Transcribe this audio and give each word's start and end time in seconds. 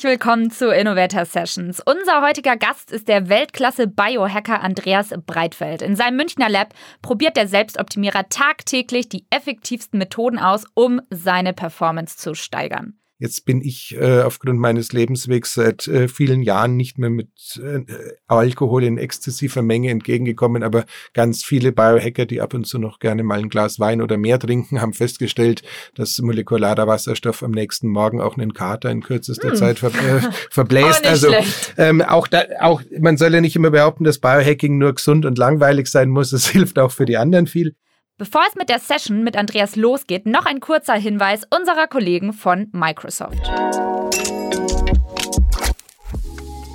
herzlich 0.00 0.18
willkommen 0.18 0.50
zu 0.50 0.70
Innovator 0.70 1.26
Sessions. 1.26 1.82
Unser 1.84 2.22
heutiger 2.22 2.56
Gast 2.56 2.90
ist 2.90 3.06
der 3.06 3.28
Weltklasse 3.28 3.86
Biohacker 3.86 4.62
Andreas 4.62 5.10
Breitfeld. 5.26 5.82
In 5.82 5.94
seinem 5.94 6.16
Münchner 6.16 6.48
Lab 6.48 6.72
probiert 7.02 7.36
der 7.36 7.46
Selbstoptimierer 7.46 8.26
tagtäglich 8.30 9.10
die 9.10 9.26
effektivsten 9.28 9.98
Methoden 9.98 10.38
aus, 10.38 10.64
um 10.72 11.02
seine 11.10 11.52
Performance 11.52 12.16
zu 12.16 12.34
steigern. 12.34 12.99
Jetzt 13.20 13.44
bin 13.44 13.60
ich 13.60 13.94
äh, 14.00 14.22
aufgrund 14.22 14.58
meines 14.58 14.92
Lebenswegs 14.92 15.52
seit 15.52 15.86
äh, 15.86 16.08
vielen 16.08 16.40
Jahren 16.40 16.76
nicht 16.76 16.96
mehr 16.96 17.10
mit 17.10 17.28
äh, 17.62 17.84
Alkohol 18.26 18.82
in 18.82 18.96
exzessiver 18.96 19.60
Menge 19.60 19.90
entgegengekommen, 19.90 20.62
aber 20.62 20.86
ganz 21.12 21.44
viele 21.44 21.70
Biohacker, 21.70 22.24
die 22.24 22.40
ab 22.40 22.54
und 22.54 22.66
zu 22.66 22.78
noch 22.78 22.98
gerne 22.98 23.22
mal 23.22 23.38
ein 23.38 23.50
Glas 23.50 23.78
Wein 23.78 24.00
oder 24.00 24.16
mehr 24.16 24.38
trinken, 24.38 24.80
haben 24.80 24.94
festgestellt, 24.94 25.62
dass 25.94 26.18
molekularer 26.18 26.86
Wasserstoff 26.86 27.42
am 27.42 27.50
nächsten 27.50 27.88
Morgen 27.88 28.22
auch 28.22 28.38
einen 28.38 28.54
Kater 28.54 28.90
in 28.90 29.02
kürzester 29.02 29.50
hm. 29.50 29.56
Zeit 29.56 29.78
ver 29.80 29.90
äh, 29.90 30.22
verbläst. 30.50 31.06
also 31.06 31.28
ähm, 31.76 32.00
auch, 32.00 32.26
da, 32.26 32.44
auch 32.60 32.80
man 32.98 33.18
soll 33.18 33.34
ja 33.34 33.42
nicht 33.42 33.54
immer 33.54 33.70
behaupten, 33.70 34.04
dass 34.04 34.18
Biohacking 34.18 34.78
nur 34.78 34.94
gesund 34.94 35.26
und 35.26 35.36
langweilig 35.36 35.88
sein 35.88 36.08
muss. 36.08 36.32
Es 36.32 36.46
hilft 36.50 36.78
auch 36.78 36.90
für 36.90 37.04
die 37.04 37.18
anderen 37.18 37.46
viel. 37.46 37.74
Bevor 38.20 38.44
es 38.46 38.54
mit 38.54 38.68
der 38.68 38.78
Session 38.78 39.24
mit 39.24 39.34
Andreas 39.34 39.74
losgeht, 39.76 40.26
noch 40.26 40.44
ein 40.44 40.60
kurzer 40.60 40.92
Hinweis 40.92 41.44
unserer 41.48 41.86
Kollegen 41.86 42.34
von 42.34 42.68
Microsoft. 42.70 43.50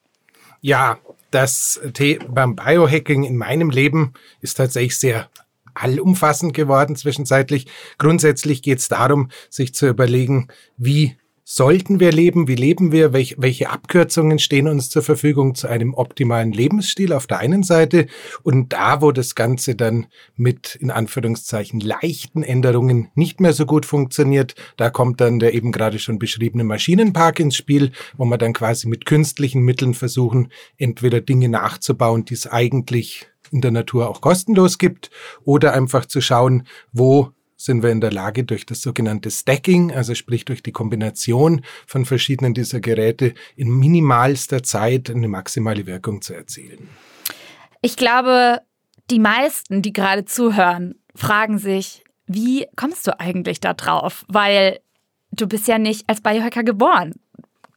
Ja, 0.61 0.97
das 1.31 1.81
beim 2.29 2.55
Biohacking 2.55 3.23
in 3.23 3.37
meinem 3.37 3.69
Leben 3.69 4.13
ist 4.41 4.55
tatsächlich 4.55 4.97
sehr 4.97 5.29
allumfassend 5.73 6.53
geworden 6.53 6.95
zwischenzeitlich. 6.95 7.67
Grundsätzlich 7.97 8.61
geht 8.61 8.79
es 8.79 8.87
darum, 8.87 9.29
sich 9.49 9.73
zu 9.73 9.87
überlegen, 9.87 10.47
wie 10.77 11.17
sollten 11.55 11.99
wir 11.99 12.11
leben, 12.11 12.47
wie 12.47 12.55
leben 12.55 12.91
wir, 12.91 13.13
welche, 13.13 13.35
welche 13.37 13.69
Abkürzungen 13.69 14.39
stehen 14.39 14.67
uns 14.67 14.89
zur 14.89 15.03
Verfügung 15.03 15.53
zu 15.53 15.67
einem 15.67 15.93
optimalen 15.93 16.51
Lebensstil 16.51 17.13
auf 17.13 17.27
der 17.27 17.37
einen 17.37 17.61
Seite 17.61 18.07
und 18.41 18.73
da, 18.73 19.03
wo 19.03 19.11
das 19.11 19.35
Ganze 19.35 19.75
dann 19.75 20.07
mit 20.35 20.73
in 20.73 20.89
Anführungszeichen 20.89 21.79
leichten 21.79 22.41
Änderungen 22.41 23.11
nicht 23.13 23.39
mehr 23.39 23.53
so 23.53 23.67
gut 23.67 23.85
funktioniert, 23.85 24.55
da 24.77 24.89
kommt 24.89 25.21
dann 25.21 25.37
der 25.37 25.53
eben 25.53 25.71
gerade 25.71 25.99
schon 25.99 26.17
beschriebene 26.17 26.63
Maschinenpark 26.63 27.39
ins 27.39 27.55
Spiel, 27.55 27.91
wo 28.17 28.25
man 28.25 28.39
dann 28.39 28.53
quasi 28.53 28.87
mit 28.87 29.05
künstlichen 29.05 29.61
Mitteln 29.61 29.93
versuchen, 29.93 30.51
entweder 30.77 31.21
Dinge 31.21 31.49
nachzubauen, 31.49 32.25
die 32.25 32.33
es 32.33 32.47
eigentlich 32.47 33.27
in 33.51 33.61
der 33.61 33.69
Natur 33.69 34.09
auch 34.09 34.21
kostenlos 34.21 34.79
gibt, 34.79 35.11
oder 35.43 35.73
einfach 35.73 36.07
zu 36.07 36.19
schauen, 36.19 36.63
wo 36.91 37.31
sind 37.63 37.83
wir 37.83 37.91
in 37.91 38.01
der 38.01 38.11
Lage, 38.11 38.43
durch 38.43 38.65
das 38.65 38.81
sogenannte 38.81 39.31
Stacking, 39.31 39.91
also 39.91 40.15
sprich 40.15 40.45
durch 40.45 40.63
die 40.63 40.71
Kombination 40.71 41.61
von 41.87 42.05
verschiedenen 42.05 42.53
dieser 42.53 42.79
Geräte, 42.79 43.33
in 43.55 43.69
minimalster 43.69 44.63
Zeit 44.63 45.09
eine 45.09 45.27
maximale 45.27 45.85
Wirkung 45.85 46.21
zu 46.21 46.33
erzielen. 46.33 46.89
Ich 47.81 47.97
glaube, 47.97 48.61
die 49.09 49.19
meisten, 49.19 49.81
die 49.81 49.93
gerade 49.93 50.25
zuhören, 50.25 50.95
fragen 51.15 51.57
sich, 51.57 52.03
wie 52.27 52.65
kommst 52.75 53.07
du 53.07 53.19
eigentlich 53.19 53.59
da 53.59 53.73
drauf? 53.73 54.25
Weil 54.27 54.79
du 55.31 55.47
bist 55.47 55.67
ja 55.67 55.77
nicht 55.77 56.03
als 56.07 56.21
Biohacker 56.21 56.63
geboren. 56.63 57.13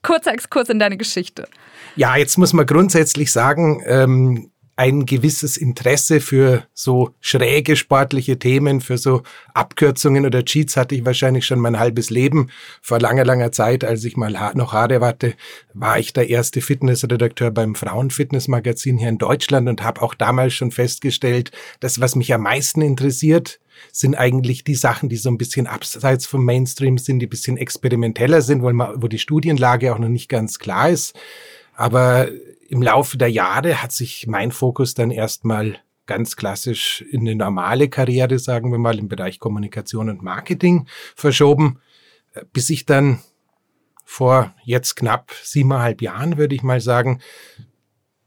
Kurzer 0.03 0.33
Exkurs 0.33 0.69
in 0.69 0.79
deine 0.79 0.97
Geschichte. 0.97 1.49
Ja, 1.97 2.17
jetzt 2.17 2.39
muss 2.39 2.53
man 2.53 2.67
grundsätzlich 2.67 3.33
sagen, 3.33 3.83
ähm, 3.87 4.51
ein 4.78 5.06
gewisses 5.06 5.56
Interesse 5.56 6.20
für 6.20 6.64
so 6.75 7.14
schräge 7.20 7.76
sportliche 7.76 8.38
Themen, 8.38 8.82
für 8.82 8.99
so 8.99 9.23
Abkürzungen 9.55 10.26
oder 10.26 10.44
Cheats 10.44 10.76
hatte 10.76 10.94
ich 10.94 11.06
wahrscheinlich 11.06 11.46
schon 11.46 11.61
mein 11.61 11.78
halbes 11.78 12.11
Leben. 12.11 12.50
Vor 12.82 13.00
langer, 13.00 13.25
langer 13.25 13.52
Zeit, 13.52 13.84
als 13.84 14.05
ich 14.05 14.19
mal 14.19 14.52
noch 14.55 14.75
Haare 14.75 15.00
hatte, 15.00 15.34
war 15.73 15.99
ich 15.99 16.12
der 16.12 16.28
erste 16.28 16.61
Fitnessredakteur 16.61 17.50
beim 17.50 17.75
Frauenfitnessmagazin 17.75 18.99
hier 18.99 19.08
in 19.08 19.17
Deutschland 19.17 19.67
und 19.67 19.82
habe 19.82 20.02
auch 20.02 20.12
damals 20.12 20.52
schon 20.52 20.70
festgestellt, 20.70 21.52
dass 21.81 22.00
was 22.00 22.14
mich 22.14 22.34
am 22.34 22.43
meisten 22.43 22.82
interessiert, 22.82 23.61
sind 23.93 24.14
eigentlich 24.14 24.62
die 24.62 24.75
Sachen, 24.75 25.08
die 25.08 25.17
so 25.17 25.31
ein 25.31 25.38
bisschen 25.38 25.67
abseits 25.67 26.26
vom 26.26 26.44
Mainstream 26.44 26.99
sind, 26.99 27.20
die 27.20 27.26
ein 27.26 27.31
bisschen 27.31 27.56
experimenteller 27.56 28.43
sind, 28.43 28.62
wo 28.62 29.08
die 29.08 29.19
Studienlage 29.19 29.94
auch 29.94 29.99
noch 29.99 30.08
nicht 30.08 30.29
ganz 30.29 30.58
klar 30.58 30.90
ist. 30.90 31.14
Aber 31.75 32.29
im 32.69 32.83
Laufe 32.83 33.19
der 33.19 33.31
Jahre 33.31 33.83
hat 33.83 33.93
sich 33.93 34.27
mein 34.27 34.53
Fokus 34.53 34.95
dann 34.95 35.11
erstmal 35.11 35.79
ganz 36.07 36.37
klassisch 36.37 37.03
in 37.11 37.21
eine 37.21 37.35
normale 37.35 37.89
Karriere, 37.89 38.39
sagen 38.39 38.71
wir 38.71 38.79
mal, 38.79 38.99
im 38.99 39.09
Bereich 39.09 39.39
Kommunikation 39.39 40.09
und 40.09 40.23
Marketing 40.23 40.87
verschoben, 41.15 41.81
äh, 42.35 42.43
bis 42.53 42.71
ich 42.71 42.87
dann 42.87 43.21
vor 44.05 44.55
jetzt 44.65 44.95
knapp 44.95 45.33
siebeneinhalb 45.43 46.01
Jahren, 46.01 46.39
würde 46.39 46.55
ich 46.55 46.63
mal 46.63 46.81
sagen. 46.81 47.21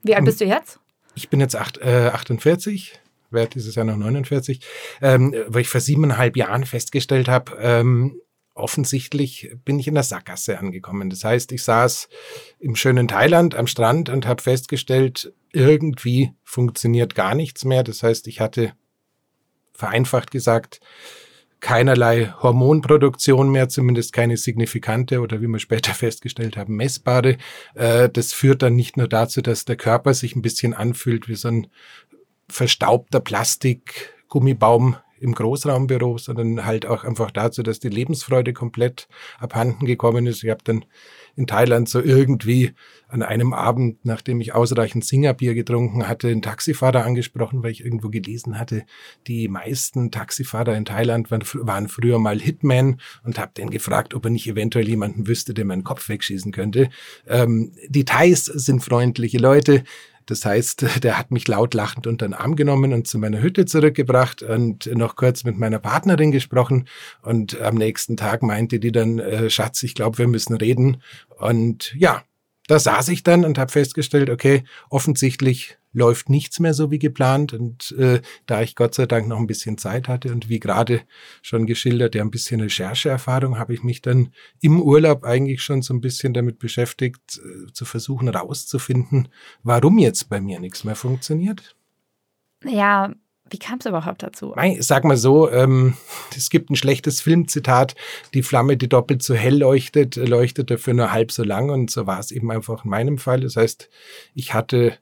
Wie 0.04 0.14
alt 0.14 0.26
bist 0.26 0.42
du 0.42 0.46
jetzt? 0.46 0.80
Ich 1.16 1.30
bin 1.30 1.40
jetzt 1.40 1.56
acht, 1.56 1.78
äh, 1.78 2.12
48, 2.14 3.00
werde 3.32 3.52
dieses 3.52 3.76
Jahr 3.76 3.86
noch 3.86 3.98
49, 3.98 4.62
ähm, 5.02 5.34
weil 5.48 5.62
ich 5.62 5.70
vor 5.70 5.82
siebeneinhalb 5.82 6.36
Jahren 6.36 6.66
festgestellt 6.66 7.30
habe, 7.30 7.58
ähm, 7.60 8.20
offensichtlich 8.60 9.52
bin 9.66 9.80
ich 9.80 9.88
in 9.88 9.96
der 9.96 10.04
Sackgasse 10.04 10.60
angekommen. 10.60 11.10
Das 11.10 11.24
heißt, 11.24 11.52
ich 11.52 11.64
saß 11.64 12.10
im 12.60 12.76
schönen 12.76 13.08
Thailand 13.08 13.56
am 13.56 13.68
Strand 13.68 14.10
und 14.10 14.28
habe 14.28 14.42
festgestellt, 14.42 15.34
irgendwie 15.52 16.34
funktioniert 16.44 17.16
gar 17.16 17.36
nichts 17.36 17.66
mehr. 17.66 17.84
Das 17.84 18.04
heißt, 18.04 18.28
ich 18.28 18.40
hatte 18.40 18.74
vereinfacht 19.74 20.32
gesagt 20.32 20.82
keinerlei 21.60 22.34
Hormonproduktion 22.42 23.52
mehr, 23.52 23.70
zumindest 23.70 24.14
keine 24.14 24.38
signifikante 24.38 25.20
oder 25.20 25.42
wie 25.42 25.48
wir 25.48 25.60
später 25.60 25.94
festgestellt 25.94 26.58
haben, 26.58 26.76
messbare. 26.76 27.38
Äh, 27.76 28.10
das 28.10 28.34
führt 28.34 28.62
dann 28.62 28.76
nicht 28.76 28.98
nur 28.98 29.08
dazu, 29.08 29.42
dass 29.42 29.66
der 29.66 29.76
Körper 29.76 30.14
sich 30.14 30.36
ein 30.36 30.42
bisschen 30.42 30.74
anfühlt 30.74 31.28
wie 31.28 31.36
so 31.36 31.50
ein 31.50 31.68
verstaubter 32.50 33.20
Plastikgummibaum 33.20 34.98
im 35.20 35.34
Großraumbüro, 35.34 36.18
sondern 36.18 36.66
halt 36.66 36.86
auch 36.86 37.04
einfach 37.04 37.32
dazu, 37.32 37.64
dass 37.64 37.80
die 37.80 37.90
Lebensfreude 37.90 38.54
komplett 38.54 39.08
abhanden 39.40 39.86
gekommen 39.86 40.28
ist. 40.28 40.44
Ich 40.44 40.50
habe 40.50 40.64
dann 40.64 40.86
in 41.36 41.48
Thailand 41.48 41.88
so 41.88 42.02
irgendwie 42.02 42.72
an 43.08 43.24
einem 43.24 43.54
Abend, 43.54 44.06
nachdem 44.06 44.42
ich 44.42 44.54
ausreichend 44.54 45.06
Singerbier 45.06 45.54
getrunken 45.54 46.08
hatte, 46.08 46.28
einen 46.28 46.42
Taxifahrer 46.42 47.06
angesprochen, 47.06 47.64
weil 47.64 47.72
ich 47.72 47.84
irgendwo 47.84 48.10
gelesen 48.10 48.60
hatte, 48.60 48.84
die 49.26 49.48
meisten 49.48 50.12
Taxifahrer 50.12 50.76
in 50.76 50.86
Thailand 50.86 51.32
waren, 51.32 51.44
waren 51.54 51.88
früher 51.88 52.20
mal 52.20 52.40
Hitman 52.40 53.00
und 53.24 53.40
habe 53.40 53.52
den 53.56 53.70
gefragt, 53.70 54.14
ob 54.14 54.26
er 54.26 54.32
nicht 54.32 54.48
eventuell 54.48 54.88
jemanden 54.88 55.28
wüsste, 55.28 55.54
der 55.54 55.66
meinen 55.66 55.84
Kopf 55.84 56.10
wegschießen 56.10 56.52
könnte. 56.52 56.90
Ähm, 57.28 57.72
die 57.88 58.06
Thais 58.06 58.46
sind 58.46 58.84
freundliche 58.84 59.38
Leute. 59.38 59.84
Das 60.30 60.46
heißt, 60.46 60.86
der 61.04 61.18
hat 61.18 61.32
mich 61.32 61.48
laut 61.48 61.74
lachend 61.74 62.08
unter 62.08 62.28
den 62.28 62.34
Arm 62.34 62.56
genommen 62.56 62.94
und 62.94 63.08
zu 63.08 63.18
meiner 63.18 63.42
Hütte 63.42 63.66
zurückgebracht 63.66 64.44
und 64.44 64.86
noch 64.96 65.16
kurz 65.16 65.44
mit 65.44 65.58
meiner 65.58 65.80
Partnerin 65.80 66.32
gesprochen. 66.32 66.88
Und 67.22 67.60
am 67.60 67.76
nächsten 67.76 68.16
Tag 68.16 68.44
meinte 68.44 68.80
die 68.80 68.92
dann, 68.92 69.20
äh, 69.20 69.50
Schatz, 69.50 69.82
ich 69.84 69.96
glaube, 69.96 70.20
wir 70.20 70.28
müssen 70.28 70.56
reden. 70.56 71.02
Und 71.38 71.96
ja, 71.98 72.24
da 72.68 72.78
saß 72.78 73.10
ich 73.10 73.24
dann 73.24 73.46
und 73.46 73.58
habe 73.58 73.72
festgestellt, 73.72 74.30
okay, 74.30 74.64
offensichtlich 74.90 75.78
läuft 75.92 76.30
nichts 76.30 76.60
mehr 76.60 76.74
so 76.74 76.92
wie 76.92 77.00
geplant. 77.00 77.54
Und 77.54 77.92
äh, 77.98 78.22
da 78.46 78.62
ich 78.62 78.76
Gott 78.76 78.96
sei 78.96 79.06
Dank 79.06 79.28
noch 79.28 79.38
ein 79.38 79.48
bisschen 79.48 79.78
Zeit 79.78 80.08
hatte 80.08 80.32
und 80.32 80.50
wie 80.50 80.60
gerade 80.60 81.02
schon 81.42 81.66
geschildert, 81.66 82.16
ja 82.16 82.24
ein 82.24 82.32
bisschen 82.32 82.62
Rechercheerfahrung, 82.62 83.58
habe 83.58 83.74
ich 83.74 83.84
mich 83.84 84.02
dann 84.02 84.34
im 84.62 84.82
Urlaub 84.82 85.24
eigentlich 85.24 85.62
schon 85.62 85.82
so 85.82 85.94
ein 85.94 86.02
bisschen 86.02 86.34
damit 86.34 86.60
beschäftigt, 86.60 87.40
äh, 87.44 87.72
zu 87.74 87.86
versuchen 87.86 88.32
herauszufinden, 88.32 89.30
warum 89.64 89.98
jetzt 89.98 90.30
bei 90.30 90.42
mir 90.42 90.60
nichts 90.60 90.84
mehr 90.84 90.96
funktioniert. 90.96 91.76
Ja, 92.66 93.14
wie 93.52 93.58
kam 93.58 93.80
es 93.80 93.86
überhaupt 93.86 94.22
dazu? 94.24 94.54
Sag 94.80 95.04
mal 95.04 95.18
so, 95.18 95.50
ähm, 95.50 95.96
es 96.36 96.50
gibt 96.50 96.70
ein 96.70 96.76
schlechtes 96.76 97.22
Filmzitat, 97.22 97.96
die 98.34 98.44
Flamme, 98.44 98.78
die 98.78 98.90
doppelt 98.90 99.24
so 99.24 99.34
hell 99.34 99.58
leuchtet, 99.58 100.16
leuchtet 100.16 100.72
dafür 100.72 100.94
nur 100.94 101.12
halb 101.12 101.32
so 101.32 101.44
lang 101.44 101.70
und 101.70 101.90
so 101.90 102.06
war 102.08 102.20
es 102.20 102.32
eben 102.32 102.52
einfach 102.52 102.84
in 102.84 102.92
meinem 102.92 103.18
Fall. 103.18 103.42
Das 103.42 103.56
heißt, 103.56 103.90
ich 104.36 104.54
hatte 104.54 104.98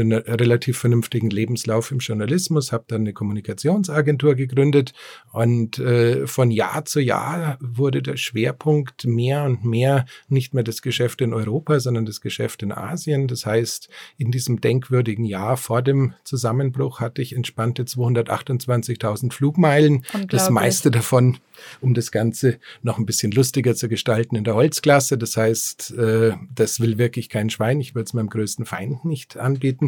einen 0.00 0.12
relativ 0.12 0.78
vernünftigen 0.78 1.30
Lebenslauf 1.30 1.90
im 1.90 1.98
Journalismus, 1.98 2.72
habe 2.72 2.84
dann 2.88 3.02
eine 3.02 3.12
Kommunikationsagentur 3.12 4.34
gegründet 4.34 4.92
und 5.32 5.78
äh, 5.78 6.26
von 6.26 6.50
Jahr 6.50 6.84
zu 6.84 7.00
Jahr 7.00 7.58
wurde 7.60 8.02
der 8.02 8.16
Schwerpunkt 8.16 9.04
mehr 9.04 9.44
und 9.44 9.64
mehr 9.64 10.06
nicht 10.28 10.54
mehr 10.54 10.64
das 10.64 10.82
Geschäft 10.82 11.20
in 11.20 11.34
Europa, 11.34 11.80
sondern 11.80 12.06
das 12.06 12.20
Geschäft 12.20 12.62
in 12.62 12.72
Asien. 12.72 13.28
Das 13.28 13.46
heißt, 13.46 13.88
in 14.16 14.30
diesem 14.30 14.60
denkwürdigen 14.60 15.24
Jahr 15.24 15.56
vor 15.56 15.82
dem 15.82 16.14
Zusammenbruch 16.24 17.00
hatte 17.00 17.22
ich 17.22 17.34
entspannte 17.34 17.84
228.000 17.84 19.32
Flugmeilen, 19.32 20.04
das 20.28 20.50
meiste 20.50 20.90
davon 20.90 21.38
um 21.80 21.94
das 21.94 22.10
Ganze 22.10 22.58
noch 22.82 22.98
ein 22.98 23.06
bisschen 23.06 23.32
lustiger 23.32 23.74
zu 23.74 23.88
gestalten 23.88 24.36
in 24.36 24.44
der 24.44 24.54
Holzklasse. 24.54 25.18
Das 25.18 25.36
heißt, 25.36 25.94
äh, 25.96 26.32
das 26.54 26.80
will 26.80 26.98
wirklich 26.98 27.28
kein 27.28 27.50
Schwein. 27.50 27.80
Ich 27.80 27.94
würde 27.94 28.04
es 28.04 28.14
meinem 28.14 28.28
größten 28.28 28.64
Feind 28.64 29.04
nicht 29.04 29.36
anbieten. 29.36 29.81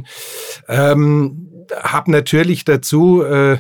Ähm, 0.69 1.65
hab 1.71 2.09
natürlich 2.09 2.65
dazu 2.65 3.23
äh, 3.23 3.59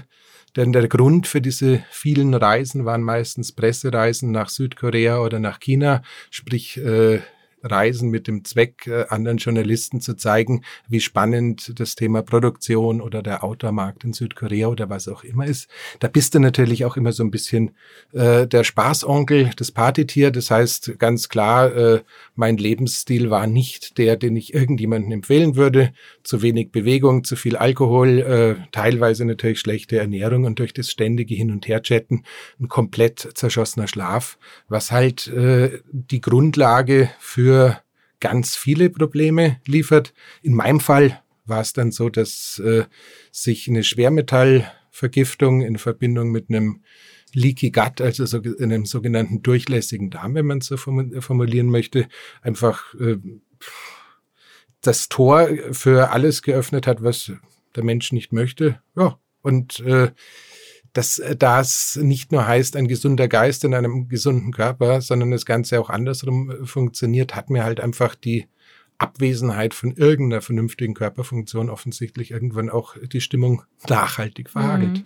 denn 0.56 0.72
der 0.72 0.86
Grund 0.88 1.26
für 1.26 1.40
diese 1.40 1.82
vielen 1.90 2.32
Reisen 2.32 2.84
waren 2.84 3.02
meistens 3.02 3.52
Pressereisen 3.52 4.30
nach 4.30 4.48
Südkorea 4.48 5.18
oder 5.18 5.40
nach 5.40 5.58
China, 5.58 6.02
sprich 6.30 6.76
äh, 6.76 7.20
Reisen 7.64 8.10
mit 8.10 8.28
dem 8.28 8.44
Zweck, 8.44 8.86
äh, 8.86 9.06
anderen 9.08 9.38
Journalisten 9.38 10.00
zu 10.00 10.14
zeigen, 10.14 10.62
wie 10.88 11.00
spannend 11.00 11.72
das 11.80 11.94
Thema 11.94 12.22
Produktion 12.22 13.00
oder 13.00 13.22
der 13.22 13.42
Outdoor-Markt 13.42 14.04
in 14.04 14.12
Südkorea 14.12 14.68
oder 14.68 14.90
was 14.90 15.08
auch 15.08 15.24
immer 15.24 15.46
ist. 15.46 15.68
Da 16.00 16.08
bist 16.08 16.34
du 16.34 16.38
natürlich 16.38 16.84
auch 16.84 16.96
immer 16.96 17.12
so 17.12 17.24
ein 17.24 17.30
bisschen 17.30 17.72
äh, 18.12 18.46
der 18.46 18.64
Spaßonkel, 18.64 19.50
das 19.56 19.72
Partytier. 19.72 20.30
Das 20.30 20.50
heißt 20.50 20.98
ganz 20.98 21.28
klar, 21.28 21.74
äh, 21.74 22.02
mein 22.34 22.56
Lebensstil 22.56 23.30
war 23.30 23.46
nicht 23.46 23.98
der, 23.98 24.16
den 24.16 24.36
ich 24.36 24.54
irgendjemandem 24.54 25.12
empfehlen 25.12 25.56
würde. 25.56 25.92
Zu 26.22 26.42
wenig 26.42 26.70
Bewegung, 26.70 27.24
zu 27.24 27.36
viel 27.36 27.56
Alkohol, 27.56 28.18
äh, 28.20 28.54
teilweise 28.72 29.24
natürlich 29.24 29.60
schlechte 29.60 29.98
Ernährung 29.98 30.44
und 30.44 30.58
durch 30.58 30.74
das 30.74 30.90
ständige 30.90 31.34
Hin- 31.34 31.50
und 31.50 31.66
Herchatten 31.66 32.24
ein 32.60 32.68
komplett 32.68 33.28
zerschossener 33.34 33.88
Schlaf, 33.88 34.38
was 34.68 34.92
halt 34.92 35.28
äh, 35.28 35.80
die 35.92 36.20
Grundlage 36.20 37.10
für 37.18 37.53
für 37.54 37.80
ganz 38.18 38.56
viele 38.56 38.90
Probleme 38.90 39.60
liefert. 39.64 40.12
In 40.42 40.54
meinem 40.54 40.80
Fall 40.80 41.22
war 41.44 41.60
es 41.60 41.72
dann 41.72 41.92
so, 41.92 42.08
dass 42.08 42.58
äh, 42.58 42.84
sich 43.30 43.68
eine 43.68 43.84
Schwermetallvergiftung 43.84 45.62
in 45.62 45.78
Verbindung 45.78 46.32
mit 46.32 46.48
einem 46.48 46.82
Leaky 47.32 47.70
Gut, 47.70 48.00
also 48.00 48.26
so, 48.26 48.40
einem 48.60 48.86
sogenannten 48.86 49.42
durchlässigen 49.42 50.10
Darm, 50.10 50.34
wenn 50.34 50.46
man 50.46 50.58
es 50.58 50.66
so 50.66 50.76
formulieren 50.76 51.70
möchte, 51.70 52.08
einfach 52.42 52.94
äh, 52.94 53.18
das 54.80 55.08
Tor 55.08 55.48
für 55.70 56.10
alles 56.10 56.42
geöffnet 56.42 56.88
hat, 56.88 57.04
was 57.04 57.30
der 57.76 57.84
Mensch 57.84 58.10
nicht 58.10 58.32
möchte. 58.32 58.80
Ja, 58.96 59.18
und 59.42 59.78
äh, 59.80 60.10
dass 60.94 61.18
äh, 61.18 61.36
das 61.36 61.98
nicht 62.00 62.32
nur 62.32 62.46
heißt, 62.46 62.76
ein 62.76 62.88
gesunder 62.88 63.28
Geist 63.28 63.64
in 63.64 63.74
einem 63.74 64.08
gesunden 64.08 64.52
Körper, 64.52 65.02
sondern 65.02 65.30
das 65.30 65.44
Ganze 65.44 65.78
auch 65.78 65.90
andersrum 65.90 66.50
äh, 66.50 66.66
funktioniert, 66.66 67.36
hat 67.36 67.50
mir 67.50 67.64
halt 67.64 67.80
einfach 67.80 68.14
die 68.14 68.46
Abwesenheit 68.96 69.74
von 69.74 69.92
irgendeiner 69.92 70.40
vernünftigen 70.40 70.94
Körperfunktion 70.94 71.68
offensichtlich 71.68 72.30
irgendwann 72.30 72.70
auch 72.70 72.96
die 72.96 73.20
Stimmung 73.20 73.62
nachhaltig 73.88 74.48
verhagelt. 74.48 75.04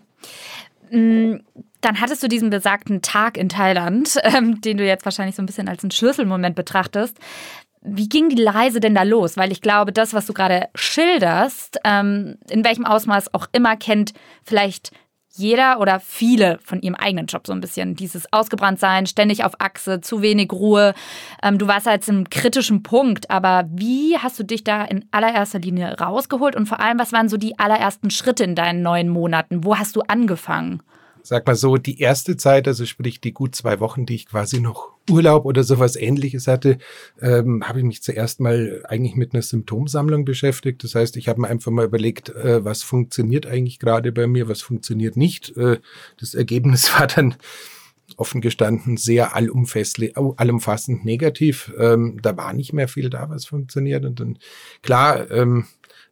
Mhm. 0.90 1.32
Mm, 1.32 1.40
dann 1.80 2.00
hattest 2.00 2.22
du 2.22 2.28
diesen 2.28 2.50
besagten 2.50 3.02
Tag 3.02 3.36
in 3.36 3.48
Thailand, 3.48 4.16
ähm, 4.22 4.60
den 4.60 4.76
du 4.76 4.86
jetzt 4.86 5.04
wahrscheinlich 5.04 5.36
so 5.36 5.42
ein 5.42 5.46
bisschen 5.46 5.68
als 5.68 5.82
einen 5.82 5.90
Schlüsselmoment 5.90 6.54
betrachtest. 6.54 7.18
Wie 7.80 8.08
ging 8.08 8.28
die 8.28 8.44
Reise 8.44 8.80
denn 8.80 8.94
da 8.94 9.04
los? 9.04 9.36
Weil 9.36 9.52
ich 9.52 9.62
glaube, 9.62 9.92
das, 9.92 10.12
was 10.12 10.26
du 10.26 10.34
gerade 10.34 10.68
schilderst, 10.74 11.78
ähm, 11.84 12.36
in 12.50 12.64
welchem 12.64 12.84
Ausmaß 12.84 13.32
auch 13.34 13.46
immer 13.52 13.76
kennt 13.76 14.12
vielleicht 14.42 14.90
jeder 15.38 15.80
oder 15.80 16.00
viele 16.00 16.58
von 16.62 16.80
ihrem 16.82 16.94
eigenen 16.94 17.26
Job 17.26 17.46
so 17.46 17.52
ein 17.52 17.60
bisschen. 17.60 17.94
Dieses 17.94 18.32
Ausgebranntsein, 18.32 19.06
ständig 19.06 19.44
auf 19.44 19.60
Achse, 19.60 20.00
zu 20.00 20.22
wenig 20.22 20.52
Ruhe. 20.52 20.94
Ähm, 21.42 21.58
du 21.58 21.66
warst 21.66 21.86
jetzt 21.86 22.08
im 22.08 22.28
kritischen 22.28 22.82
Punkt, 22.82 23.30
aber 23.30 23.64
wie 23.70 24.18
hast 24.18 24.38
du 24.38 24.44
dich 24.44 24.64
da 24.64 24.84
in 24.84 25.04
allererster 25.10 25.58
Linie 25.58 25.98
rausgeholt 25.98 26.56
und 26.56 26.66
vor 26.66 26.80
allem, 26.80 26.98
was 26.98 27.12
waren 27.12 27.28
so 27.28 27.36
die 27.36 27.58
allerersten 27.58 28.10
Schritte 28.10 28.44
in 28.44 28.54
deinen 28.54 28.82
neuen 28.82 29.08
Monaten? 29.08 29.64
Wo 29.64 29.78
hast 29.78 29.96
du 29.96 30.02
angefangen? 30.02 30.82
Sag 31.28 31.46
mal 31.46 31.56
so, 31.56 31.76
die 31.76 32.00
erste 32.00 32.38
Zeit, 32.38 32.66
also 32.66 32.86
sprich 32.86 33.20
die 33.20 33.34
gut 33.34 33.54
zwei 33.54 33.80
Wochen, 33.80 34.06
die 34.06 34.14
ich 34.14 34.26
quasi 34.26 34.60
noch 34.60 34.92
Urlaub 35.10 35.44
oder 35.44 35.62
sowas 35.62 35.94
ähnliches 35.94 36.46
hatte, 36.46 36.78
ähm, 37.20 37.68
habe 37.68 37.80
ich 37.80 37.84
mich 37.84 38.02
zuerst 38.02 38.40
mal 38.40 38.82
eigentlich 38.88 39.14
mit 39.14 39.34
einer 39.34 39.42
Symptomsammlung 39.42 40.24
beschäftigt. 40.24 40.82
Das 40.84 40.94
heißt, 40.94 41.18
ich 41.18 41.28
habe 41.28 41.42
mir 41.42 41.48
einfach 41.48 41.70
mal 41.70 41.84
überlegt, 41.84 42.30
äh, 42.30 42.64
was 42.64 42.82
funktioniert 42.82 43.44
eigentlich 43.44 43.78
gerade 43.78 44.10
bei 44.10 44.26
mir, 44.26 44.48
was 44.48 44.62
funktioniert 44.62 45.18
nicht. 45.18 45.54
Äh, 45.58 45.80
das 46.18 46.32
Ergebnis 46.32 46.90
war 46.98 47.06
dann 47.06 47.34
offen 48.16 48.40
gestanden 48.40 48.96
sehr 48.96 49.36
allumfassend 49.36 51.04
negativ. 51.04 51.74
Ähm, 51.78 52.20
da 52.22 52.38
war 52.38 52.54
nicht 52.54 52.72
mehr 52.72 52.88
viel 52.88 53.10
da, 53.10 53.28
was 53.28 53.44
funktioniert. 53.44 54.06
Und 54.06 54.18
dann, 54.18 54.38
klar, 54.80 55.30
ähm, 55.30 55.66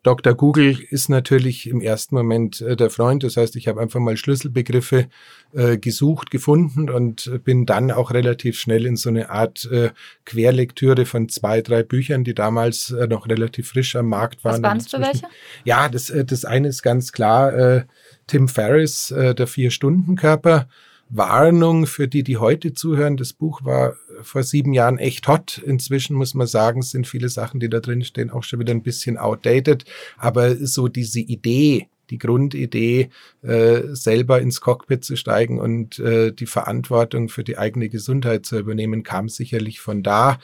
Dr. 0.07 0.35
Google 0.35 0.79
ist 0.91 1.09
natürlich 1.09 1.69
im 1.69 1.81
ersten 1.81 2.15
Moment 2.15 2.61
äh, 2.61 2.77
der 2.77 2.91
Freund. 2.91 3.25
Das 3.25 3.37
heißt, 3.37 3.57
ich 3.57 3.67
habe 3.67 3.81
einfach 3.81 3.99
mal 3.99 4.17
Schlüsselbegriffe 4.17 5.09
äh, 5.53 5.79
gesucht, 5.79 6.31
gefunden 6.31 6.89
und 6.89 7.43
bin 7.43 7.67
dann 7.67 7.91
auch 7.91 8.13
relativ 8.13 8.57
schnell 8.57 8.87
in 8.87 8.95
so 8.95 9.09
eine 9.09 9.31
Art 9.31 9.69
äh, 9.73 9.91
Querlektüre 10.25 11.07
von 11.07 11.29
zwei, 11.29 11.61
drei 11.61 11.83
Büchern, 11.83 12.23
die 12.23 12.35
damals 12.35 12.93
äh, 12.93 13.09
noch 13.09 13.29
relativ 13.29 13.71
frisch 13.71 13.97
am 13.97 14.07
Markt 14.07 14.45
waren. 14.45 14.63
Was 14.63 14.71
waren 14.71 14.79
es 14.79 14.87
für 14.87 15.01
welche? 15.01 15.27
Ja, 15.65 15.89
das, 15.89 16.09
äh, 16.09 16.25
das 16.25 16.45
eine 16.45 16.69
ist 16.69 16.83
ganz 16.83 17.11
klar 17.11 17.53
äh, 17.53 17.85
Tim 18.29 18.47
Ferriss, 18.47 19.11
äh, 19.11 19.35
der 19.35 19.49
Vier-Stunden-Körper. 19.49 20.69
Warnung 21.09 21.87
für 21.87 22.09
die, 22.09 22.23
die 22.23 22.37
heute 22.37 22.75
zuhören. 22.75 23.17
Das 23.17 23.33
Buch 23.33 23.65
war 23.65 23.95
vor 24.23 24.43
sieben 24.43 24.73
Jahren 24.73 24.99
echt 24.99 25.29
hot. 25.29 25.59
Inzwischen 25.59 26.17
muss 26.17 26.35
man 26.35 26.47
sagen, 26.47 26.83
sind 26.83 27.07
viele 27.07 27.29
Sachen, 27.29 27.61
die 27.61 27.69
da 27.69 27.81
drin 27.81 28.03
stehen, 28.03 28.31
auch 28.31 28.43
schon 28.43 28.61
wieder 28.61 28.73
ein 28.73 28.83
bisschen 28.83 29.17
outdated. 29.17 29.85
Aber 30.17 30.57
so 30.57 30.89
diese 30.89 31.21
Idee, 31.21 31.89
die 32.11 32.19
Grundidee, 32.19 33.11
äh, 33.43 33.83
selber 33.93 34.41
ins 34.41 34.61
Cockpit 34.61 35.05
zu 35.05 35.17
steigen 35.17 35.61
und 35.61 35.99
äh, 35.99 36.33
die 36.33 36.47
Verantwortung 36.47 37.29
für 37.29 37.45
die 37.45 37.59
eigene 37.59 37.89
Gesundheit 37.89 38.47
zu 38.47 38.59
übernehmen, 38.59 39.03
kam 39.03 39.29
sicherlich 39.29 39.81
von 39.81 40.03
da. 40.03 40.39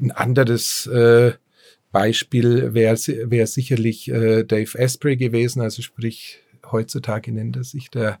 Ein 0.00 0.10
anderes 0.10 0.86
äh, 0.86 1.32
Beispiel 1.92 2.74
wäre 2.74 2.96
wär 2.96 3.46
sicherlich 3.46 4.08
äh, 4.10 4.44
Dave 4.44 4.78
Asprey 4.78 5.16
gewesen, 5.16 5.60
also 5.60 5.82
sprich 5.82 6.40
heutzutage 6.70 7.32
nennt 7.32 7.56
er 7.56 7.64
sich 7.64 7.90
der 7.90 8.20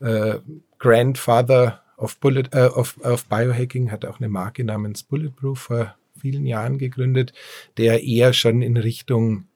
äh, 0.00 0.38
Grandfather 0.84 1.80
of, 1.96 2.20
Bullet, 2.20 2.50
äh, 2.52 2.66
of, 2.66 2.98
of 3.02 3.24
Biohacking, 3.24 3.90
hat 3.90 4.04
auch 4.04 4.20
eine 4.20 4.28
Marke 4.28 4.64
namens 4.64 5.02
Bulletproof 5.02 5.58
vor 5.58 5.94
vielen 6.20 6.44
Jahren 6.44 6.76
gegründet, 6.76 7.32
der 7.78 8.04
eher 8.04 8.34
schon 8.34 8.60
in 8.60 8.76
Richtung 8.76 9.46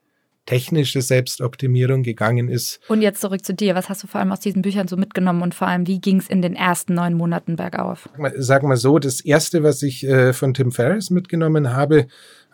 technische 0.47 1.02
Selbstoptimierung 1.02 2.02
gegangen 2.02 2.49
ist. 2.49 2.80
Und 2.88 3.02
jetzt 3.02 3.20
zurück 3.20 3.44
zu 3.44 3.52
dir. 3.52 3.75
Was 3.75 3.90
hast 3.90 4.02
du 4.02 4.06
vor 4.06 4.20
allem 4.20 4.32
aus 4.32 4.40
diesen 4.40 4.62
Büchern 4.62 4.88
so 4.88 4.97
mitgenommen 4.97 5.42
und 5.42 5.54
vor 5.54 5.68
allem, 5.68 5.87
wie 5.87 6.00
ging 6.00 6.16
es 6.16 6.28
in 6.28 6.40
den 6.40 6.56
ersten 6.56 6.94
neun 6.94 7.12
Monaten 7.12 7.56
bergauf? 7.56 8.08
Sag 8.38 8.62
mal 8.62 8.78
so, 8.78 8.99
das 8.99 9.20
Erste, 9.20 9.62
was 9.62 9.82
ich 9.82 10.06
äh, 10.06 10.32
von 10.32 10.54
Tim 10.54 10.73
Ferriss 10.73 11.11
mitgenommen 11.11 11.75
habe 11.75 12.06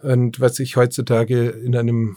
und 0.03 0.41
was 0.41 0.59
ich 0.59 0.75
heutzutage 0.75 1.51
in 1.51 1.77
einem 1.77 2.17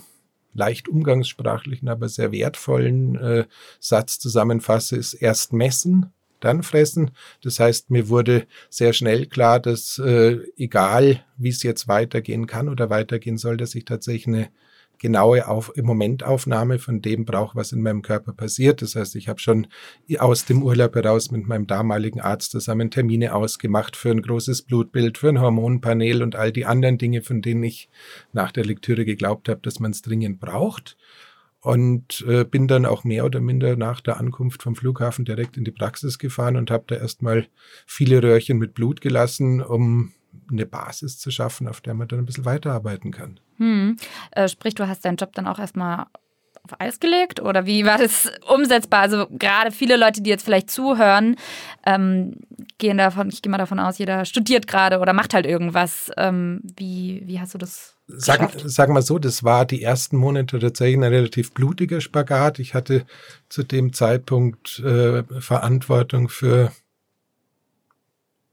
leicht 0.53 0.89
umgangssprachlichen, 0.89 1.87
aber 1.87 2.09
sehr 2.09 2.31
wertvollen 2.31 3.15
äh, 3.15 3.45
Satz 3.79 4.17
zusammenfasse, 4.17 4.95
ist 4.95 5.13
erst 5.13 5.53
messen, 5.53 6.11
dann 6.39 6.63
fressen. 6.63 7.11
Das 7.41 7.59
heißt, 7.59 7.89
mir 7.89 8.09
wurde 8.09 8.47
sehr 8.69 8.93
schnell 8.93 9.25
klar, 9.25 9.59
dass 9.59 9.99
äh, 9.99 10.37
egal, 10.57 11.23
wie 11.37 11.49
es 11.49 11.63
jetzt 11.63 11.87
weitergehen 11.87 12.47
kann 12.47 12.69
oder 12.69 12.89
weitergehen 12.89 13.37
soll, 13.37 13.57
dass 13.57 13.75
ich 13.75 13.85
tatsächlich 13.85 14.27
eine 14.27 14.49
genaue 14.99 15.47
Auf 15.47 15.71
Momentaufnahme 15.75 16.79
von 16.79 17.01
dem 17.01 17.25
brauche, 17.25 17.55
was 17.55 17.71
in 17.71 17.81
meinem 17.81 18.01
Körper 18.01 18.33
passiert. 18.33 18.81
Das 18.81 18.95
heißt, 18.95 19.15
ich 19.15 19.27
habe 19.27 19.39
schon 19.39 19.67
aus 20.17 20.45
dem 20.45 20.63
Urlaub 20.63 20.95
heraus 20.95 21.31
mit 21.31 21.47
meinem 21.47 21.67
damaligen 21.67 22.21
Arzt 22.21 22.51
zusammen 22.51 22.91
Termine 22.91 23.33
ausgemacht 23.33 23.95
für 23.95 24.11
ein 24.11 24.21
großes 24.21 24.63
Blutbild, 24.63 25.17
für 25.17 25.29
ein 25.29 25.41
Hormonpanel 25.41 26.23
und 26.23 26.35
all 26.35 26.51
die 26.51 26.65
anderen 26.65 26.97
Dinge, 26.97 27.21
von 27.21 27.41
denen 27.41 27.63
ich 27.63 27.89
nach 28.33 28.51
der 28.51 28.65
Lektüre 28.65 29.05
geglaubt 29.05 29.49
habe, 29.49 29.61
dass 29.61 29.79
man 29.79 29.91
es 29.91 30.01
dringend 30.01 30.39
braucht. 30.39 30.97
Und 31.67 32.23
äh, 32.25 32.45
bin 32.45 32.69
dann 32.69 32.85
auch 32.85 33.03
mehr 33.03 33.25
oder 33.25 33.41
minder 33.41 33.75
nach 33.75 33.99
der 33.99 34.21
Ankunft 34.21 34.63
vom 34.63 34.73
Flughafen 34.73 35.25
direkt 35.25 35.57
in 35.57 35.65
die 35.65 35.71
Praxis 35.71 36.17
gefahren 36.17 36.55
und 36.55 36.71
habe 36.71 36.85
da 36.87 36.95
erstmal 36.95 37.47
viele 37.85 38.23
Röhrchen 38.23 38.57
mit 38.57 38.73
Blut 38.73 39.01
gelassen, 39.01 39.61
um 39.61 40.13
eine 40.49 40.65
Basis 40.65 41.19
zu 41.19 41.29
schaffen, 41.29 41.67
auf 41.67 41.81
der 41.81 41.93
man 41.93 42.07
dann 42.07 42.19
ein 42.19 42.25
bisschen 42.25 42.45
weiterarbeiten 42.45 43.11
kann. 43.11 43.41
Hm. 43.57 43.97
Äh, 44.31 44.47
sprich, 44.47 44.75
du 44.75 44.87
hast 44.87 45.03
deinen 45.03 45.17
Job 45.17 45.33
dann 45.33 45.45
auch 45.45 45.59
erstmal 45.59 46.05
auf 46.67 46.79
Eis 46.79 46.99
gelegt 46.99 47.39
oder 47.39 47.65
wie 47.65 47.85
war 47.85 47.97
das 47.97 48.31
umsetzbar? 48.47 49.01
Also 49.01 49.27
gerade 49.31 49.71
viele 49.71 49.97
Leute, 49.97 50.21
die 50.21 50.29
jetzt 50.29 50.45
vielleicht 50.45 50.69
zuhören, 50.69 51.35
ähm, 51.85 52.35
gehen 52.77 52.97
davon, 52.97 53.29
ich 53.29 53.41
gehe 53.41 53.51
mal 53.51 53.57
davon 53.57 53.79
aus, 53.79 53.97
jeder 53.97 54.25
studiert 54.25 54.67
gerade 54.67 54.99
oder 54.99 55.13
macht 55.13 55.33
halt 55.33 55.45
irgendwas. 55.45 56.11
Ähm, 56.17 56.61
wie, 56.77 57.23
wie 57.25 57.39
hast 57.39 57.53
du 57.53 57.57
das 57.57 57.97
Sagen, 58.09 58.47
sagen 58.63 58.93
wir 58.93 59.01
so, 59.01 59.19
das 59.19 59.43
war 59.43 59.65
die 59.65 59.83
ersten 59.83 60.15
Monate 60.15 60.59
tatsächlich 60.59 60.95
ein 60.95 61.03
relativ 61.03 61.51
blutiger 61.51 61.99
Spagat. 61.99 62.57
Ich 62.57 62.73
hatte 62.73 63.05
zu 63.49 63.63
dem 63.63 63.91
Zeitpunkt 63.91 64.79
äh, 64.79 65.23
Verantwortung 65.41 66.29
für 66.29 66.71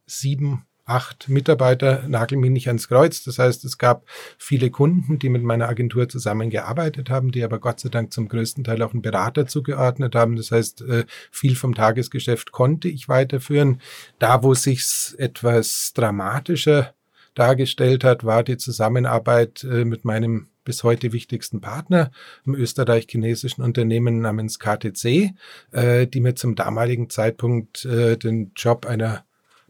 sieben 0.06 0.66
acht 0.86 1.28
Mitarbeiter, 1.30 2.04
nagel 2.08 2.38
mich 2.38 2.50
nicht 2.50 2.66
ans 2.68 2.88
Kreuz. 2.88 3.24
Das 3.24 3.38
heißt, 3.38 3.64
es 3.64 3.78
gab 3.78 4.04
viele 4.36 4.70
Kunden, 4.70 5.18
die 5.18 5.30
mit 5.30 5.42
meiner 5.42 5.68
Agentur 5.68 6.08
zusammengearbeitet 6.08 7.08
haben, 7.08 7.32
die 7.32 7.42
aber 7.42 7.58
Gott 7.58 7.80
sei 7.80 7.88
Dank 7.88 8.12
zum 8.12 8.28
größten 8.28 8.64
Teil 8.64 8.82
auch 8.82 8.92
einen 8.92 9.02
Berater 9.02 9.46
zugeordnet 9.46 10.14
haben. 10.14 10.36
Das 10.36 10.50
heißt, 10.50 10.82
äh, 10.82 11.04
viel 11.30 11.56
vom 11.56 11.74
Tagesgeschäft 11.74 12.52
konnte 12.52 12.88
ich 12.88 13.08
weiterführen. 13.08 13.80
Da, 14.18 14.42
wo 14.42 14.54
sich's 14.54 15.14
etwas 15.14 15.92
dramatischer 15.94 16.92
dargestellt 17.34 18.04
hat, 18.04 18.24
war 18.24 18.42
die 18.42 18.58
Zusammenarbeit 18.58 19.64
äh, 19.64 19.84
mit 19.84 20.04
meinem 20.04 20.48
bis 20.64 20.82
heute 20.82 21.12
wichtigsten 21.12 21.60
Partner, 21.60 22.10
im 22.46 22.54
österreich-chinesischen 22.54 23.62
Unternehmen 23.62 24.20
namens 24.20 24.58
KTC, 24.58 25.34
äh, 25.72 26.06
die 26.06 26.20
mir 26.20 26.34
zum 26.36 26.54
damaligen 26.54 27.10
Zeitpunkt 27.10 27.84
den 27.84 28.52
Job 28.56 28.86
einer 28.86 29.24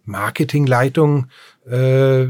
Marketingleitung 0.04 1.28
äh, 1.66 2.26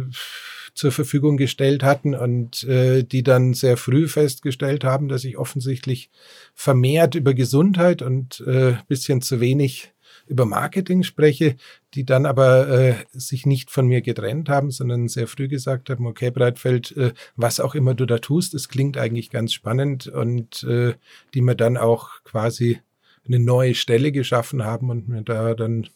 zur 0.74 0.90
Verfügung 0.90 1.36
gestellt 1.36 1.82
hatten 1.84 2.14
und 2.14 2.64
äh, 2.64 3.04
die 3.04 3.22
dann 3.22 3.54
sehr 3.54 3.76
früh 3.76 4.08
festgestellt 4.08 4.84
haben, 4.84 5.08
dass 5.08 5.24
ich 5.24 5.38
offensichtlich 5.38 6.10
vermehrt 6.54 7.14
über 7.14 7.32
Gesundheit 7.32 8.02
und 8.02 8.40
äh, 8.46 8.74
bisschen 8.88 9.22
zu 9.22 9.40
wenig 9.40 9.92
über 10.26 10.46
Marketing 10.46 11.02
spreche, 11.02 11.56
die 11.94 12.04
dann 12.04 12.26
aber 12.26 12.68
äh, 12.68 12.94
sich 13.12 13.46
nicht 13.46 13.70
von 13.70 13.86
mir 13.86 14.00
getrennt 14.00 14.48
haben, 14.48 14.70
sondern 14.70 15.08
sehr 15.08 15.28
früh 15.28 15.48
gesagt 15.48 15.90
haben, 15.90 16.06
okay, 16.06 16.30
Breitfeld, 16.30 16.96
äh, 16.96 17.12
was 17.36 17.60
auch 17.60 17.74
immer 17.74 17.94
du 17.94 18.06
da 18.06 18.18
tust, 18.18 18.54
es 18.54 18.68
klingt 18.68 18.96
eigentlich 18.96 19.30
ganz 19.30 19.52
spannend 19.52 20.06
und 20.08 20.64
äh, 20.64 20.94
die 21.34 21.40
mir 21.40 21.54
dann 21.54 21.76
auch 21.76 22.22
quasi 22.24 22.80
eine 23.26 23.38
neue 23.38 23.74
Stelle 23.74 24.12
geschaffen 24.12 24.64
haben 24.64 24.90
und 24.90 25.08
mir 25.08 25.22
da 25.22 25.54
dann 25.54 25.88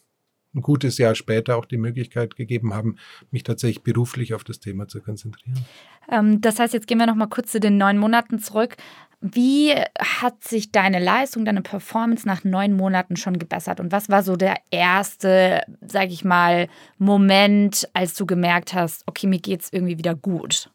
ein 0.59 0.61
gutes 0.61 0.97
Jahr 0.97 1.15
später 1.15 1.57
auch 1.57 1.65
die 1.65 1.77
Möglichkeit 1.77 2.35
gegeben 2.35 2.73
haben, 2.73 2.97
mich 3.31 3.43
tatsächlich 3.43 3.83
beruflich 3.83 4.33
auf 4.33 4.43
das 4.43 4.59
Thema 4.59 4.87
zu 4.87 5.01
konzentrieren. 5.01 5.65
Ähm, 6.11 6.41
das 6.41 6.59
heißt, 6.59 6.73
jetzt 6.73 6.87
gehen 6.87 6.97
wir 6.97 7.07
noch 7.07 7.15
mal 7.15 7.27
kurz 7.27 7.51
zu 7.51 7.59
den 7.59 7.77
neun 7.77 7.97
Monaten 7.97 8.39
zurück. 8.39 8.75
Wie 9.21 9.73
hat 9.99 10.43
sich 10.45 10.71
deine 10.71 10.99
Leistung, 10.99 11.43
deine 11.43 11.61
Performance 11.61 12.25
nach 12.25 12.45
neun 12.45 12.73
Monaten 12.73 13.17
schon 13.17 13.37
gebessert? 13.37 13.81
Und 13.81 13.91
was 13.91 14.07
war 14.07 14.23
so 14.23 14.37
der 14.37 14.55
erste, 14.71 15.61
sag 15.81 16.09
ich 16.09 16.23
mal, 16.23 16.69
Moment, 16.97 17.89
als 17.93 18.13
du 18.13 18.25
gemerkt 18.25 18.73
hast, 18.73 19.03
okay, 19.07 19.27
mir 19.27 19.39
geht 19.39 19.61
es 19.61 19.73
irgendwie 19.73 19.97
wieder 19.97 20.15
gut? 20.15 20.71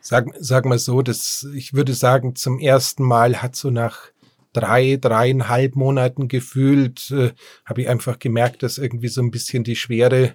Sag, 0.00 0.26
sag 0.38 0.64
mal 0.64 0.78
so, 0.78 1.02
dass 1.02 1.46
ich 1.54 1.74
würde 1.74 1.92
sagen, 1.92 2.34
zum 2.34 2.58
ersten 2.58 3.04
Mal 3.04 3.42
hat 3.42 3.56
so 3.56 3.70
nach 3.70 4.11
drei, 4.52 4.98
dreieinhalb 5.00 5.76
Monaten 5.76 6.28
gefühlt, 6.28 7.10
äh, 7.10 7.32
habe 7.64 7.82
ich 7.82 7.88
einfach 7.88 8.18
gemerkt, 8.18 8.62
dass 8.62 8.78
irgendwie 8.78 9.08
so 9.08 9.22
ein 9.22 9.30
bisschen 9.30 9.64
die 9.64 9.76
Schwere 9.76 10.34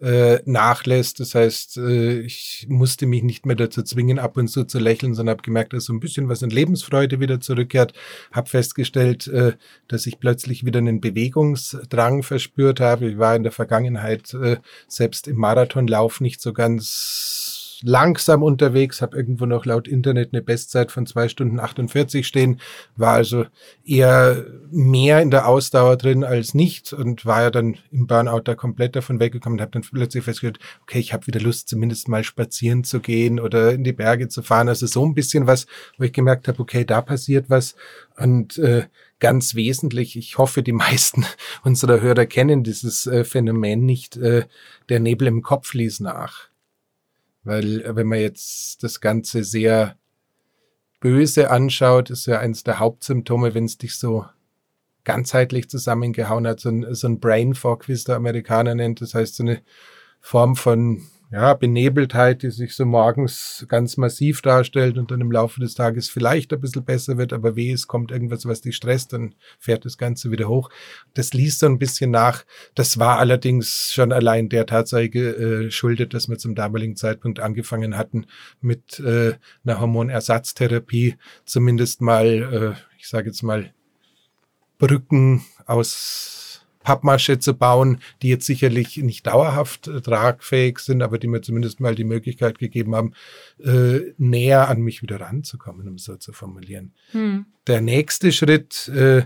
äh, 0.00 0.38
nachlässt. 0.44 1.18
Das 1.20 1.34
heißt, 1.34 1.78
äh, 1.78 2.20
ich 2.20 2.66
musste 2.68 3.06
mich 3.06 3.22
nicht 3.22 3.46
mehr 3.46 3.56
dazu 3.56 3.82
zwingen, 3.82 4.18
ab 4.18 4.36
und 4.36 4.48
zu 4.48 4.64
zu 4.64 4.78
lächeln, 4.78 5.14
sondern 5.14 5.34
habe 5.34 5.42
gemerkt, 5.42 5.72
dass 5.72 5.84
so 5.84 5.92
ein 5.92 6.00
bisschen 6.00 6.28
was 6.28 6.42
in 6.42 6.50
Lebensfreude 6.50 7.20
wieder 7.20 7.40
zurückkehrt. 7.40 7.94
Habe 8.32 8.48
festgestellt, 8.48 9.26
äh, 9.26 9.54
dass 9.88 10.06
ich 10.06 10.20
plötzlich 10.20 10.64
wieder 10.64 10.78
einen 10.78 11.00
Bewegungsdrang 11.00 12.22
verspürt 12.22 12.80
habe. 12.80 13.10
Ich 13.10 13.18
war 13.18 13.34
in 13.34 13.42
der 13.42 13.52
Vergangenheit 13.52 14.32
äh, 14.34 14.58
selbst 14.86 15.26
im 15.26 15.36
Marathonlauf 15.36 16.20
nicht 16.20 16.40
so 16.40 16.52
ganz 16.52 17.57
langsam 17.82 18.42
unterwegs, 18.42 19.00
habe 19.02 19.16
irgendwo 19.16 19.46
noch 19.46 19.64
laut 19.64 19.88
Internet 19.88 20.30
eine 20.32 20.42
Bestzeit 20.42 20.90
von 20.90 21.06
zwei 21.06 21.28
Stunden 21.28 21.60
48 21.60 22.26
stehen, 22.26 22.60
war 22.96 23.14
also 23.14 23.46
eher 23.84 24.46
mehr 24.70 25.20
in 25.22 25.30
der 25.30 25.46
Ausdauer 25.46 25.96
drin 25.96 26.24
als 26.24 26.54
nicht 26.54 26.92
und 26.92 27.24
war 27.26 27.42
ja 27.42 27.50
dann 27.50 27.76
im 27.90 28.06
Burnout 28.06 28.42
da 28.44 28.54
komplett 28.54 28.96
davon 28.96 29.20
weggekommen 29.20 29.58
und 29.58 29.62
habe 29.62 29.72
dann 29.72 29.82
plötzlich 29.82 30.24
festgestellt, 30.24 30.58
okay, 30.82 30.98
ich 30.98 31.12
habe 31.12 31.26
wieder 31.26 31.40
Lust, 31.40 31.68
zumindest 31.68 32.08
mal 32.08 32.24
spazieren 32.24 32.84
zu 32.84 33.00
gehen 33.00 33.40
oder 33.40 33.72
in 33.72 33.84
die 33.84 33.92
Berge 33.92 34.28
zu 34.28 34.42
fahren. 34.42 34.68
Also 34.68 34.86
so 34.86 35.04
ein 35.04 35.14
bisschen 35.14 35.46
was, 35.46 35.66
wo 35.96 36.04
ich 36.04 36.12
gemerkt 36.12 36.48
habe, 36.48 36.60
okay, 36.60 36.84
da 36.84 37.00
passiert 37.00 37.48
was 37.48 37.74
und 38.16 38.58
äh, 38.58 38.86
ganz 39.20 39.54
wesentlich, 39.54 40.16
ich 40.16 40.38
hoffe, 40.38 40.62
die 40.62 40.72
meisten 40.88 41.24
unserer 41.62 42.00
Hörer 42.00 42.26
kennen 42.26 42.64
dieses 42.64 43.06
äh, 43.06 43.24
Phänomen 43.24 43.84
nicht, 43.84 44.16
äh, 44.16 44.44
der 44.88 45.00
Nebel 45.00 45.28
im 45.28 45.42
Kopf 45.42 45.74
ließ 45.74 46.00
nach. 46.00 46.47
Weil 47.44 47.82
äh, 47.82 47.96
wenn 47.96 48.06
man 48.06 48.20
jetzt 48.20 48.82
das 48.82 49.00
Ganze 49.00 49.44
sehr 49.44 49.96
böse 51.00 51.50
anschaut, 51.50 52.10
ist 52.10 52.26
ja 52.26 52.38
eines 52.40 52.64
der 52.64 52.78
Hauptsymptome, 52.78 53.54
wenn 53.54 53.64
es 53.64 53.78
dich 53.78 53.96
so 53.96 54.26
ganzheitlich 55.04 55.70
zusammengehauen 55.70 56.46
hat, 56.46 56.60
so 56.60 56.68
ein, 56.68 56.94
so 56.94 57.08
ein 57.08 57.20
Brain 57.20 57.54
Fog, 57.54 57.88
wie 57.88 57.92
es 57.92 58.04
der 58.04 58.16
Amerikaner 58.16 58.74
nennt. 58.74 59.00
Das 59.00 59.14
heißt, 59.14 59.36
so 59.36 59.42
eine 59.42 59.62
Form 60.20 60.56
von 60.56 61.02
ja, 61.30 61.52
Benebeltheit, 61.52 62.42
die 62.42 62.50
sich 62.50 62.74
so 62.74 62.86
morgens 62.86 63.66
ganz 63.68 63.98
massiv 63.98 64.40
darstellt 64.40 64.96
und 64.96 65.10
dann 65.10 65.20
im 65.20 65.30
Laufe 65.30 65.60
des 65.60 65.74
Tages 65.74 66.08
vielleicht 66.08 66.52
ein 66.54 66.60
bisschen 66.60 66.84
besser 66.84 67.18
wird, 67.18 67.34
aber 67.34 67.54
weh, 67.54 67.70
es 67.70 67.86
kommt 67.86 68.10
irgendwas, 68.10 68.46
was 68.46 68.62
dich 68.62 68.76
stresst, 68.76 69.12
dann 69.12 69.34
fährt 69.58 69.84
das 69.84 69.98
Ganze 69.98 70.30
wieder 70.30 70.48
hoch. 70.48 70.70
Das 71.12 71.34
liest 71.34 71.60
so 71.60 71.66
ein 71.66 71.78
bisschen 71.78 72.10
nach. 72.10 72.44
Das 72.74 72.98
war 72.98 73.18
allerdings 73.18 73.92
schon 73.92 74.10
allein 74.10 74.48
der 74.48 74.64
Tatsache 74.64 75.02
äh, 75.04 75.70
schuldet, 75.70 76.14
dass 76.14 76.30
wir 76.30 76.38
zum 76.38 76.54
damaligen 76.54 76.96
Zeitpunkt 76.96 77.40
angefangen 77.40 77.98
hatten 77.98 78.26
mit 78.62 78.98
äh, 79.00 79.34
einer 79.64 79.80
Hormonersatztherapie, 79.80 81.16
zumindest 81.44 82.00
mal, 82.00 82.26
äh, 82.26 82.98
ich 82.98 83.08
sage 83.08 83.28
jetzt 83.28 83.42
mal, 83.42 83.74
Brücken 84.78 85.44
aus 85.66 86.37
Pappmasche 86.88 87.38
zu 87.38 87.52
bauen, 87.52 88.00
die 88.22 88.28
jetzt 88.28 88.46
sicherlich 88.46 88.96
nicht 88.96 89.26
dauerhaft 89.26 89.88
äh, 89.88 90.00
tragfähig 90.00 90.78
sind, 90.78 91.02
aber 91.02 91.18
die 91.18 91.26
mir 91.26 91.42
zumindest 91.42 91.80
mal 91.80 91.94
die 91.94 92.04
Möglichkeit 92.04 92.58
gegeben 92.58 92.96
haben, 92.96 93.12
äh, 93.62 94.14
näher 94.16 94.70
an 94.70 94.80
mich 94.80 95.02
wieder 95.02 95.20
ranzukommen, 95.20 95.86
um 95.86 95.96
es 95.96 96.04
so 96.04 96.16
zu 96.16 96.32
formulieren. 96.32 96.94
Hm. 97.12 97.44
Der 97.66 97.82
nächste 97.82 98.32
Schritt, 98.32 98.88
äh, 98.88 99.24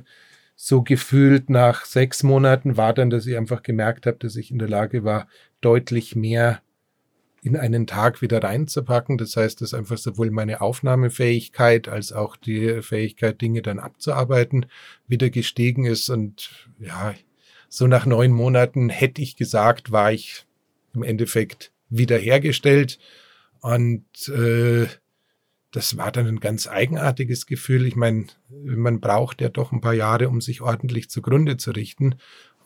so 0.56 0.82
gefühlt 0.82 1.50
nach 1.50 1.84
sechs 1.84 2.24
Monaten, 2.24 2.76
war 2.76 2.94
dann, 2.94 3.10
dass 3.10 3.26
ich 3.26 3.36
einfach 3.36 3.62
gemerkt 3.62 4.06
habe, 4.06 4.16
dass 4.18 4.34
ich 4.34 4.50
in 4.50 4.58
der 4.58 4.68
Lage 4.68 5.04
war, 5.04 5.28
deutlich 5.60 6.16
mehr 6.16 6.62
in 7.44 7.56
einen 7.56 7.86
Tag 7.86 8.22
wieder 8.22 8.42
reinzupacken. 8.42 9.18
Das 9.18 9.36
heißt, 9.36 9.60
dass 9.60 9.72
einfach 9.72 9.98
sowohl 9.98 10.32
meine 10.32 10.60
Aufnahmefähigkeit 10.62 11.86
als 11.86 12.12
auch 12.12 12.34
die 12.34 12.82
Fähigkeit, 12.82 13.40
Dinge 13.40 13.62
dann 13.62 13.78
abzuarbeiten, 13.78 14.66
wieder 15.06 15.30
gestiegen 15.30 15.84
ist. 15.84 16.10
Und 16.10 16.68
ja, 16.80 17.14
so 17.74 17.86
nach 17.86 18.04
neun 18.04 18.32
Monaten 18.32 18.90
hätte 18.90 19.22
ich 19.22 19.34
gesagt, 19.34 19.92
war 19.92 20.12
ich 20.12 20.44
im 20.92 21.02
Endeffekt 21.02 21.72
wiederhergestellt. 21.88 22.98
Und 23.62 24.04
äh, 24.28 24.88
das 25.70 25.96
war 25.96 26.12
dann 26.12 26.26
ein 26.26 26.40
ganz 26.40 26.68
eigenartiges 26.68 27.46
Gefühl. 27.46 27.86
Ich 27.86 27.96
meine, 27.96 28.26
man 28.50 29.00
braucht 29.00 29.40
ja 29.40 29.48
doch 29.48 29.72
ein 29.72 29.80
paar 29.80 29.94
Jahre, 29.94 30.28
um 30.28 30.42
sich 30.42 30.60
ordentlich 30.60 31.08
zugrunde 31.08 31.56
zu 31.56 31.70
richten. 31.70 32.16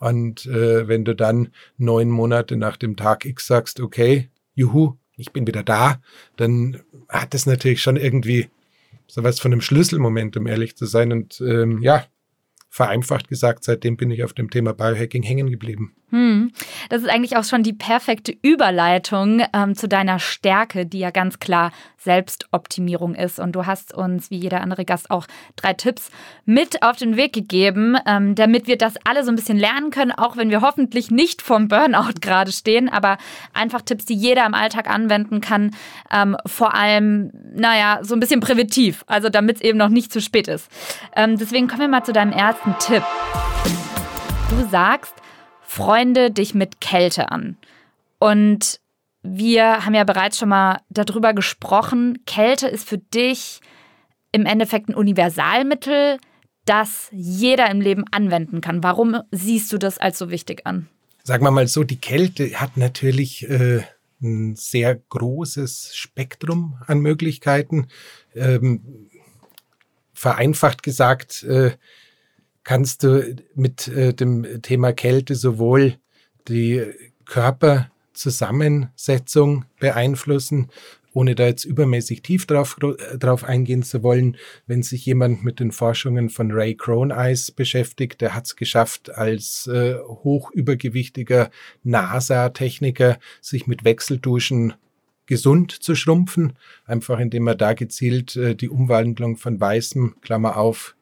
Und 0.00 0.44
äh, 0.46 0.88
wenn 0.88 1.04
du 1.04 1.14
dann 1.14 1.50
neun 1.78 2.10
Monate 2.10 2.56
nach 2.56 2.76
dem 2.76 2.96
Tag 2.96 3.26
X 3.26 3.46
sagst, 3.46 3.78
okay, 3.78 4.28
juhu, 4.56 4.96
ich 5.16 5.32
bin 5.32 5.46
wieder 5.46 5.62
da, 5.62 6.00
dann 6.34 6.82
hat 7.08 7.32
das 7.32 7.46
natürlich 7.46 7.80
schon 7.80 7.96
irgendwie 7.96 8.48
sowas 9.06 9.38
von 9.38 9.52
einem 9.52 9.60
Schlüsselmoment, 9.60 10.36
um 10.36 10.48
ehrlich 10.48 10.76
zu 10.76 10.84
sein. 10.84 11.12
Und 11.12 11.40
ähm, 11.40 11.80
ja, 11.80 12.06
vereinfacht 12.76 13.28
gesagt, 13.28 13.64
seitdem 13.64 13.96
bin 13.96 14.10
ich 14.10 14.22
auf 14.22 14.34
dem 14.34 14.50
Thema 14.50 14.74
Biohacking 14.74 15.22
hängen 15.22 15.48
geblieben. 15.50 15.94
Hm. 16.10 16.52
Das 16.88 17.02
ist 17.02 17.08
eigentlich 17.08 17.36
auch 17.36 17.42
schon 17.42 17.64
die 17.64 17.72
perfekte 17.72 18.32
Überleitung 18.42 19.42
ähm, 19.52 19.74
zu 19.74 19.88
deiner 19.88 20.20
Stärke, 20.20 20.86
die 20.86 21.00
ja 21.00 21.10
ganz 21.10 21.40
klar 21.40 21.72
Selbstoptimierung 21.98 23.16
ist. 23.16 23.40
Und 23.40 23.52
du 23.52 23.66
hast 23.66 23.92
uns, 23.92 24.30
wie 24.30 24.38
jeder 24.38 24.60
andere 24.60 24.84
Gast, 24.84 25.10
auch 25.10 25.26
drei 25.56 25.72
Tipps 25.72 26.10
mit 26.44 26.84
auf 26.84 26.96
den 26.96 27.16
Weg 27.16 27.32
gegeben, 27.32 27.96
ähm, 28.06 28.36
damit 28.36 28.68
wir 28.68 28.78
das 28.78 28.94
alle 29.04 29.24
so 29.24 29.32
ein 29.32 29.36
bisschen 29.36 29.58
lernen 29.58 29.90
können, 29.90 30.12
auch 30.12 30.36
wenn 30.36 30.50
wir 30.50 30.60
hoffentlich 30.60 31.10
nicht 31.10 31.42
vom 31.42 31.66
Burnout 31.66 32.20
gerade 32.20 32.52
stehen, 32.52 32.88
aber 32.88 33.18
einfach 33.52 33.82
Tipps, 33.82 34.04
die 34.04 34.14
jeder 34.14 34.46
im 34.46 34.54
Alltag 34.54 34.88
anwenden 34.88 35.40
kann, 35.40 35.72
ähm, 36.12 36.36
vor 36.46 36.74
allem, 36.74 37.32
naja, 37.52 37.98
so 38.02 38.14
ein 38.14 38.20
bisschen 38.20 38.40
präventiv, 38.40 39.02
also 39.08 39.28
damit 39.28 39.56
es 39.56 39.62
eben 39.62 39.76
noch 39.76 39.88
nicht 39.88 40.12
zu 40.12 40.20
spät 40.20 40.46
ist. 40.46 40.70
Ähm, 41.16 41.36
deswegen 41.36 41.66
kommen 41.66 41.80
wir 41.80 41.88
mal 41.88 42.04
zu 42.04 42.12
deinem 42.12 42.32
ersten 42.32 42.76
Tipp. 42.78 43.02
Du 44.50 44.68
sagst, 44.70 45.12
Freunde 45.66 46.30
dich 46.30 46.54
mit 46.54 46.80
Kälte 46.80 47.30
an. 47.30 47.56
Und 48.18 48.80
wir 49.22 49.84
haben 49.84 49.94
ja 49.94 50.04
bereits 50.04 50.38
schon 50.38 50.48
mal 50.48 50.80
darüber 50.88 51.34
gesprochen, 51.34 52.20
Kälte 52.26 52.68
ist 52.68 52.88
für 52.88 52.98
dich 52.98 53.60
im 54.32 54.46
Endeffekt 54.46 54.88
ein 54.88 54.94
Universalmittel, 54.94 56.18
das 56.64 57.08
jeder 57.12 57.70
im 57.70 57.80
Leben 57.80 58.04
anwenden 58.10 58.60
kann. 58.60 58.82
Warum 58.82 59.20
siehst 59.30 59.72
du 59.72 59.78
das 59.78 59.98
als 59.98 60.18
so 60.18 60.30
wichtig 60.30 60.66
an? 60.66 60.88
Sagen 61.22 61.44
wir 61.44 61.50
mal 61.50 61.66
so, 61.66 61.82
die 61.84 61.96
Kälte 61.96 62.60
hat 62.60 62.76
natürlich 62.76 63.48
äh, 63.48 63.82
ein 64.22 64.54
sehr 64.56 64.94
großes 64.94 65.96
Spektrum 65.96 66.78
an 66.86 67.00
Möglichkeiten. 67.00 67.88
Ähm, 68.34 69.08
vereinfacht 70.12 70.82
gesagt, 70.82 71.42
äh, 71.42 71.72
kannst 72.66 73.02
du 73.04 73.34
mit 73.54 73.88
äh, 73.88 74.12
dem 74.12 74.60
Thema 74.60 74.92
Kälte 74.92 75.34
sowohl 75.36 75.94
die 76.48 76.82
Körperzusammensetzung 77.24 79.64
beeinflussen, 79.78 80.68
ohne 81.12 81.36
da 81.36 81.46
jetzt 81.46 81.64
übermäßig 81.64 82.22
tief 82.22 82.44
drauf, 82.44 82.76
äh, 82.82 83.18
drauf 83.18 83.44
eingehen 83.44 83.84
zu 83.84 84.02
wollen. 84.02 84.36
Wenn 84.66 84.82
sich 84.82 85.06
jemand 85.06 85.44
mit 85.44 85.60
den 85.60 85.70
Forschungen 85.70 86.28
von 86.28 86.50
Ray 86.50 86.74
Croneyes 86.74 87.52
beschäftigt, 87.52 88.20
der 88.20 88.34
hat 88.34 88.46
es 88.46 88.56
geschafft, 88.56 89.14
als 89.14 89.68
äh, 89.68 89.94
hochübergewichtiger 90.00 91.50
NASA-Techniker 91.84 93.20
sich 93.40 93.68
mit 93.68 93.84
Wechselduschen 93.84 94.74
gesund 95.26 95.70
zu 95.70 95.94
schrumpfen, 95.94 96.54
einfach 96.84 97.20
indem 97.20 97.46
er 97.46 97.54
da 97.54 97.74
gezielt 97.74 98.34
äh, 98.34 98.56
die 98.56 98.70
Umwandlung 98.70 99.36
von 99.36 99.60
weißem, 99.60 100.16
Klammer 100.20 100.56
auf, 100.56 100.95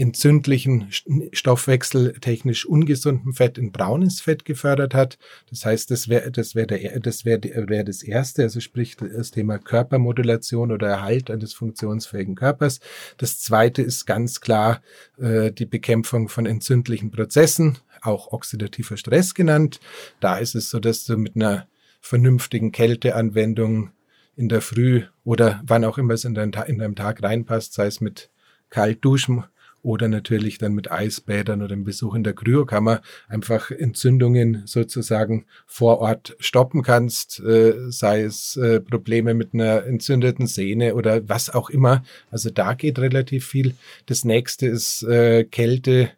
entzündlichen, 0.00 0.88
stoffwechseltechnisch 1.32 2.64
ungesunden 2.64 3.34
Fett 3.34 3.58
in 3.58 3.70
braunes 3.70 4.22
Fett 4.22 4.46
gefördert 4.46 4.94
hat. 4.94 5.18
Das 5.50 5.66
heißt, 5.66 5.90
das 5.90 6.08
wäre 6.08 6.30
das 6.30 6.52
der 6.52 7.00
das 7.00 7.24
wäre 7.26 7.40
wär 7.68 7.84
das 7.84 8.02
erste, 8.02 8.42
also 8.42 8.60
sprich 8.60 8.96
das 8.96 9.30
Thema 9.30 9.58
Körpermodulation 9.58 10.72
oder 10.72 10.88
Erhalt 10.88 11.30
eines 11.30 11.52
funktionsfähigen 11.52 12.34
Körpers. 12.34 12.80
Das 13.18 13.38
zweite 13.40 13.82
ist 13.82 14.06
ganz 14.06 14.40
klar 14.40 14.80
äh, 15.18 15.52
die 15.52 15.66
Bekämpfung 15.66 16.30
von 16.30 16.46
entzündlichen 16.46 17.10
Prozessen, 17.10 17.76
auch 18.00 18.32
oxidativer 18.32 18.96
Stress 18.96 19.34
genannt. 19.34 19.80
Da 20.20 20.38
ist 20.38 20.54
es 20.54 20.70
so, 20.70 20.80
dass 20.80 21.04
du 21.04 21.18
mit 21.18 21.36
einer 21.36 21.68
vernünftigen 22.00 22.72
Kälteanwendung 22.72 23.90
in 24.34 24.48
der 24.48 24.62
Früh 24.62 25.02
oder 25.24 25.60
wann 25.66 25.84
auch 25.84 25.98
immer 25.98 26.14
es 26.14 26.24
in 26.24 26.32
deinem 26.32 26.52
Tag 26.94 27.22
reinpasst, 27.22 27.74
sei 27.74 27.86
es 27.86 28.00
mit 28.00 28.30
kalt 28.70 29.04
duschen 29.04 29.44
oder 29.82 30.08
natürlich 30.08 30.58
dann 30.58 30.74
mit 30.74 30.90
Eisbädern 30.90 31.62
oder 31.62 31.74
dem 31.74 31.84
Besuch 31.84 32.14
in 32.14 32.24
der 32.24 32.34
Kryokammer 32.34 33.00
einfach 33.28 33.70
Entzündungen 33.70 34.62
sozusagen 34.66 35.46
vor 35.66 35.98
Ort 35.98 36.36
stoppen 36.38 36.82
kannst, 36.82 37.40
äh, 37.40 37.74
sei 37.90 38.22
es 38.22 38.56
äh, 38.56 38.80
Probleme 38.80 39.34
mit 39.34 39.54
einer 39.54 39.84
entzündeten 39.84 40.46
Sehne 40.46 40.94
oder 40.94 41.28
was 41.28 41.50
auch 41.50 41.70
immer. 41.70 42.02
Also 42.30 42.50
da 42.50 42.74
geht 42.74 42.98
relativ 42.98 43.46
viel. 43.46 43.74
Das 44.06 44.24
nächste 44.24 44.66
ist 44.66 45.02
äh, 45.04 45.44
Kälte 45.44 46.10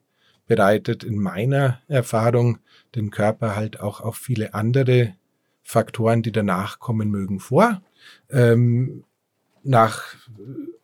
bereitet 0.47 1.05
in 1.05 1.19
meiner 1.19 1.81
Erfahrung 1.89 2.59
den 2.95 3.11
Körper 3.11 3.57
halt 3.57 3.81
auch 3.81 4.01
auf 4.01 4.17
viele 4.17 4.55
andere 4.55 5.15
Faktoren, 5.63 6.23
die 6.23 6.33
danach 6.33 6.79
kommen 6.79 7.11
mögen, 7.11 7.41
vor. 7.41 7.81
Ähm, 8.31 9.05
nach 9.63 10.03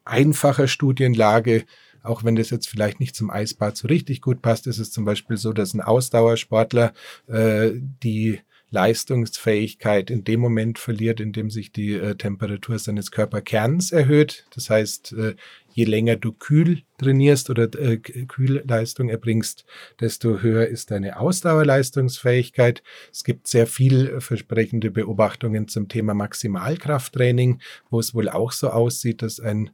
einfacher 0.04 0.68
Studienlage 0.68 1.64
auch 2.08 2.24
wenn 2.24 2.36
das 2.36 2.50
jetzt 2.50 2.68
vielleicht 2.68 3.00
nicht 3.00 3.14
zum 3.14 3.30
Eisbad 3.30 3.76
so 3.76 3.88
richtig 3.88 4.20
gut 4.20 4.42
passt, 4.42 4.66
ist 4.66 4.78
es 4.78 4.90
zum 4.90 5.04
Beispiel 5.04 5.36
so, 5.36 5.52
dass 5.52 5.74
ein 5.74 5.80
Ausdauersportler 5.80 6.92
äh, 7.26 7.70
die 8.02 8.40
Leistungsfähigkeit 8.70 10.10
in 10.10 10.24
dem 10.24 10.40
Moment 10.40 10.78
verliert, 10.78 11.20
in 11.20 11.32
dem 11.32 11.50
sich 11.50 11.72
die 11.72 11.94
äh, 11.94 12.16
Temperatur 12.16 12.78
seines 12.78 13.10
Körperkerns 13.10 13.92
erhöht. 13.92 14.44
Das 14.54 14.68
heißt, 14.68 15.12
äh, 15.12 15.36
je 15.72 15.84
länger 15.84 16.16
du 16.16 16.32
kühl 16.32 16.82
trainierst 16.98 17.48
oder 17.48 17.72
äh, 17.80 17.96
Kühlleistung 17.96 19.08
erbringst, 19.08 19.64
desto 20.00 20.40
höher 20.40 20.66
ist 20.66 20.90
deine 20.90 21.18
Ausdauerleistungsfähigkeit. 21.18 22.82
Es 23.10 23.24
gibt 23.24 23.46
sehr 23.46 23.66
vielversprechende 23.66 24.90
Beobachtungen 24.90 25.68
zum 25.68 25.88
Thema 25.88 26.12
Maximalkrafttraining, 26.12 27.60
wo 27.88 28.00
es 28.00 28.14
wohl 28.14 28.28
auch 28.28 28.52
so 28.52 28.68
aussieht, 28.68 29.22
dass 29.22 29.40
ein 29.40 29.70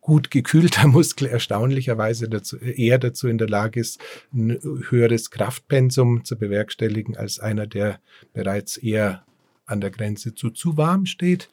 gut 0.00 0.30
gekühlter 0.30 0.86
Muskel 0.88 1.28
erstaunlicherweise 1.28 2.28
dazu, 2.28 2.56
eher 2.58 2.98
dazu 2.98 3.28
in 3.28 3.38
der 3.38 3.48
Lage 3.48 3.80
ist, 3.80 4.00
ein 4.32 4.58
höheres 4.88 5.30
Kraftpensum 5.30 6.24
zu 6.24 6.36
bewerkstelligen 6.36 7.16
als 7.16 7.38
einer, 7.38 7.66
der 7.66 8.00
bereits 8.32 8.76
eher 8.76 9.24
an 9.66 9.80
der 9.80 9.90
Grenze 9.90 10.34
zu 10.34 10.50
zu 10.50 10.76
warm 10.76 11.06
steht. 11.06 11.48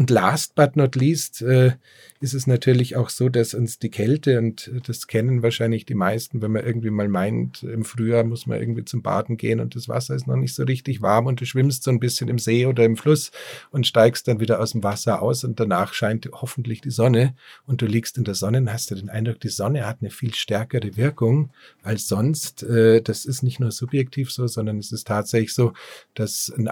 Und 0.00 0.08
last 0.08 0.54
but 0.54 0.76
not 0.76 0.96
least 0.96 1.42
äh, 1.42 1.72
ist 2.20 2.32
es 2.32 2.46
natürlich 2.46 2.96
auch 2.96 3.10
so, 3.10 3.28
dass 3.28 3.52
uns 3.52 3.78
die 3.78 3.90
Kälte, 3.90 4.38
und 4.38 4.70
das 4.86 5.06
kennen 5.06 5.42
wahrscheinlich 5.42 5.84
die 5.84 5.94
meisten, 5.94 6.40
wenn 6.40 6.52
man 6.52 6.64
irgendwie 6.64 6.88
mal 6.88 7.08
meint, 7.08 7.62
im 7.62 7.84
Frühjahr 7.84 8.24
muss 8.24 8.46
man 8.46 8.58
irgendwie 8.58 8.86
zum 8.86 9.02
Baden 9.02 9.36
gehen 9.36 9.60
und 9.60 9.74
das 9.74 9.90
Wasser 9.90 10.14
ist 10.14 10.26
noch 10.26 10.36
nicht 10.36 10.54
so 10.54 10.62
richtig 10.62 11.02
warm 11.02 11.26
und 11.26 11.42
du 11.42 11.44
schwimmst 11.44 11.82
so 11.82 11.90
ein 11.90 12.00
bisschen 12.00 12.28
im 12.28 12.38
See 12.38 12.64
oder 12.64 12.86
im 12.86 12.96
Fluss 12.96 13.30
und 13.72 13.86
steigst 13.86 14.26
dann 14.26 14.40
wieder 14.40 14.60
aus 14.60 14.72
dem 14.72 14.82
Wasser 14.82 15.20
aus 15.20 15.44
und 15.44 15.60
danach 15.60 15.92
scheint 15.92 16.30
hoffentlich 16.32 16.80
die 16.80 16.90
Sonne 16.90 17.34
und 17.66 17.82
du 17.82 17.86
liegst 17.86 18.16
in 18.16 18.24
der 18.24 18.34
Sonne 18.34 18.56
und 18.56 18.72
hast 18.72 18.90
du 18.90 18.94
den 18.94 19.10
Eindruck, 19.10 19.40
die 19.40 19.48
Sonne 19.50 19.86
hat 19.86 19.98
eine 20.00 20.10
viel 20.10 20.32
stärkere 20.32 20.96
Wirkung 20.96 21.50
als 21.82 22.08
sonst. 22.08 22.62
Äh, 22.62 23.02
das 23.02 23.26
ist 23.26 23.42
nicht 23.42 23.60
nur 23.60 23.70
subjektiv 23.70 24.30
so, 24.30 24.46
sondern 24.46 24.78
es 24.78 24.92
ist 24.92 25.06
tatsächlich 25.06 25.52
so, 25.52 25.74
dass, 26.14 26.50
ein 26.56 26.70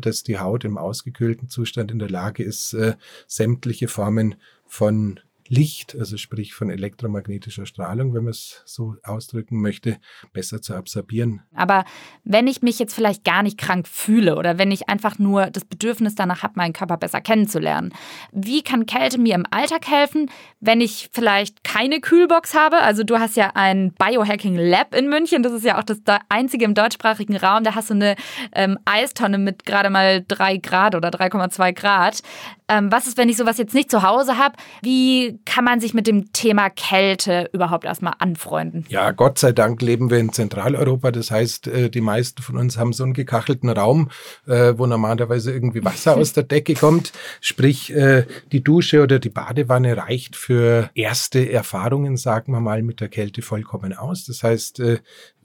dass 0.00 0.22
die 0.22 0.38
Haut 0.38 0.64
im 0.64 0.78
ausgekühlten 0.78 1.50
Zustand 1.50 1.90
in 1.90 1.98
der 1.98 2.08
Lage 2.08 2.45
ist, 2.46 2.72
äh, 2.72 2.94
sämtliche 3.26 3.88
Formen 3.88 4.36
von 4.66 5.20
Licht, 5.48 5.96
also 5.98 6.16
sprich 6.16 6.54
von 6.54 6.70
elektromagnetischer 6.70 7.66
Strahlung, 7.66 8.14
wenn 8.14 8.24
man 8.24 8.30
es 8.30 8.62
so 8.64 8.96
ausdrücken 9.02 9.60
möchte, 9.60 9.98
besser 10.32 10.60
zu 10.60 10.74
absorbieren. 10.74 11.42
Aber 11.54 11.84
wenn 12.24 12.46
ich 12.46 12.62
mich 12.62 12.78
jetzt 12.78 12.94
vielleicht 12.94 13.24
gar 13.24 13.42
nicht 13.42 13.58
krank 13.58 13.86
fühle 13.86 14.36
oder 14.36 14.58
wenn 14.58 14.70
ich 14.70 14.88
einfach 14.88 15.18
nur 15.18 15.46
das 15.46 15.64
Bedürfnis 15.64 16.14
danach 16.14 16.42
habe, 16.42 16.54
meinen 16.56 16.72
Körper 16.72 16.96
besser 16.96 17.20
kennenzulernen, 17.20 17.92
wie 18.32 18.62
kann 18.62 18.86
Kälte 18.86 19.18
mir 19.18 19.34
im 19.34 19.46
Alltag 19.50 19.86
helfen, 19.88 20.30
wenn 20.60 20.80
ich 20.80 21.10
vielleicht 21.12 21.64
keine 21.64 22.00
Kühlbox 22.00 22.54
habe? 22.54 22.78
Also 22.78 23.04
du 23.04 23.18
hast 23.18 23.36
ja 23.36 23.52
ein 23.54 23.92
Biohacking 23.92 24.56
Lab 24.56 24.94
in 24.94 25.08
München, 25.08 25.42
das 25.42 25.52
ist 25.52 25.64
ja 25.64 25.78
auch 25.78 25.84
das 25.84 25.98
einzige 26.28 26.64
im 26.64 26.74
deutschsprachigen 26.74 27.36
Raum, 27.36 27.64
da 27.64 27.74
hast 27.74 27.90
du 27.90 27.94
eine 27.94 28.16
ähm, 28.52 28.78
Eistonne 28.84 29.38
mit 29.38 29.64
gerade 29.64 29.90
mal 29.90 30.24
drei 30.26 30.56
Grad 30.56 30.94
oder 30.94 31.08
3,2 31.10 31.72
Grad. 31.72 32.22
Ähm, 32.68 32.90
was 32.90 33.06
ist, 33.06 33.16
wenn 33.16 33.28
ich 33.28 33.36
sowas 33.36 33.58
jetzt 33.58 33.74
nicht 33.74 33.90
zu 33.90 34.02
Hause 34.02 34.38
habe? 34.38 34.56
Wie 34.82 35.35
kann 35.44 35.64
man 35.64 35.80
sich 35.80 35.94
mit 35.94 36.06
dem 36.06 36.32
Thema 36.32 36.70
Kälte 36.70 37.48
überhaupt 37.52 37.84
erstmal 37.84 38.14
anfreunden? 38.18 38.84
Ja, 38.88 39.10
Gott 39.10 39.38
sei 39.38 39.52
Dank 39.52 39.82
leben 39.82 40.10
wir 40.10 40.18
in 40.18 40.32
Zentraleuropa. 40.32 41.10
Das 41.10 41.30
heißt, 41.30 41.68
äh, 41.68 41.90
die 41.90 42.00
meisten 42.00 42.42
von 42.42 42.56
uns 42.56 42.78
haben 42.78 42.92
so 42.92 43.04
einen 43.04 43.12
gekachelten 43.12 43.68
Raum, 43.70 44.10
äh, 44.46 44.74
wo 44.76 44.86
normalerweise 44.86 45.52
irgendwie 45.52 45.84
Wasser 45.84 46.16
aus 46.18 46.32
der 46.32 46.44
Decke 46.44 46.74
kommt. 46.74 47.12
Sprich, 47.40 47.94
äh, 47.94 48.24
die 48.52 48.62
Dusche 48.62 49.02
oder 49.02 49.18
die 49.18 49.30
Badewanne 49.30 49.96
reicht 49.96 50.36
für 50.36 50.90
erste 50.94 51.50
Erfahrungen, 51.50 52.16
sagen 52.16 52.52
wir 52.52 52.60
mal, 52.60 52.82
mit 52.82 53.00
der 53.00 53.08
Kälte 53.08 53.42
vollkommen 53.42 53.92
aus. 53.92 54.24
Das 54.24 54.42
heißt, 54.42 54.82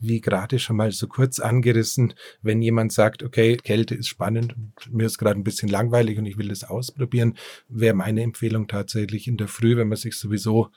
wie 0.01 0.19
gerade 0.19 0.59
schon 0.59 0.75
mal 0.75 0.91
so 0.91 1.07
kurz 1.07 1.39
angerissen, 1.39 2.13
wenn 2.41 2.61
jemand 2.61 2.91
sagt, 2.91 3.23
okay, 3.23 3.55
Kälte 3.55 3.95
ist 3.95 4.07
spannend 4.07 4.55
und 4.55 4.93
mir 4.93 5.05
ist 5.05 5.17
gerade 5.17 5.39
ein 5.39 5.43
bisschen 5.43 5.69
langweilig 5.69 6.17
und 6.17 6.25
ich 6.25 6.37
will 6.37 6.49
das 6.49 6.63
ausprobieren, 6.63 7.35
wäre 7.69 7.93
meine 7.93 8.23
Empfehlung 8.23 8.67
tatsächlich 8.67 9.27
in 9.27 9.37
der 9.37 9.47
Früh, 9.47 9.77
wenn 9.77 9.87
man 9.87 9.97
sich 9.97 10.17
sowieso 10.17 10.71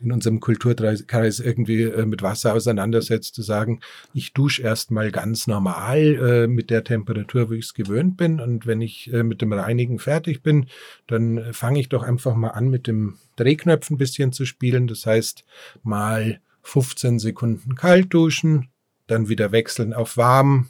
in 0.00 0.12
unserem 0.12 0.40
Kulturkreis 0.40 1.40
irgendwie 1.40 1.82
äh, 1.82 2.06
mit 2.06 2.22
Wasser 2.22 2.54
auseinandersetzt, 2.54 3.34
zu 3.34 3.42
sagen, 3.42 3.80
ich 4.12 4.32
dusche 4.32 4.62
erstmal 4.62 5.10
ganz 5.12 5.46
normal 5.46 5.98
äh, 5.98 6.46
mit 6.46 6.70
der 6.70 6.84
Temperatur, 6.84 7.50
wo 7.50 7.52
ich 7.54 7.66
es 7.66 7.74
gewöhnt 7.74 8.16
bin. 8.16 8.40
Und 8.40 8.66
wenn 8.66 8.80
ich 8.80 9.12
äh, 9.12 9.22
mit 9.22 9.42
dem 9.42 9.52
Reinigen 9.52 9.98
fertig 9.98 10.42
bin, 10.42 10.66
dann 11.06 11.52
fange 11.52 11.80
ich 11.80 11.88
doch 11.88 12.02
einfach 12.02 12.34
mal 12.34 12.48
an, 12.48 12.68
mit 12.68 12.86
dem 12.86 13.18
Drehknopf 13.36 13.90
ein 13.90 13.98
bisschen 13.98 14.32
zu 14.32 14.44
spielen. 14.44 14.86
Das 14.88 15.06
heißt, 15.06 15.44
mal 15.82 16.40
15 16.62 17.18
Sekunden 17.18 17.74
kalt 17.74 18.12
duschen, 18.14 18.68
dann 19.06 19.28
wieder 19.28 19.52
wechseln 19.52 19.92
auf 19.92 20.16
warm, 20.16 20.68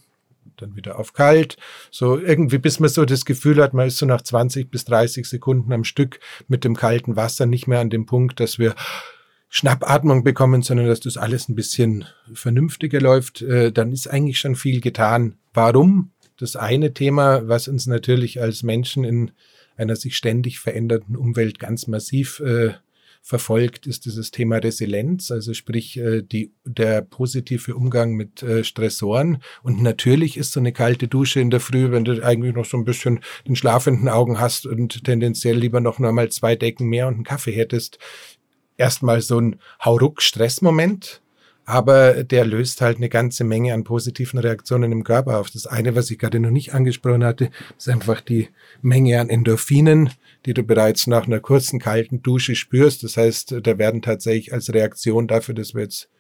dann 0.57 0.77
wieder 0.77 0.99
auf 0.99 1.13
kalt. 1.13 1.57
So 1.91 2.19
irgendwie, 2.19 2.59
bis 2.59 2.81
man 2.81 2.91
so 2.91 3.05
das 3.05 3.25
Gefühl 3.25 3.63
hat, 3.63 3.75
man 3.75 3.89
ist 3.89 3.99
so 3.99 4.07
nach 4.07 4.23
20 4.23 4.71
bis 4.71 4.85
30 4.85 5.27
Sekunden 5.27 5.73
am 5.73 5.85
Stück 5.85 6.21
mit 6.49 6.65
dem 6.65 6.77
kalten 6.77 7.17
Wasser 7.17 7.47
nicht 7.47 7.67
mehr 7.67 7.81
an 7.81 7.91
dem 7.91 8.07
Punkt, 8.07 8.41
dass 8.41 8.59
wir 8.59 8.75
Schnappatmung 9.49 10.25
bekommen, 10.25 10.63
sondern 10.63 10.87
dass 10.87 11.01
das 11.01 11.19
alles 11.19 11.49
ein 11.49 11.55
bisschen 11.55 12.07
vernünftiger 12.33 13.01
läuft, 13.01 13.43
äh, 13.43 13.71
dann 13.71 13.93
ist 13.93 14.09
eigentlich 14.09 14.39
schon 14.39 14.57
viel 14.57 14.81
getan. 14.81 15.37
Warum? 15.53 16.13
Das 16.39 16.57
eine 16.57 16.95
Thema, 16.95 17.47
was 17.47 17.69
uns 17.69 17.87
natürlich 17.87 18.41
als 18.41 18.63
Menschen 18.63 19.05
in 19.05 19.31
einer 19.77 19.97
sich 19.97 20.17
ständig 20.17 20.59
verändernden 20.59 21.17
Umwelt 21.17 21.59
ganz 21.59 21.87
massiv 21.87 22.41
äh, 22.41 22.73
verfolgt, 23.23 23.87
ist 23.87 24.05
dieses 24.05 24.33
Thema 24.33 24.57
Resilienz, 24.57 25.31
also 25.31 25.55
sprich 25.55 25.97
äh, 25.97 26.23
die, 26.23 26.53
der 26.65 27.03
positive 27.03 27.75
Umgang 27.75 28.15
mit 28.15 28.43
äh, 28.43 28.65
Stressoren. 28.65 29.39
Und 29.63 29.81
natürlich 29.81 30.37
ist 30.37 30.53
so 30.53 30.61
eine 30.61 30.73
kalte 30.73 31.07
Dusche 31.07 31.41
in 31.41 31.51
der 31.51 31.61
Früh, 31.61 31.93
wenn 31.93 32.05
du 32.05 32.23
eigentlich 32.25 32.55
noch 32.55 32.65
so 32.65 32.77
ein 32.77 32.85
bisschen 32.85 33.21
den 33.47 33.55
schlafenden 33.55 34.09
Augen 34.09 34.41
hast 34.41 34.67
und 34.67 35.05
tendenziell 35.05 35.57
lieber 35.57 35.81
noch 35.81 36.01
mal 36.01 36.31
zwei 36.31 36.57
Decken 36.57 36.89
mehr 36.89 37.07
und 37.07 37.15
einen 37.15 37.25
Kaffee 37.25 37.53
hättest, 37.53 37.99
erstmal 38.77 39.21
so 39.21 39.41
ein 39.41 39.61
Hauruck-Stressmoment, 39.85 41.22
aber 41.73 42.23
der 42.23 42.45
löst 42.45 42.83
halt 42.83 42.99
eine 42.99 43.09
ganze 43.09 43.45
Menge 43.45 43.73
an 43.73 43.83
positiven 43.83 44.39
Reaktionen 44.39 44.93
im 44.93 45.05
Körper 45.05 45.39
auf. 45.39 45.49
Das 45.49 45.67
eine, 45.67 45.97
was 45.97 46.11
ich 46.11 46.19
gerade 46.19 46.39
noch 46.39 46.51
nicht 46.51 46.75
angesprochen 46.75 47.25
hatte, 47.25 47.51
ist 47.79 47.89
einfach 47.89 48.21
die 48.21 48.51
Menge 48.83 49.19
an 49.19 49.31
Endorphinen, 49.31 50.11
die 50.45 50.53
du 50.53 50.65
bereits 50.65 51.07
nach 51.07 51.27
einer 51.27 51.41
kurzen 51.41 51.81
kalten 51.81 52.23
Dusche 52.23 52.57
spürst. 52.57 53.05
Das 53.05 53.17
heißt, 53.17 53.57
da 53.63 53.79
werden 53.79 54.03
tatsächlich 54.03 54.53
als 54.53 54.71
Reaktion 54.75 55.27
dafür, 55.27 55.55
dass 55.55 55.73
wir 55.73 55.81
jetzt 55.81 56.11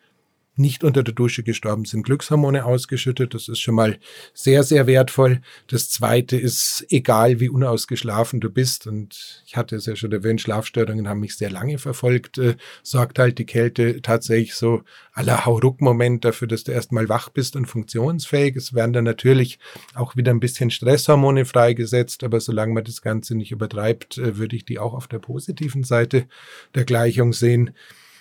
nicht 0.55 0.85
unter 0.85 1.03
der 1.03 1.15
Dusche 1.15 1.43
gestorben 1.43 1.87
sind, 1.87 2.03
Glückshormone 2.03 2.65
ausgeschüttet. 2.65 3.33
Das 3.33 3.49
ist 3.49 3.61
schon 3.61 3.75
mal 3.75 3.99
sehr, 4.35 4.62
sehr 4.65 4.87
wertvoll. 4.87 5.41
Das 5.67 5.88
zweite 5.88 6.37
ist, 6.37 6.85
egal 6.91 7.41
wie 7.41 7.49
unausgeschlafen 7.49 8.41
du 8.41 8.51
bist, 8.51 8.87
und 8.87 9.43
ich 9.47 9.57
hatte 9.57 9.77
es 9.77 9.87
ja 9.87 9.97
schon 9.97 10.12
erwähnt, 10.12 10.43
Schlafstörungen 10.43 11.09
haben 11.09 11.21
mich 11.21 11.37
sehr 11.37 11.51
lange 11.51 11.79
verfolgt, 11.79 12.37
äh, 12.37 12.57
sorgt 12.83 13.19
halt 13.19 13.38
die 13.38 13.47
Kälte 13.47 14.03
tatsächlich 14.03 14.55
so 14.55 14.83
aller 15.12 15.47
Hauruck-Moment 15.47 16.25
dafür, 16.25 16.49
dass 16.49 16.65
du 16.65 16.73
erstmal 16.73 17.09
wach 17.09 17.31
bist 17.31 17.57
und 17.57 17.67
funktionsfähig. 17.67 18.57
Es 18.57 18.75
werden 18.75 18.93
dann 18.93 19.05
natürlich 19.05 19.59
auch 19.95 20.17
wieder 20.17 20.33
ein 20.33 20.41
bisschen 20.41 20.71
Stresshormone 20.71 21.47
freigesetzt, 21.47 22.25
aber 22.25 22.41
solange 22.41 22.75
man 22.75 22.85
das 22.85 23.01
Ganze 23.01 23.35
nicht 23.35 23.53
übertreibt, 23.53 24.19
äh, 24.19 24.37
würde 24.37 24.57
ich 24.57 24.67
die 24.67 24.79
auch 24.79 24.93
auf 24.93 25.09
der 25.09 25.19
positiven 25.19 25.83
Seite 25.83 26.27
der 26.75 26.85
Gleichung 26.85 27.33
sehen. 27.33 27.75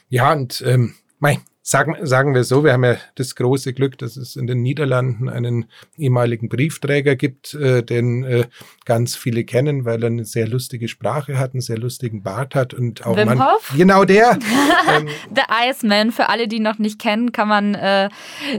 Ja, 0.08 0.32
und 0.32 0.63
ähm, 0.65 0.96
mein, 1.20 1.41
Sagen, 1.63 1.95
sagen 2.02 2.34
wir 2.34 2.43
so, 2.43 2.63
wir 2.63 2.74
haben 2.74 2.84
ja 2.84 2.97
das 3.15 3.36
große 3.36 3.74
Glück, 3.74 3.97
dass 4.00 4.17
es 4.17 4.36
in 4.36 4.47
den 4.47 4.63
Niederlanden 4.63 5.30
einen 5.30 5.65
ehemaligen 5.95 6.50
Briefträger 6.50 7.15
gibt, 7.15 7.54
äh, 7.54 7.84
den 7.84 8.24
äh, 8.24 8.45
ganz 8.86 9.15
viele 9.15 9.43
kennen, 9.43 9.86
weil 9.86 10.02
er 10.02 10.08
eine 10.08 10.26
sehr 10.26 10.47
lustige 10.47 10.88
Sprache 10.88 11.38
hat, 11.38 11.54
einen 11.54 11.62
sehr 11.62 11.78
lustigen 11.78 12.24
Bart 12.24 12.56
hat 12.56 12.74
und 12.74 13.06
auch 13.06 13.15
Wim 13.15 13.28
man, 13.28 13.39
Hof? 13.39 13.74
genau 13.78 14.06
der. 14.06 14.39
ähm, 14.97 15.08
The 15.30 15.43
Iceman, 15.69 16.12
für 16.12 16.30
alle, 16.30 16.47
die 16.47 16.60
noch 16.60 16.80
nicht 16.80 17.00
kennen, 17.00 17.32
kann 17.32 17.47
man 17.47 17.76
äh, 17.76 18.10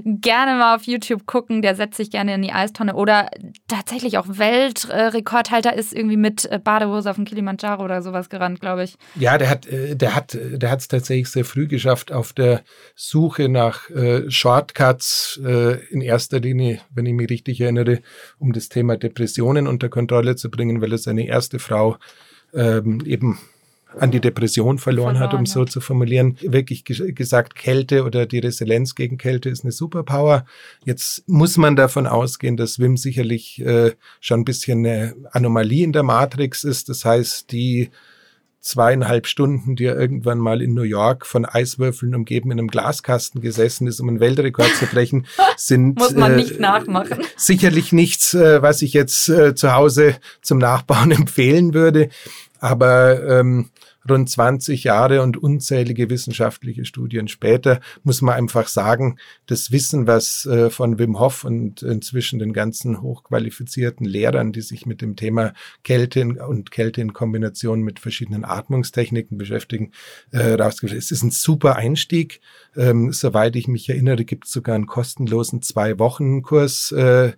gerne 0.05 0.53
mal 0.53 0.77
auf 0.77 0.85
YouTube 0.85 1.27
gucken. 1.27 1.61
Der 1.61 1.75
setzt 1.75 1.97
sich 1.97 2.11
gerne 2.11 2.35
in 2.35 2.43
die 2.43 2.53
Eistonne 2.53 2.95
oder 2.95 3.29
tatsächlich 3.67 4.17
auch 4.19 4.27
Weltrekordhalter 4.29 5.75
ist 5.75 5.93
irgendwie 5.93 6.17
mit 6.17 6.45
äh, 6.51 6.61
Badehose 6.63 7.11
auf 7.11 7.17
dem 7.17 7.25
Kilimanjaro 7.25 7.83
oder 7.83 8.01
sowas 8.01 8.29
gerannt, 8.29 8.61
glaube 8.61 8.85
ich. 8.85 8.97
Ja, 9.17 9.39
der 9.39 9.51
hat, 9.51 9.67
äh, 9.67 9.97
der 9.97 10.15
hat, 10.15 10.39
der 10.41 10.71
hat 10.71 10.81
es 10.81 10.89
tatsächlich 10.89 11.29
sehr 11.29 11.45
früh 11.45 11.67
geschafft 11.67 12.13
auf 12.13 12.33
der 12.33 12.63
Suche 12.95 13.49
nach 13.49 13.91
äh, 13.91 14.31
Shortcuts 14.31 15.41
äh, 15.45 15.85
in 15.91 16.01
erster 16.01 16.41
Linie, 16.41 16.81
wenn 16.95 17.07
ich 17.07 17.15
mich 17.15 17.31
richtig 17.31 17.61
erinnere, 17.61 18.01
um 18.39 18.53
das 18.53 18.69
Thema 18.69 18.97
Depressionen 18.97 19.67
unter 19.67 19.89
Kontrolle 19.89 20.37
zu 20.37 20.51
bringen, 20.51 20.81
weil 20.81 20.93
er 20.93 20.99
seine 20.99 21.27
erste 21.27 21.59
Frau 21.59 21.97
ähm, 22.55 23.03
eben 23.05 23.39
an 23.99 24.11
die 24.11 24.21
Depression 24.21 24.79
verloren, 24.79 25.17
verloren 25.17 25.31
hat, 25.31 25.35
um 25.35 25.45
ja. 25.45 25.51
so 25.51 25.65
zu 25.65 25.81
formulieren. 25.81 26.37
Wirklich 26.41 26.85
gesagt, 26.85 27.55
Kälte 27.55 28.05
oder 28.05 28.27
die 28.27 28.39
Resilienz 28.39 28.95
gegen 28.95 29.19
Kälte 29.19 29.49
ist 29.49 29.65
eine 29.65 29.73
Superpower. 29.73 30.45
Jetzt 30.85 31.29
muss 31.29 31.57
man 31.57 31.77
davon 31.77 32.07
ausgehen, 32.07 32.57
dass 32.57 32.79
Wim 32.79 32.97
sicherlich 32.97 33.61
äh, 33.61 33.93
schon 34.21 34.41
ein 34.41 34.45
bisschen 34.45 34.81
eine 34.81 35.15
Anomalie 35.33 35.85
in 35.85 35.93
der 35.93 36.03
Matrix 36.03 36.65
ist. 36.65 36.89
Das 36.89 37.05
heißt, 37.05 37.53
die 37.53 37.91
zweieinhalb 38.63 39.27
Stunden, 39.27 39.75
die 39.77 39.85
er 39.85 39.99
irgendwann 39.99 40.39
mal 40.39 40.63
in 40.63 40.73
New 40.73 40.83
York 40.83 41.27
von 41.27 41.45
Eiswürfeln 41.45 42.15
umgeben 42.15 42.53
in 42.53 42.59
einem 42.61 42.69
Glaskasten 42.69 43.41
gesessen 43.41 43.89
ist, 43.89 44.01
um 44.01 44.09
einen 44.09 44.21
Weltrekord 44.21 44.75
zu 44.77 44.87
brechen, 44.87 45.27
sind 45.57 45.99
Muss 45.99 46.15
man 46.15 46.37
nicht 46.37 46.53
äh, 46.59 46.61
nachmachen. 46.61 47.25
sicherlich 47.37 47.93
nichts, 47.93 48.35
äh, 48.35 48.63
was 48.63 48.81
ich 48.83 48.93
jetzt 48.93 49.29
äh, 49.29 49.55
zu 49.55 49.75
Hause 49.75 50.17
zum 50.41 50.59
Nachbauen 50.59 51.11
empfehlen 51.11 51.75
würde. 51.75 52.09
Aber 52.61 53.41
ähm, 53.41 53.71
rund 54.09 54.29
20 54.29 54.85
Jahre 54.85 55.23
und 55.23 55.37
unzählige 55.37 56.11
wissenschaftliche 56.11 56.85
Studien 56.85 57.29
später 57.29 57.81
muss 58.03 58.23
man 58.23 58.35
einfach 58.35 58.69
sagen, 58.69 59.19
das 59.47 59.73
Wissen, 59.73 60.07
was 60.07 60.47
äh, 60.47 60.71
von 60.71 60.99
Wim 60.99 61.19
Hof 61.19 61.45
und 61.45 61.83
inzwischen 61.83 62.39
den 62.39 62.53
ganzen 62.53 63.01
hochqualifizierten 63.01 64.07
Lehrern, 64.07 64.53
die 64.53 64.63
sich 64.63 64.87
mit 64.87 65.03
dem 65.03 65.17
Thema 65.17 65.55
Kälte 65.85 66.23
und 66.47 66.71
Kälte 66.71 67.01
in 67.01 67.13
Kombination 67.13 67.83
mit 67.83 67.99
verschiedenen 67.99 68.45
Atmungstechniken 68.45 69.39
beschäftigen, 69.39 69.93
äh, 70.31 70.53
rausgefunden 70.55 70.99
ist. 70.99 71.07
Es 71.07 71.19
ist 71.19 71.23
ein 71.23 71.31
super 71.31 71.77
Einstieg. 71.77 72.41
Ähm, 72.77 73.13
soweit 73.13 73.57
ich 73.57 73.69
mich 73.69 73.89
erinnere, 73.89 74.25
gibt 74.25 74.47
es 74.47 74.53
sogar 74.53 74.75
einen 74.75 74.87
kostenlosen 74.87 75.63
Zwei-Wochen-Kurs 75.63 76.93
äh, 76.93 77.33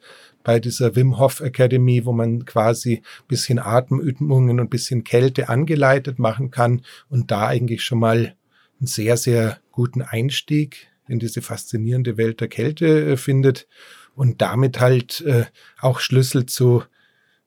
bei 0.45 0.61
dieser 0.61 0.95
Wim 0.95 1.19
Hof 1.19 1.41
Academy, 1.41 2.05
wo 2.05 2.13
man 2.13 2.45
quasi 2.45 3.03
bisschen 3.27 3.59
Atemübungen 3.59 4.61
und 4.61 4.71
bisschen 4.71 5.03
Kälte 5.03 5.49
angeleitet 5.49 6.19
machen 6.19 6.51
kann 6.51 6.83
und 7.09 7.31
da 7.31 7.49
eigentlich 7.49 7.83
schon 7.83 7.99
mal 7.99 8.37
einen 8.79 8.87
sehr, 8.87 9.17
sehr 9.17 9.59
guten 9.73 10.03
Einstieg 10.03 10.89
in 11.09 11.19
diese 11.19 11.43
faszinierende 11.43 12.17
Welt 12.17 12.41
der 12.41 12.49
Kälte 12.49 13.13
äh, 13.13 13.17
findet 13.17 13.67
und 14.15 14.41
damit 14.41 14.81
halt 14.81 15.23
äh, 15.23 15.47
auch 15.81 15.99
Schlüssel 16.01 16.47
zu 16.47 16.85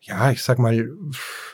ja, 0.01 0.31
ich 0.31 0.41
sag 0.41 0.57
mal, 0.57 0.89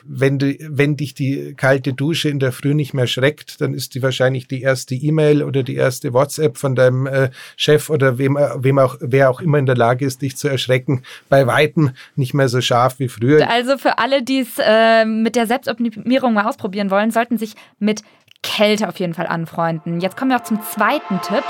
wenn, 0.04 0.38
du, 0.38 0.54
wenn 0.68 0.96
dich 0.96 1.14
die 1.14 1.54
kalte 1.54 1.92
Dusche 1.92 2.28
in 2.28 2.38
der 2.38 2.52
Früh 2.52 2.74
nicht 2.74 2.94
mehr 2.94 3.06
schreckt, 3.06 3.60
dann 3.60 3.74
ist 3.74 3.94
die 3.94 4.02
wahrscheinlich 4.02 4.46
die 4.46 4.62
erste 4.62 4.94
E-Mail 4.94 5.42
oder 5.42 5.62
die 5.62 5.74
erste 5.74 6.12
WhatsApp 6.12 6.56
von 6.56 6.76
deinem 6.76 7.06
äh, 7.06 7.30
Chef 7.56 7.90
oder 7.90 8.18
wem, 8.18 8.36
wem 8.36 8.78
auch, 8.78 8.96
wer 9.00 9.30
auch 9.30 9.40
immer 9.40 9.58
in 9.58 9.66
der 9.66 9.76
Lage 9.76 10.04
ist, 10.04 10.22
dich 10.22 10.36
zu 10.36 10.48
erschrecken, 10.48 11.02
bei 11.28 11.46
Weitem 11.46 11.90
nicht 12.16 12.34
mehr 12.34 12.48
so 12.48 12.60
scharf 12.60 12.98
wie 12.98 13.08
früher. 13.08 13.50
Also 13.50 13.76
für 13.76 13.98
alle, 13.98 14.22
die 14.22 14.40
es 14.40 14.58
äh, 14.58 15.04
mit 15.04 15.36
der 15.36 15.46
Selbstoptimierung 15.46 16.34
mal 16.34 16.46
ausprobieren 16.46 16.90
wollen, 16.90 17.10
sollten 17.10 17.38
sich 17.38 17.54
mit 17.78 18.02
Kälte 18.42 18.88
auf 18.88 19.00
jeden 19.00 19.14
Fall 19.14 19.26
anfreunden. 19.26 20.00
Jetzt 20.00 20.16
kommen 20.16 20.30
wir 20.30 20.36
auch 20.36 20.44
zum 20.44 20.62
zweiten 20.62 21.20
Tipp. 21.22 21.42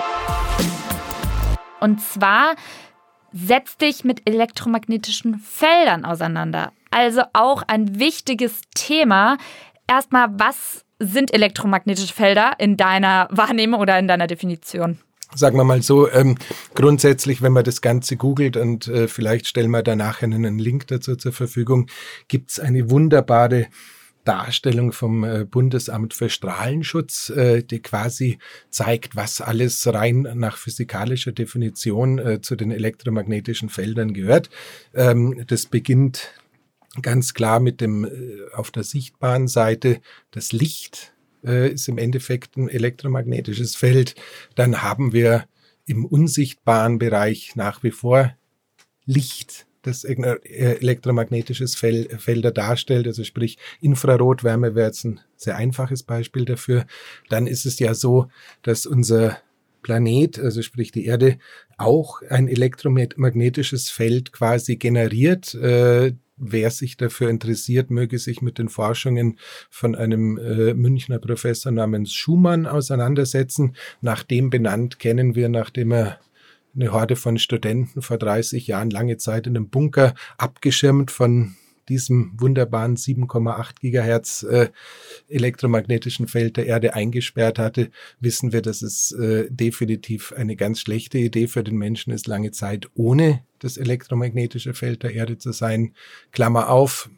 Und 1.81 2.01
zwar 2.01 2.55
setz 3.35 3.77
dich 3.77 4.05
mit 4.05 4.23
elektromagnetischen 4.29 5.39
Feldern 5.39 6.05
auseinander. 6.05 6.73
Also 6.91 7.23
auch 7.33 7.63
ein 7.67 7.99
wichtiges 7.99 8.61
Thema. 8.75 9.37
Erstmal, 9.89 10.29
was 10.39 10.85
sind 11.01 11.35
elektromagnetische 11.35 12.15
Felder 12.15 12.53
in 12.59 12.77
deiner 12.77 13.29
Wahrnehmung 13.33 13.81
oder 13.81 13.99
in 13.99 14.07
deiner 14.07 14.29
Definition? 14.29 14.99
Sagen 15.35 15.57
wir 15.57 15.65
mal 15.65 15.83
so, 15.83 16.09
ähm, 16.11 16.39
grundsätzlich, 16.75 17.43
wenn 17.43 17.53
man 17.53 17.65
das 17.65 17.81
Ganze 17.81 18.17
googelt 18.17 18.57
und 18.57 18.87
äh, 18.87 19.09
vielleicht 19.09 19.49
stellen 19.49 19.73
wir 19.73 19.83
danach 19.83 20.23
einen 20.23 20.61
Link 20.61 20.87
dazu 20.87 21.17
zur 21.17 21.33
Verfügung, 21.33 21.89
gibt 22.29 22.53
es 22.53 22.61
eine 22.61 22.89
wunderbare 22.89 23.67
Darstellung 24.25 24.93
vom 24.93 25.25
äh, 25.25 25.45
Bundesamt 25.45 26.15
für 26.15 26.31
Strahlenschutz, 26.31 27.31
äh, 27.31 27.63
die 27.63 27.81
quasi 27.81 28.39
zeigt, 28.71 29.17
was 29.17 29.41
alles 29.41 29.87
rein 29.87 30.27
nach 30.35 30.57
physikalischer 30.57 31.33
Definition 31.33 32.19
äh, 32.19 32.41
zu 32.41 32.57
den 32.57 32.71
elektromagnetischen 32.71 33.69
Feldern 33.69 34.15
gehört. 34.15 34.51
Ähm, 34.95 35.45
das 35.47 35.67
beginnt 35.67 36.33
ganz 37.03 37.35
klar 37.35 37.59
mit 37.59 37.81
dem 37.81 38.09
auf 38.55 38.71
der 38.71 38.85
sichtbaren 38.85 39.49
Seite 39.49 40.01
das 40.31 40.53
Licht 40.53 41.13
ist 41.43 41.89
im 41.89 41.99
Endeffekt 41.99 42.57
ein 42.57 42.69
elektromagnetisches 42.69 43.75
Feld. 43.75 44.15
Dann 44.55 44.81
haben 44.81 45.13
wir 45.13 45.47
im 45.87 46.07
unsichtbaren 46.07 47.01
Bereich 47.01 47.57
nach 47.57 47.83
wie 47.83 47.91
vor 47.91 48.33
Licht 49.07 49.67
das 49.87 50.05
äh, 50.05 50.15
elektromagnetisches 50.45 51.77
Felder 51.77 52.51
darstellt, 52.51 53.07
also 53.07 53.25
sprich 53.25 53.59
Infrarotwärme 53.81 54.75
wäre 54.75 54.89
jetzt 54.89 55.05
ein 55.05 55.21
sehr 55.37 55.57
einfaches 55.57 56.03
Beispiel 56.03 56.45
dafür. 56.45 56.87
Dann 57.29 57.47
ist 57.47 57.67
es 57.67 57.79
ja 57.79 57.95
so, 57.95 58.29
dass 58.63 58.87
unser 58.87 59.39
Planet, 59.83 60.39
also 60.39 60.63
sprich 60.63 60.91
die 60.91 61.05
Erde, 61.05 61.39
auch 61.77 62.23
ein 62.29 62.49
elektromagnetisches 62.49 63.91
Feld 63.91 64.33
quasi 64.33 64.77
generiert. 64.77 65.55
Äh, 65.55 66.15
wer 66.37 66.71
sich 66.71 66.97
dafür 66.97 67.31
interessiert, 67.31 67.91
möge 67.91 68.19
sich 68.19 68.43
mit 68.43 68.59
den 68.59 68.69
Forschungen 68.69 69.39
von 69.71 69.95
einem 69.95 70.39
äh, 70.39 70.75
Münchner 70.75 71.19
Professor 71.19 71.71
namens 71.71 72.13
Schumann 72.13 72.67
auseinandersetzen. 72.67 73.77
Nach 74.01 74.23
dem 74.25 74.51
benannt 74.51 74.99
kennen 74.99 75.35
wir, 75.35 75.49
nachdem 75.49 75.93
er 75.93 76.19
eine 76.75 76.93
Horde 76.93 77.17
von 77.17 77.39
Studenten 77.39 78.03
vor 78.03 78.19
30 78.19 78.67
Jahren 78.67 78.91
lange 78.91 79.17
Zeit 79.17 79.47
in 79.47 79.57
einem 79.57 79.69
Bunker 79.69 80.15
abgeschirmt 80.39 81.11
von 81.11 81.55
diesem 81.89 82.33
wunderbaren 82.37 82.97
7,8 82.97 83.81
Gigahertz 83.81 84.43
äh, 84.45 84.71
elektromagnetischen 85.29 86.29
Feld 86.29 86.57
der 86.57 86.67
Erde 86.67 86.95
eingesperrt 86.95 87.59
hatte, 87.59 87.91
wissen 88.21 88.53
wir, 88.53 88.63
dass 88.63 88.83
es 88.83 89.13
äh, 89.13 89.47
definitiv 89.51 90.33
eine 90.33 90.57
ganz 90.57 90.81
schlechte 90.81 91.19
Idee 91.19 91.47
für 91.47 91.63
den 91.63 91.77
Menschen 91.77 92.13
ist, 92.13 92.27
lange 92.27 92.53
Zeit 92.53 92.89
ohne 92.95 93.45
das 93.59 93.77
elektromagnetische 93.77 94.75
Feld 94.75 95.03
der 95.03 95.15
Erde 95.15 95.39
zu 95.39 95.53
sein. 95.53 95.95
Klammer 96.33 96.71
auf, 96.71 97.11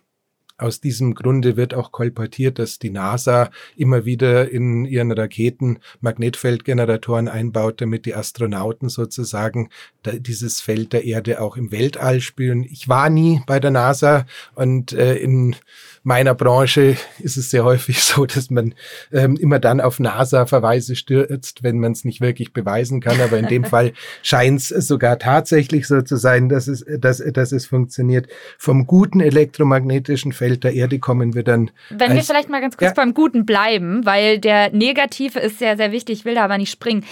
aus 0.58 0.80
diesem 0.80 1.14
Grunde 1.14 1.56
wird 1.56 1.74
auch 1.74 1.92
kolportiert, 1.92 2.58
dass 2.58 2.78
die 2.78 2.90
NASA 2.90 3.50
immer 3.76 4.04
wieder 4.06 4.50
in 4.50 4.86
ihren 4.86 5.12
Raketen 5.12 5.80
Magnetfeldgeneratoren 6.00 7.28
einbaut, 7.28 7.80
damit 7.80 8.06
die 8.06 8.14
Astronauten 8.14 8.88
sozusagen 8.88 9.68
dieses 10.04 10.60
Feld 10.60 10.92
der 10.92 11.04
Erde 11.04 11.40
auch 11.40 11.56
im 11.56 11.72
Weltall 11.72 12.20
spüren. 12.20 12.64
Ich 12.64 12.88
war 12.88 13.10
nie 13.10 13.42
bei 13.46 13.60
der 13.60 13.70
NASA 13.70 14.24
und 14.54 14.92
äh, 14.92 15.16
in 15.16 15.56
meiner 16.02 16.34
Branche 16.34 16.96
ist 17.18 17.36
es 17.36 17.50
sehr 17.50 17.64
häufig 17.64 18.02
so, 18.02 18.24
dass 18.24 18.48
man 18.48 18.74
ähm, 19.12 19.36
immer 19.36 19.58
dann 19.58 19.80
auf 19.80 19.98
NASA-Verweise 19.98 20.96
stürzt, 20.96 21.64
wenn 21.64 21.80
man 21.80 21.92
es 21.92 22.04
nicht 22.04 22.20
wirklich 22.20 22.52
beweisen 22.52 23.00
kann. 23.00 23.20
Aber 23.20 23.38
in 23.38 23.48
dem 23.48 23.64
Fall 23.66 23.92
scheint 24.22 24.60
es 24.60 24.86
sogar 24.86 25.18
tatsächlich 25.18 25.86
so 25.86 26.00
zu 26.02 26.16
sein, 26.16 26.48
dass 26.48 26.68
es, 26.68 26.84
dass, 26.98 27.18
dass 27.18 27.52
es 27.52 27.66
funktioniert. 27.66 28.28
Vom 28.56 28.86
guten 28.86 29.20
elektromagnetischen 29.20 30.32
Feld 30.32 30.45
der 30.50 30.74
Erde 30.74 30.98
kommen 30.98 31.34
wir 31.34 31.42
dann. 31.42 31.70
Wenn 31.90 32.14
wir 32.14 32.22
vielleicht 32.22 32.48
mal 32.48 32.60
ganz 32.60 32.76
kurz 32.76 32.90
ja. 32.90 32.94
beim 32.94 33.14
Guten 33.14 33.46
bleiben, 33.46 34.04
weil 34.06 34.38
der 34.38 34.70
Negative 34.72 35.38
ist 35.38 35.58
sehr, 35.58 35.76
sehr 35.76 35.92
wichtig, 35.92 36.20
ich 36.20 36.24
will 36.24 36.34
da 36.34 36.44
aber 36.44 36.58
nicht 36.58 36.70
springen. 36.70 37.04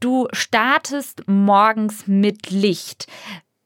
Du 0.00 0.28
startest 0.32 1.22
morgens 1.26 2.06
mit 2.06 2.50
Licht. 2.50 3.06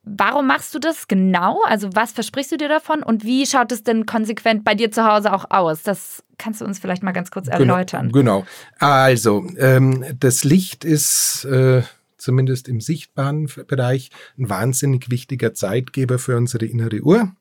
Warum 0.02 0.46
machst 0.46 0.74
du 0.74 0.78
das 0.78 1.08
genau? 1.08 1.62
Also 1.64 1.88
was 1.94 2.12
versprichst 2.12 2.52
du 2.52 2.56
dir 2.58 2.68
davon 2.68 3.02
und 3.02 3.24
wie 3.24 3.46
schaut 3.46 3.72
es 3.72 3.84
denn 3.84 4.04
konsequent 4.04 4.62
bei 4.64 4.74
dir 4.74 4.90
zu 4.90 5.04
Hause 5.04 5.32
auch 5.32 5.50
aus? 5.50 5.82
Das 5.82 6.22
kannst 6.36 6.60
du 6.60 6.66
uns 6.66 6.78
vielleicht 6.78 7.02
mal 7.02 7.12
ganz 7.12 7.30
kurz 7.30 7.46
genau, 7.46 7.58
erläutern. 7.58 8.12
Genau. 8.12 8.40
genau. 8.40 8.46
Also 8.78 9.46
ähm, 9.56 10.04
das 10.18 10.44
Licht 10.44 10.84
ist 10.84 11.46
äh, 11.46 11.82
zumindest 12.18 12.68
im 12.68 12.80
sichtbaren 12.80 13.48
Bereich 13.66 14.10
ein 14.38 14.50
wahnsinnig 14.50 15.10
wichtiger 15.10 15.54
Zeitgeber 15.54 16.18
für 16.18 16.36
unsere 16.36 16.66
innere 16.66 17.00
Uhr. 17.00 17.32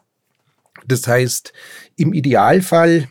Das 0.88 1.08
heißt, 1.08 1.54
im 1.96 2.14
Idealfall 2.14 3.08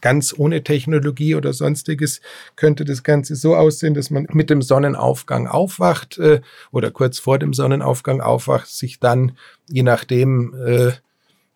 ganz 0.00 0.34
ohne 0.36 0.62
Technologie 0.62 1.34
oder 1.34 1.52
sonstiges 1.52 2.20
könnte 2.54 2.84
das 2.84 3.02
Ganze 3.02 3.34
so 3.34 3.56
aussehen, 3.56 3.94
dass 3.94 4.10
man 4.10 4.26
mit 4.32 4.50
dem 4.50 4.62
Sonnenaufgang 4.62 5.46
aufwacht 5.46 6.18
äh, 6.18 6.40
oder 6.70 6.90
kurz 6.90 7.18
vor 7.18 7.38
dem 7.38 7.52
Sonnenaufgang 7.52 8.20
aufwacht, 8.20 8.68
sich 8.68 9.00
dann, 9.00 9.32
je 9.68 9.82
nachdem, 9.82 10.54
äh, 10.64 10.92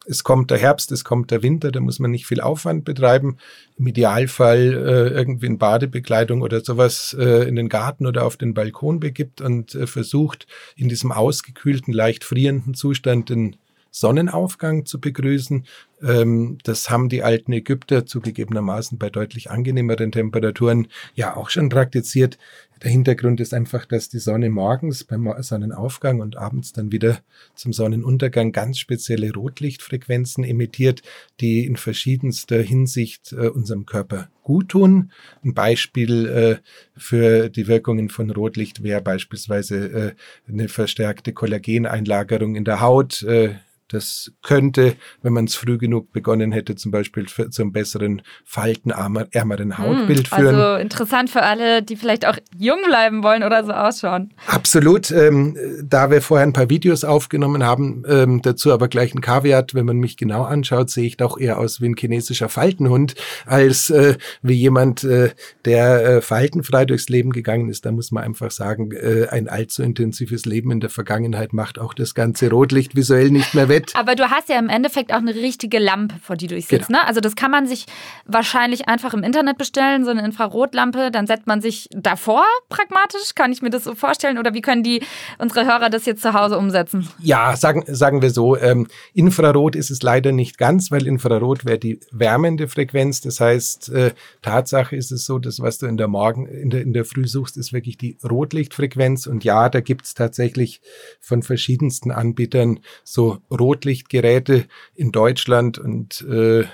es 0.07 0.24
kommt 0.24 0.50
der 0.50 0.59
Herbst, 0.59 0.90
es 0.90 1.05
kommt 1.05 1.31
der 1.31 1.42
Winter, 1.42 1.70
da 1.70 1.79
muss 1.79 1.98
man 1.98 2.11
nicht 2.11 2.26
viel 2.26 2.40
Aufwand 2.40 2.85
betreiben. 2.85 3.37
Im 3.76 3.87
Idealfall 3.87 4.59
äh, 4.59 5.09
irgendwie 5.14 5.46
in 5.46 5.59
Badebekleidung 5.59 6.42
oder 6.42 6.61
sowas 6.62 7.14
äh, 7.18 7.46
in 7.46 7.55
den 7.55 7.68
Garten 7.68 8.07
oder 8.07 8.24
auf 8.24 8.37
den 8.37 8.55
Balkon 8.55 8.98
begibt 8.98 9.40
und 9.40 9.74
äh, 9.74 9.87
versucht, 9.87 10.46
in 10.74 10.88
diesem 10.88 11.12
ausgekühlten, 11.12 11.92
leicht 11.92 12.24
frierenden 12.24 12.74
Zustand 12.74 13.29
den 13.29 13.57
Sonnenaufgang 13.90 14.87
zu 14.87 15.00
begrüßen. 15.00 15.66
Ähm, 16.03 16.59
das 16.64 16.90
haben 16.90 17.09
die 17.09 17.22
alten 17.22 17.53
Ägypter 17.53 18.07
zugegebenermaßen 18.07 18.98
bei 18.98 19.11
deutlich 19.11 19.50
angenehmeren 19.50 20.12
Temperaturen 20.12 20.88
ja 21.14 21.37
auch 21.37 21.50
schon 21.50 21.68
praktiziert. 21.68 22.38
Der 22.83 22.90
Hintergrund 22.90 23.40
ist 23.40 23.53
einfach, 23.53 23.85
dass 23.85 24.09
die 24.09 24.20
Sonne 24.20 24.48
morgens 24.48 25.05
beim 25.05 25.31
Sonnenaufgang 25.40 26.20
und 26.20 26.38
abends 26.38 26.72
dann 26.72 26.90
wieder 26.90 27.18
zum 27.55 27.74
Sonnenuntergang 27.74 28.53
ganz 28.53 28.79
spezielle 28.79 29.35
Rotlichtfrequenzen 29.35 30.44
emittiert, 30.44 31.03
die 31.40 31.66
in 31.66 31.76
verschiedenster 31.76 32.62
Hinsicht 32.62 33.33
äh, 33.33 33.48
unserem 33.48 33.85
Körper 33.85 34.31
gut 34.42 34.70
tun. 34.70 35.12
Ein 35.44 35.53
Beispiel 35.53 36.26
äh, 36.26 36.57
für 36.96 37.50
die 37.50 37.66
Wirkungen 37.66 38.09
von 38.09 38.31
Rotlicht 38.31 38.83
wäre 38.83 39.03
beispielsweise 39.03 39.76
äh, 39.92 40.12
eine 40.48 40.68
verstärkte 40.68 41.35
Kollageneinlagerung 41.35 42.57
in 42.57 42.64
der 42.64 42.81
Haut, 42.81 43.22
äh, 43.24 43.57
das 43.90 44.33
könnte, 44.42 44.96
wenn 45.22 45.33
man 45.33 45.44
es 45.44 45.55
früh 45.55 45.79
genug 45.79 46.12
begonnen 46.12 46.53
hätte, 46.53 46.76
zum 46.76 46.90
Beispiel 46.90 47.29
für, 47.29 47.50
zum 47.50 47.72
besseren 47.72 48.22
faltenärmeren 48.44 49.79
Hautbild 49.79 50.31
hm, 50.31 50.38
führen. 50.38 50.55
Also 50.55 50.83
interessant 50.83 51.31
für 51.31 51.42
alle, 51.42 51.83
die 51.83 51.96
vielleicht 51.96 52.26
auch 52.26 52.37
jung 52.57 52.79
bleiben 52.87 53.22
wollen 53.22 53.42
oder 53.42 53.64
so 53.64 53.72
ausschauen. 53.72 54.33
Absolut. 54.46 55.11
Ähm, 55.11 55.57
da 55.83 56.11
wir 56.11 56.22
vorher 56.22 56.46
ein 56.46 56.53
paar 56.53 56.70
Videos 56.70 57.05
aufgenommen 57.05 57.64
haben, 57.64 58.05
ähm, 58.09 58.42
dazu 58.42 58.72
aber 58.72 58.88
gleich 58.88 59.14
ein 59.14 59.20
Kaviat, 59.20 59.74
wenn 59.74 59.87
man 59.87 59.98
mich 59.98 60.16
genau 60.16 60.44
anschaut, 60.44 60.90
sehe 60.90 61.07
ich 61.07 61.16
doch 61.16 61.38
eher 61.38 61.59
aus 61.59 61.81
wie 61.81 61.88
ein 61.88 61.96
chinesischer 61.96 62.48
Faltenhund, 62.48 63.14
als 63.46 63.90
äh, 63.90 64.16
wie 64.42 64.55
jemand, 64.55 65.05
äh, 65.05 65.31
der 65.64 66.05
äh, 66.05 66.20
faltenfrei 66.20 66.85
durchs 66.85 67.09
Leben 67.09 67.33
gegangen 67.33 67.68
ist. 67.68 67.85
Da 67.85 67.92
muss 67.92 68.12
man 68.12 68.24
einfach 68.24 68.50
sagen, 68.50 68.92
äh, 68.92 69.26
ein 69.29 69.48
allzu 69.48 69.83
intensives 69.83 70.44
Leben 70.44 70.70
in 70.70 70.81
der 70.81 70.90
Vergangenheit 70.90 71.53
macht 71.53 71.79
auch 71.79 71.94
das 71.94 72.14
ganze 72.14 72.50
Rotlicht 72.50 72.94
visuell 72.94 73.31
nicht 73.31 73.55
mehr 73.55 73.68
wett. 73.68 73.79
Bett. 73.80 73.96
Aber 73.96 74.14
du 74.14 74.30
hast 74.30 74.48
ja 74.48 74.58
im 74.58 74.68
Endeffekt 74.68 75.12
auch 75.12 75.18
eine 75.18 75.34
richtige 75.34 75.78
Lampe, 75.78 76.16
vor 76.22 76.36
die 76.36 76.46
du 76.46 76.54
dich 76.54 76.66
sitzt. 76.66 76.88
Genau. 76.88 77.00
Ne? 77.00 77.06
Also 77.06 77.20
das 77.20 77.36
kann 77.36 77.50
man 77.50 77.66
sich 77.66 77.86
wahrscheinlich 78.26 78.88
einfach 78.88 79.14
im 79.14 79.22
Internet 79.22 79.58
bestellen, 79.58 80.04
so 80.04 80.10
eine 80.10 80.24
Infrarotlampe. 80.24 81.10
Dann 81.10 81.26
setzt 81.26 81.46
man 81.46 81.60
sich 81.60 81.88
davor 81.92 82.44
pragmatisch. 82.68 83.34
Kann 83.34 83.52
ich 83.52 83.62
mir 83.62 83.70
das 83.70 83.84
so 83.84 83.94
vorstellen? 83.94 84.38
Oder 84.38 84.54
wie 84.54 84.60
können 84.60 84.82
die 84.82 85.02
unsere 85.38 85.66
Hörer 85.66 85.90
das 85.90 86.06
jetzt 86.06 86.22
zu 86.22 86.34
Hause 86.34 86.58
umsetzen? 86.58 87.08
Ja, 87.18 87.56
sagen, 87.56 87.84
sagen 87.86 88.22
wir 88.22 88.30
so. 88.30 88.56
Ähm, 88.56 88.86
Infrarot 89.14 89.76
ist 89.76 89.90
es 89.90 90.02
leider 90.02 90.32
nicht 90.32 90.58
ganz, 90.58 90.90
weil 90.90 91.06
Infrarot 91.06 91.64
wäre 91.64 91.78
die 91.78 92.00
wärmende 92.10 92.68
Frequenz. 92.68 93.20
Das 93.20 93.40
heißt, 93.40 93.90
äh, 93.90 94.12
Tatsache 94.42 94.96
ist 94.96 95.12
es 95.12 95.24
so, 95.24 95.38
dass 95.38 95.60
was 95.60 95.78
du 95.78 95.86
in 95.86 95.96
der 95.96 96.08
Morgen, 96.08 96.46
in 96.46 96.70
der, 96.70 96.82
in 96.82 96.92
der 96.92 97.04
Früh 97.04 97.26
suchst, 97.26 97.56
ist 97.56 97.72
wirklich 97.72 97.96
die 97.98 98.18
Rotlichtfrequenz. 98.28 99.26
Und 99.26 99.44
ja, 99.44 99.68
da 99.68 99.80
gibt 99.80 100.06
es 100.06 100.14
tatsächlich 100.14 100.80
von 101.20 101.42
verschiedensten 101.42 102.10
Anbietern 102.10 102.80
so 103.04 103.38
Rot 103.50 103.69
Rotlichtgeräte 103.70 104.66
in 104.96 105.12
Deutschland 105.12 105.78
und 105.78 106.22
äh, 106.22 106.64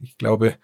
ich 0.00 0.18
glaube, 0.18 0.56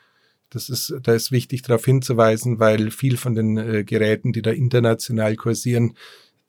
das 0.51 0.69
ist, 0.69 0.93
da 1.03 1.15
ist 1.15 1.31
wichtig 1.31 1.63
darauf 1.63 1.85
hinzuweisen, 1.85 2.59
weil 2.59 2.91
viel 2.91 3.17
von 3.17 3.35
den 3.35 3.57
äh, 3.57 3.85
Geräten, 3.85 4.33
die 4.33 4.43
da 4.43 4.51
international 4.51 5.37
kursieren, 5.37 5.97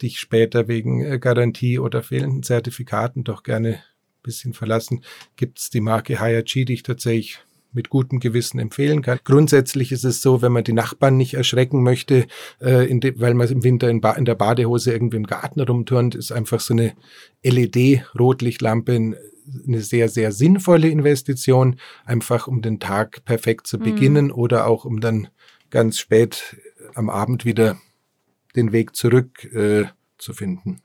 dich 0.01 0.19
später 0.19 0.67
wegen 0.67 1.03
äh, 1.03 1.19
Garantie 1.19 1.77
oder 1.77 2.01
fehlenden 2.01 2.41
Zertifikaten 2.41 3.23
doch 3.23 3.43
gerne 3.43 3.75
ein 3.75 4.23
bisschen 4.23 4.53
verlassen, 4.53 5.03
gibt 5.35 5.59
es 5.59 5.69
die 5.69 5.81
Marke 5.81 6.19
HRG, 6.19 6.65
die 6.65 6.73
ich 6.73 6.83
tatsächlich 6.83 7.39
mit 7.71 7.89
gutem 7.89 8.19
Gewissen 8.19 8.59
empfehlen 8.59 9.01
kann. 9.01 9.19
Grundsätzlich 9.23 9.91
ist 9.91 10.03
es 10.03 10.21
so, 10.21 10.41
wenn 10.41 10.51
man 10.51 10.63
die 10.63 10.73
Nachbarn 10.73 11.17
nicht 11.17 11.35
erschrecken 11.35 11.83
möchte, 11.83 12.25
äh, 12.59 13.13
weil 13.17 13.33
man 13.33 13.47
im 13.49 13.63
Winter 13.63 13.89
in, 13.89 14.01
in, 14.01 14.25
der 14.25 14.35
Badehose 14.35 14.91
irgendwie 14.91 15.17
im 15.17 15.27
Garten 15.27 15.61
rumturnt, 15.61 16.15
ist 16.15 16.31
einfach 16.31 16.59
so 16.59 16.73
eine 16.73 16.93
LED-Rotlichtlampe 17.43 19.15
eine 19.67 19.81
sehr, 19.81 20.09
sehr 20.09 20.31
sinnvolle 20.31 20.89
Investition, 20.89 21.79
einfach 22.05 22.47
um 22.47 22.61
den 22.61 22.79
Tag 22.79 23.25
perfekt 23.25 23.67
zu 23.67 23.77
mhm. 23.77 23.83
beginnen 23.83 24.25
mhm. 24.25 24.33
oder 24.33 24.67
auch 24.67 24.85
um 24.85 24.99
dann 24.99 25.27
ganz 25.69 25.99
spät 25.99 26.57
am 26.95 27.09
Abend 27.09 27.45
wieder 27.45 27.77
den 28.55 28.71
Weg 28.71 28.95
zurück 28.95 29.43
äh, 29.53 29.85
zu 30.17 30.33
finden 30.33 30.81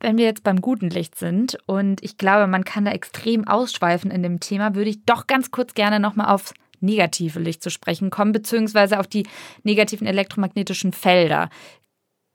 wenn 0.00 0.18
wir 0.18 0.24
jetzt 0.24 0.42
beim 0.42 0.60
guten 0.60 0.90
Licht 0.90 1.16
sind 1.16 1.58
und 1.66 2.02
ich 2.02 2.18
glaube, 2.18 2.46
man 2.46 2.64
kann 2.64 2.84
da 2.84 2.92
extrem 2.92 3.46
ausschweifen 3.46 4.10
in 4.10 4.22
dem 4.22 4.40
Thema, 4.40 4.74
würde 4.74 4.90
ich 4.90 5.04
doch 5.04 5.26
ganz 5.26 5.50
kurz 5.50 5.74
gerne 5.74 6.00
nochmal 6.00 6.32
aufs 6.32 6.54
negative 6.80 7.40
Licht 7.40 7.62
zu 7.62 7.70
sprechen 7.70 8.10
kommen, 8.10 8.32
beziehungsweise 8.32 9.00
auf 9.00 9.06
die 9.06 9.26
negativen 9.62 10.06
elektromagnetischen 10.06 10.92
Felder. 10.92 11.48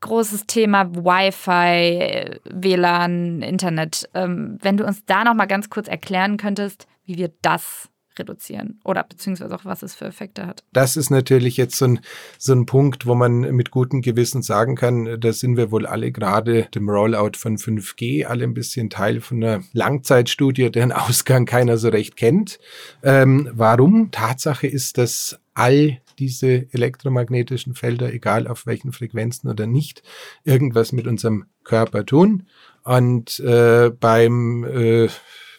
Großes 0.01 0.47
Thema 0.47 0.93
Wi-Fi, 0.93 2.39
WLAN, 2.43 3.41
Internet. 3.41 4.09
Ähm, 4.13 4.57
wenn 4.61 4.75
du 4.75 4.85
uns 4.85 5.05
da 5.05 5.23
nochmal 5.23 5.47
ganz 5.47 5.69
kurz 5.69 5.87
erklären 5.87 6.35
könntest, 6.35 6.87
wie 7.05 7.17
wir 7.17 7.31
das 7.41 7.89
reduzieren 8.17 8.79
oder 8.83 9.03
beziehungsweise 9.03 9.55
auch 9.55 9.65
was 9.65 9.83
es 9.83 9.95
für 9.95 10.05
Effekte 10.05 10.45
hat. 10.45 10.63
Das 10.73 10.97
ist 10.97 11.09
natürlich 11.09 11.57
jetzt 11.57 11.75
so 11.75 11.85
ein, 11.85 11.99
so 12.37 12.53
ein 12.53 12.65
Punkt, 12.65 13.05
wo 13.05 13.15
man 13.15 13.39
mit 13.39 13.71
gutem 13.71 14.01
Gewissen 14.01 14.41
sagen 14.41 14.75
kann, 14.75 15.19
da 15.19 15.33
sind 15.33 15.57
wir 15.57 15.71
wohl 15.71 15.85
alle 15.85 16.11
gerade 16.11 16.67
dem 16.75 16.89
Rollout 16.89 17.37
von 17.37 17.57
5G 17.57 18.25
alle 18.25 18.43
ein 18.43 18.53
bisschen 18.53 18.89
Teil 18.89 19.21
von 19.21 19.43
einer 19.43 19.63
Langzeitstudie, 19.73 20.71
deren 20.71 20.91
Ausgang 20.91 21.45
keiner 21.45 21.77
so 21.77 21.89
recht 21.89 22.15
kennt. 22.15 22.59
Ähm, 23.01 23.49
warum? 23.53 24.11
Tatsache 24.11 24.67
ist, 24.67 24.97
dass 24.97 25.39
all 25.53 25.99
diese 26.19 26.67
elektromagnetischen 26.71 27.75
Felder, 27.75 28.13
egal 28.13 28.47
auf 28.47 28.65
welchen 28.65 28.91
Frequenzen 28.91 29.49
oder 29.49 29.67
nicht, 29.67 30.03
irgendwas 30.43 30.91
mit 30.91 31.07
unserem 31.07 31.45
Körper 31.63 32.05
tun. 32.05 32.47
Und 32.83 33.39
äh, 33.39 33.89
beim, 33.89 34.63
äh, 34.63 35.09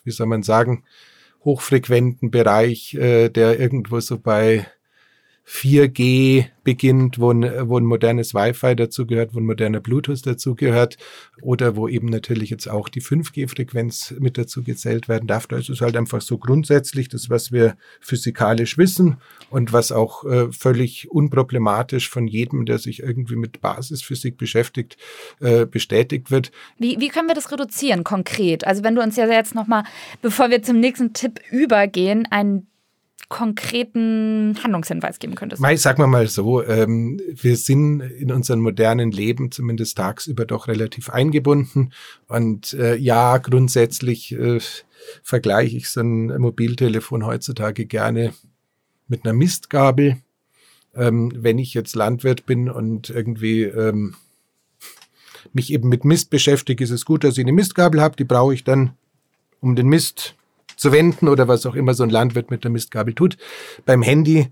wie 0.04 0.10
soll 0.10 0.26
man 0.26 0.42
sagen, 0.42 0.84
hochfrequenten 1.44 2.30
Bereich, 2.30 2.94
äh, 2.94 3.28
der 3.28 3.58
irgendwo 3.58 4.00
so 4.00 4.18
bei 4.18 4.66
4G 5.46 6.46
beginnt, 6.64 7.18
wo 7.18 7.30
ein, 7.30 7.68
wo 7.68 7.78
ein 7.78 7.84
modernes 7.84 8.34
Wi-Fi 8.34 8.74
dazugehört, 8.74 9.34
wo 9.34 9.40
ein 9.40 9.44
moderner 9.44 9.80
Bluetooth 9.80 10.26
dazugehört 10.26 10.96
oder 11.42 11.76
wo 11.76 11.86
eben 11.86 12.08
natürlich 12.08 12.48
jetzt 12.48 12.66
auch 12.66 12.88
die 12.88 13.02
5G-Frequenz 13.02 14.14
mit 14.18 14.38
dazu 14.38 14.62
gezählt 14.62 15.08
werden 15.08 15.26
darf. 15.26 15.46
Das 15.46 15.68
ist 15.68 15.82
halt 15.82 15.96
einfach 15.96 16.22
so 16.22 16.38
grundsätzlich 16.38 17.08
das, 17.08 17.28
was 17.28 17.52
wir 17.52 17.76
physikalisch 18.00 18.78
wissen 18.78 19.18
und 19.50 19.74
was 19.74 19.92
auch 19.92 20.24
äh, 20.24 20.50
völlig 20.50 21.10
unproblematisch 21.10 22.08
von 22.08 22.26
jedem, 22.26 22.64
der 22.64 22.78
sich 22.78 23.00
irgendwie 23.00 23.36
mit 23.36 23.60
Basisphysik 23.60 24.38
beschäftigt, 24.38 24.96
äh, 25.40 25.66
bestätigt 25.66 26.30
wird. 26.30 26.50
Wie, 26.78 26.98
wie 26.98 27.08
können 27.08 27.28
wir 27.28 27.34
das 27.34 27.52
reduzieren 27.52 28.02
konkret? 28.02 28.66
Also 28.66 28.82
wenn 28.82 28.94
du 28.94 29.02
uns 29.02 29.16
ja 29.16 29.26
jetzt 29.26 29.54
nochmal, 29.54 29.84
bevor 30.22 30.48
wir 30.48 30.62
zum 30.62 30.80
nächsten 30.80 31.12
Tipp 31.12 31.40
übergehen, 31.50 32.26
einen 32.30 32.66
konkreten 33.28 34.56
Handlungshinweis 34.62 35.18
geben 35.18 35.34
könntest? 35.34 35.60
Mai, 35.60 35.76
sagen 35.76 36.02
wir 36.02 36.06
mal 36.06 36.28
so, 36.28 36.64
ähm, 36.64 37.20
wir 37.26 37.56
sind 37.56 38.00
in 38.00 38.32
unserem 38.32 38.60
modernen 38.60 39.10
Leben 39.10 39.50
zumindest 39.50 39.96
tagsüber 39.96 40.44
doch 40.44 40.68
relativ 40.68 41.10
eingebunden. 41.10 41.92
Und 42.28 42.74
äh, 42.74 42.96
ja, 42.96 43.38
grundsätzlich 43.38 44.32
äh, 44.32 44.60
vergleiche 45.22 45.76
ich 45.76 45.88
so 45.88 46.00
ein 46.00 46.38
Mobiltelefon 46.38 47.26
heutzutage 47.26 47.86
gerne 47.86 48.32
mit 49.08 49.24
einer 49.24 49.34
Mistgabel. 49.34 50.18
Ähm, 50.94 51.32
wenn 51.34 51.58
ich 51.58 51.74
jetzt 51.74 51.96
Landwirt 51.96 52.46
bin 52.46 52.70
und 52.70 53.10
irgendwie 53.10 53.62
ähm, 53.62 54.14
mich 55.52 55.72
eben 55.72 55.88
mit 55.88 56.04
Mist 56.04 56.30
beschäftige, 56.30 56.84
ist 56.84 56.90
es 56.90 57.04
gut, 57.04 57.24
dass 57.24 57.38
ich 57.38 57.44
eine 57.44 57.52
Mistgabel 57.52 58.00
habe. 58.00 58.16
Die 58.16 58.24
brauche 58.24 58.54
ich 58.54 58.64
dann, 58.64 58.92
um 59.60 59.76
den 59.76 59.88
Mist 59.88 60.36
zu 60.76 60.92
wenden 60.92 61.28
oder 61.28 61.48
was 61.48 61.66
auch 61.66 61.74
immer 61.74 61.94
so 61.94 62.02
ein 62.02 62.10
Landwirt 62.10 62.50
mit 62.50 62.64
der 62.64 62.70
Mistgabel 62.70 63.14
tut. 63.14 63.36
Beim 63.84 64.02
Handy 64.02 64.48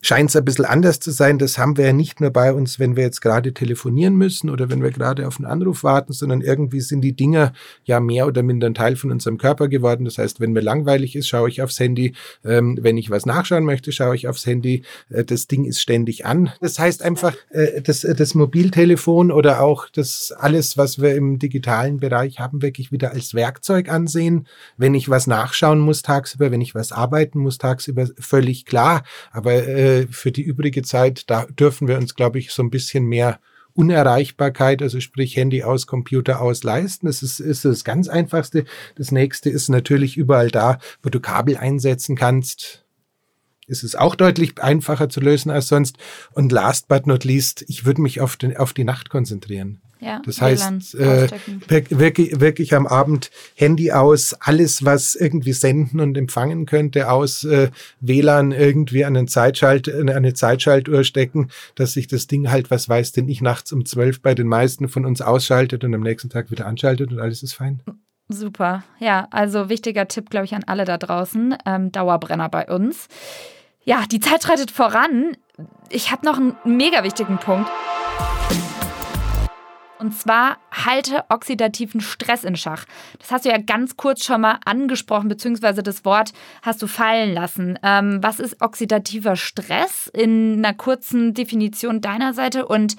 scheint 0.00 0.30
es 0.30 0.36
ein 0.36 0.44
bisschen 0.44 0.64
anders 0.64 1.00
zu 1.00 1.10
sein. 1.10 1.38
Das 1.38 1.58
haben 1.58 1.76
wir 1.76 1.86
ja 1.86 1.92
nicht 1.92 2.20
nur 2.20 2.30
bei 2.30 2.52
uns, 2.52 2.78
wenn 2.78 2.96
wir 2.96 3.02
jetzt 3.04 3.20
gerade 3.20 3.52
telefonieren 3.52 4.16
müssen 4.16 4.48
oder 4.48 4.70
wenn 4.70 4.82
wir 4.82 4.90
gerade 4.90 5.26
auf 5.26 5.38
einen 5.38 5.46
Anruf 5.46 5.82
warten, 5.82 6.12
sondern 6.12 6.40
irgendwie 6.40 6.80
sind 6.80 7.00
die 7.00 7.14
Dinger 7.14 7.52
ja 7.84 7.98
mehr 8.00 8.26
oder 8.26 8.42
minder 8.42 8.68
ein 8.68 8.74
Teil 8.74 8.96
von 8.96 9.10
unserem 9.10 9.38
Körper 9.38 9.68
geworden. 9.68 10.04
Das 10.04 10.18
heißt, 10.18 10.40
wenn 10.40 10.52
mir 10.52 10.60
langweilig 10.60 11.16
ist, 11.16 11.28
schaue 11.28 11.48
ich 11.48 11.62
aufs 11.62 11.80
Handy. 11.80 12.14
Ähm, 12.44 12.78
wenn 12.80 12.96
ich 12.96 13.10
was 13.10 13.26
nachschauen 13.26 13.64
möchte, 13.64 13.90
schaue 13.90 14.14
ich 14.14 14.28
aufs 14.28 14.46
Handy. 14.46 14.82
Äh, 15.10 15.24
das 15.24 15.48
Ding 15.48 15.64
ist 15.64 15.80
ständig 15.80 16.24
an. 16.24 16.52
Das 16.60 16.78
heißt 16.78 17.02
einfach, 17.02 17.34
äh, 17.50 17.82
das, 17.82 18.00
das 18.00 18.34
Mobiltelefon 18.34 19.32
oder 19.32 19.60
auch 19.62 19.88
das 19.88 20.32
alles, 20.32 20.76
was 20.76 21.00
wir 21.00 21.14
im 21.16 21.38
digitalen 21.38 21.98
Bereich 21.98 22.38
haben, 22.38 22.62
wirklich 22.62 22.92
wieder 22.92 23.12
als 23.12 23.34
Werkzeug 23.34 23.88
ansehen. 23.88 24.46
Wenn 24.76 24.94
ich 24.94 25.08
was 25.08 25.26
nachschauen 25.26 25.80
muss 25.80 26.02
tagsüber, 26.02 26.50
wenn 26.52 26.60
ich 26.60 26.74
was 26.74 26.92
arbeiten 26.92 27.40
muss 27.40 27.58
tagsüber, 27.58 28.06
völlig 28.18 28.64
klar. 28.64 29.02
Aber 29.32 29.52
äh, 29.52 29.87
äh, 29.88 30.06
für 30.10 30.32
die 30.32 30.42
übrige 30.42 30.82
Zeit, 30.82 31.30
da 31.30 31.46
dürfen 31.46 31.88
wir 31.88 31.96
uns, 31.96 32.14
glaube 32.14 32.38
ich, 32.38 32.52
so 32.52 32.62
ein 32.62 32.70
bisschen 32.70 33.04
mehr 33.06 33.40
Unerreichbarkeit, 33.74 34.82
also 34.82 34.98
sprich 34.98 35.36
Handy 35.36 35.62
aus, 35.62 35.86
Computer 35.86 36.40
aus 36.40 36.64
leisten. 36.64 37.06
Das 37.06 37.22
ist, 37.22 37.38
ist 37.38 37.64
das 37.64 37.84
ganz 37.84 38.08
einfachste. 38.08 38.64
Das 38.96 39.12
nächste 39.12 39.50
ist 39.50 39.68
natürlich 39.68 40.16
überall 40.16 40.50
da, 40.50 40.78
wo 41.02 41.10
du 41.10 41.20
Kabel 41.20 41.56
einsetzen 41.56 42.16
kannst. 42.16 42.84
Ist 43.68 43.84
es 43.84 43.94
auch 43.94 44.16
deutlich 44.16 44.60
einfacher 44.60 45.08
zu 45.08 45.20
lösen 45.20 45.50
als 45.50 45.68
sonst. 45.68 45.96
Und 46.32 46.50
last 46.50 46.88
but 46.88 47.06
not 47.06 47.24
least, 47.24 47.64
ich 47.68 47.84
würde 47.84 48.02
mich 48.02 48.20
auf, 48.20 48.36
den, 48.36 48.56
auf 48.56 48.72
die 48.72 48.84
Nacht 48.84 49.10
konzentrieren. 49.10 49.80
Ja, 50.00 50.22
das 50.24 50.40
heißt, 50.40 50.94
äh, 50.94 51.28
wirklich, 51.66 52.40
wirklich 52.40 52.74
am 52.74 52.86
Abend 52.86 53.30
Handy 53.54 53.90
aus, 53.90 54.34
alles, 54.34 54.84
was 54.84 55.16
irgendwie 55.16 55.52
senden 55.52 56.00
und 56.00 56.16
empfangen 56.16 56.66
könnte, 56.66 57.10
aus 57.10 57.44
äh, 57.44 57.70
WLAN 58.00 58.52
irgendwie 58.52 59.04
an, 59.04 59.16
einen 59.16 59.28
Zeitschalt, 59.28 59.92
an 59.92 60.08
eine 60.08 60.34
Zeitschaltuhr 60.34 61.02
stecken, 61.02 61.48
dass 61.74 61.94
sich 61.94 62.06
das 62.06 62.28
Ding 62.28 62.50
halt, 62.50 62.70
was 62.70 62.88
weiß 62.88 63.12
denn 63.12 63.28
ich, 63.28 63.40
nachts 63.40 63.72
um 63.72 63.84
zwölf 63.84 64.22
bei 64.22 64.34
den 64.34 64.46
meisten 64.46 64.88
von 64.88 65.04
uns 65.04 65.20
ausschaltet 65.20 65.82
und 65.82 65.94
am 65.94 66.02
nächsten 66.02 66.30
Tag 66.30 66.50
wieder 66.50 66.66
anschaltet 66.66 67.10
und 67.12 67.18
alles 67.18 67.42
ist 67.42 67.54
fein. 67.54 67.80
Super. 68.28 68.84
Ja, 68.98 69.26
also 69.30 69.68
wichtiger 69.68 70.06
Tipp, 70.06 70.30
glaube 70.30 70.44
ich, 70.44 70.54
an 70.54 70.64
alle 70.64 70.84
da 70.84 70.98
draußen. 70.98 71.56
Ähm, 71.64 71.90
Dauerbrenner 71.92 72.48
bei 72.48 72.66
uns. 72.66 73.08
Ja, 73.84 74.04
die 74.10 74.20
Zeit 74.20 74.42
schreitet 74.42 74.70
voran. 74.70 75.36
Ich 75.88 76.12
habe 76.12 76.26
noch 76.26 76.36
einen 76.36 76.54
mega 76.64 77.02
wichtigen 77.04 77.38
Punkt. 77.38 77.70
Und 79.98 80.16
zwar 80.16 80.58
halte 80.70 81.24
oxidativen 81.28 82.00
Stress 82.00 82.44
in 82.44 82.56
Schach. 82.56 82.84
Das 83.18 83.32
hast 83.32 83.44
du 83.44 83.48
ja 83.48 83.58
ganz 83.58 83.96
kurz 83.96 84.24
schon 84.24 84.42
mal 84.42 84.60
angesprochen, 84.64 85.28
beziehungsweise 85.28 85.82
das 85.82 86.04
Wort 86.04 86.32
hast 86.62 86.80
du 86.82 86.86
fallen 86.86 87.34
lassen. 87.34 87.78
Ähm, 87.82 88.18
was 88.22 88.38
ist 88.38 88.60
oxidativer 88.60 89.34
Stress 89.34 90.08
in 90.12 90.64
einer 90.64 90.74
kurzen 90.74 91.34
Definition 91.34 92.00
deiner 92.00 92.32
Seite 92.32 92.66
und 92.66 92.96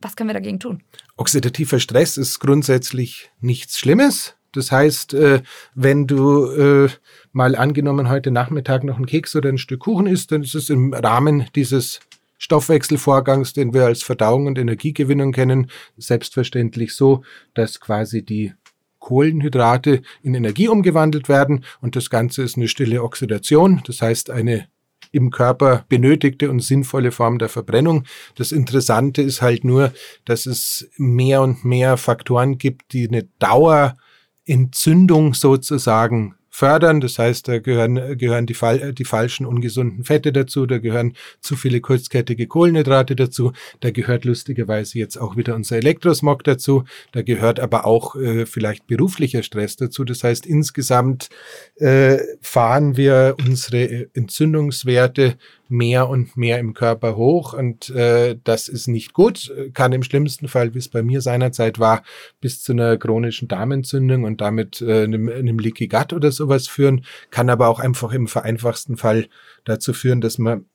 was 0.00 0.16
können 0.16 0.28
wir 0.28 0.34
dagegen 0.34 0.60
tun? 0.60 0.82
Oxidativer 1.16 1.80
Stress 1.80 2.16
ist 2.16 2.38
grundsätzlich 2.38 3.30
nichts 3.40 3.78
Schlimmes. 3.78 4.34
Das 4.52 4.70
heißt, 4.70 5.14
äh, 5.14 5.42
wenn 5.74 6.06
du 6.06 6.46
äh, 6.46 6.88
mal 7.32 7.56
angenommen 7.56 8.08
heute 8.08 8.30
Nachmittag 8.30 8.84
noch 8.84 8.96
einen 8.96 9.06
Keks 9.06 9.34
oder 9.34 9.48
ein 9.48 9.58
Stück 9.58 9.80
Kuchen 9.80 10.06
isst, 10.06 10.30
dann 10.30 10.42
ist 10.42 10.54
es 10.54 10.70
im 10.70 10.92
Rahmen 10.92 11.46
dieses 11.56 12.00
Stoffwechselvorgangs, 12.38 13.52
den 13.52 13.72
wir 13.72 13.86
als 13.86 14.02
Verdauung 14.02 14.46
und 14.46 14.58
Energiegewinnung 14.58 15.32
kennen, 15.32 15.70
selbstverständlich 15.96 16.94
so, 16.94 17.22
dass 17.54 17.80
quasi 17.80 18.24
die 18.24 18.52
Kohlenhydrate 18.98 20.02
in 20.22 20.34
Energie 20.34 20.68
umgewandelt 20.68 21.28
werden 21.28 21.64
und 21.80 21.94
das 21.94 22.08
Ganze 22.08 22.42
ist 22.42 22.56
eine 22.56 22.68
stille 22.68 23.02
Oxidation, 23.02 23.82
das 23.86 24.00
heißt 24.00 24.30
eine 24.30 24.66
im 25.12 25.30
Körper 25.30 25.84
benötigte 25.88 26.50
und 26.50 26.60
sinnvolle 26.60 27.12
Form 27.12 27.38
der 27.38 27.48
Verbrennung. 27.48 28.04
Das 28.34 28.50
Interessante 28.50 29.22
ist 29.22 29.42
halt 29.42 29.62
nur, 29.62 29.92
dass 30.24 30.46
es 30.46 30.90
mehr 30.96 31.42
und 31.42 31.64
mehr 31.64 31.96
Faktoren 31.96 32.58
gibt, 32.58 32.92
die 32.92 33.06
eine 33.06 33.28
Dauerentzündung 33.38 35.34
sozusagen 35.34 36.34
fördern. 36.54 37.00
Das 37.00 37.18
heißt, 37.18 37.48
da 37.48 37.58
gehören, 37.58 38.16
gehören 38.16 38.46
die, 38.46 38.54
die 38.94 39.04
falschen 39.04 39.44
ungesunden 39.44 40.04
Fette 40.04 40.32
dazu, 40.32 40.66
da 40.66 40.78
gehören 40.78 41.14
zu 41.40 41.56
viele 41.56 41.80
kurzkettige 41.80 42.46
Kohlenhydrate 42.46 43.16
dazu, 43.16 43.52
da 43.80 43.90
gehört 43.90 44.24
lustigerweise 44.24 45.00
jetzt 45.00 45.16
auch 45.16 45.36
wieder 45.36 45.56
unser 45.56 45.78
Elektrosmog 45.78 46.44
dazu, 46.44 46.84
da 47.10 47.22
gehört 47.22 47.58
aber 47.58 47.84
auch 47.86 48.14
äh, 48.14 48.46
vielleicht 48.46 48.86
beruflicher 48.86 49.42
Stress 49.42 49.74
dazu. 49.74 50.04
Das 50.04 50.22
heißt, 50.22 50.46
insgesamt 50.46 51.28
äh, 51.76 52.18
fahren 52.40 52.96
wir 52.96 53.36
unsere 53.44 54.06
Entzündungswerte 54.14 55.36
mehr 55.68 56.08
und 56.08 56.36
mehr 56.36 56.58
im 56.58 56.72
Körper 56.72 57.16
hoch 57.16 57.52
und 57.52 57.90
äh, 57.90 58.36
das 58.44 58.68
ist 58.68 58.86
nicht 58.86 59.12
gut, 59.12 59.52
kann 59.72 59.92
im 59.92 60.04
schlimmsten 60.04 60.46
Fall, 60.46 60.74
wie 60.74 60.78
es 60.78 60.88
bei 60.88 61.02
mir 61.02 61.20
seinerzeit 61.20 61.78
war, 61.78 62.04
bis 62.40 62.62
zu 62.62 62.72
einer 62.72 62.96
chronischen 62.96 63.48
Darmentzündung 63.48 64.24
und 64.24 64.40
damit 64.40 64.82
äh, 64.82 65.02
einem, 65.02 65.28
einem 65.28 65.58
Leaky 65.58 65.88
Gut 65.88 66.12
oder 66.12 66.30
sowas 66.30 66.68
führen, 66.68 67.04
kann 67.30 67.50
aber 67.50 67.68
auch 67.68 67.80
einfach 67.80 68.12
im 68.12 68.28
vereinfachsten 68.28 68.96
Fall 68.96 69.26
dazu 69.64 69.92
führen, 69.92 70.20
dass 70.20 70.38
man 70.38 70.66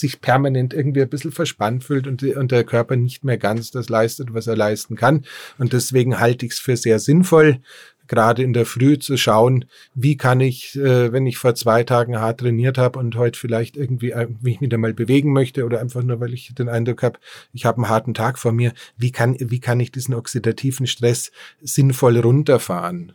sich 0.00 0.20
permanent 0.20 0.74
irgendwie 0.74 1.02
ein 1.02 1.08
bisschen 1.08 1.32
verspannt 1.32 1.84
fühlt 1.84 2.06
und, 2.06 2.22
und 2.22 2.52
der 2.52 2.64
Körper 2.64 2.96
nicht 2.96 3.24
mehr 3.24 3.38
ganz 3.38 3.70
das 3.70 3.88
leistet, 3.88 4.34
was 4.34 4.46
er 4.46 4.56
leisten 4.56 4.96
kann. 4.96 5.24
Und 5.58 5.72
deswegen 5.72 6.18
halte 6.18 6.46
ich 6.46 6.52
es 6.52 6.58
für 6.58 6.76
sehr 6.76 6.98
sinnvoll, 6.98 7.60
gerade 8.08 8.42
in 8.42 8.52
der 8.52 8.66
Früh 8.66 8.98
zu 8.98 9.16
schauen, 9.16 9.64
wie 9.94 10.16
kann 10.16 10.40
ich, 10.40 10.76
äh, 10.76 11.12
wenn 11.12 11.26
ich 11.26 11.38
vor 11.38 11.54
zwei 11.54 11.84
Tagen 11.84 12.18
hart 12.18 12.40
trainiert 12.40 12.78
habe 12.78 12.98
und 12.98 13.16
heute 13.16 13.38
vielleicht 13.38 13.76
irgendwie 13.76 14.10
äh, 14.10 14.28
mich 14.40 14.60
wieder 14.60 14.78
mal 14.78 14.94
bewegen 14.94 15.32
möchte 15.32 15.64
oder 15.64 15.80
einfach 15.80 16.02
nur, 16.02 16.20
weil 16.20 16.34
ich 16.34 16.54
den 16.54 16.68
Eindruck 16.68 17.02
habe, 17.02 17.18
ich 17.52 17.64
habe 17.64 17.78
einen 17.78 17.88
harten 17.88 18.14
Tag 18.14 18.38
vor 18.38 18.52
mir, 18.52 18.72
wie 18.96 19.12
kann, 19.12 19.36
wie 19.38 19.60
kann 19.60 19.80
ich 19.80 19.92
diesen 19.92 20.14
oxidativen 20.14 20.86
Stress 20.86 21.32
sinnvoll 21.60 22.18
runterfahren? 22.18 23.12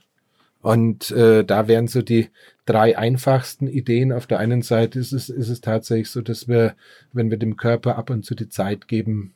Und 0.61 1.09
äh, 1.11 1.43
da 1.43 1.67
wären 1.67 1.87
so 1.87 2.01
die 2.01 2.29
drei 2.71 2.97
einfachsten 2.97 3.67
Ideen. 3.67 4.11
Auf 4.11 4.27
der 4.27 4.39
einen 4.39 4.61
Seite 4.61 4.99
ist 4.99 5.11
es, 5.11 5.29
ist 5.29 5.49
es 5.49 5.61
tatsächlich 5.61 6.09
so, 6.09 6.21
dass 6.21 6.47
wir, 6.47 6.75
wenn 7.11 7.29
wir 7.29 7.37
dem 7.37 7.57
Körper 7.57 7.97
ab 7.97 8.09
und 8.09 8.23
zu 8.23 8.35
die 8.35 8.49
Zeit 8.49 8.87
geben, 8.87 9.33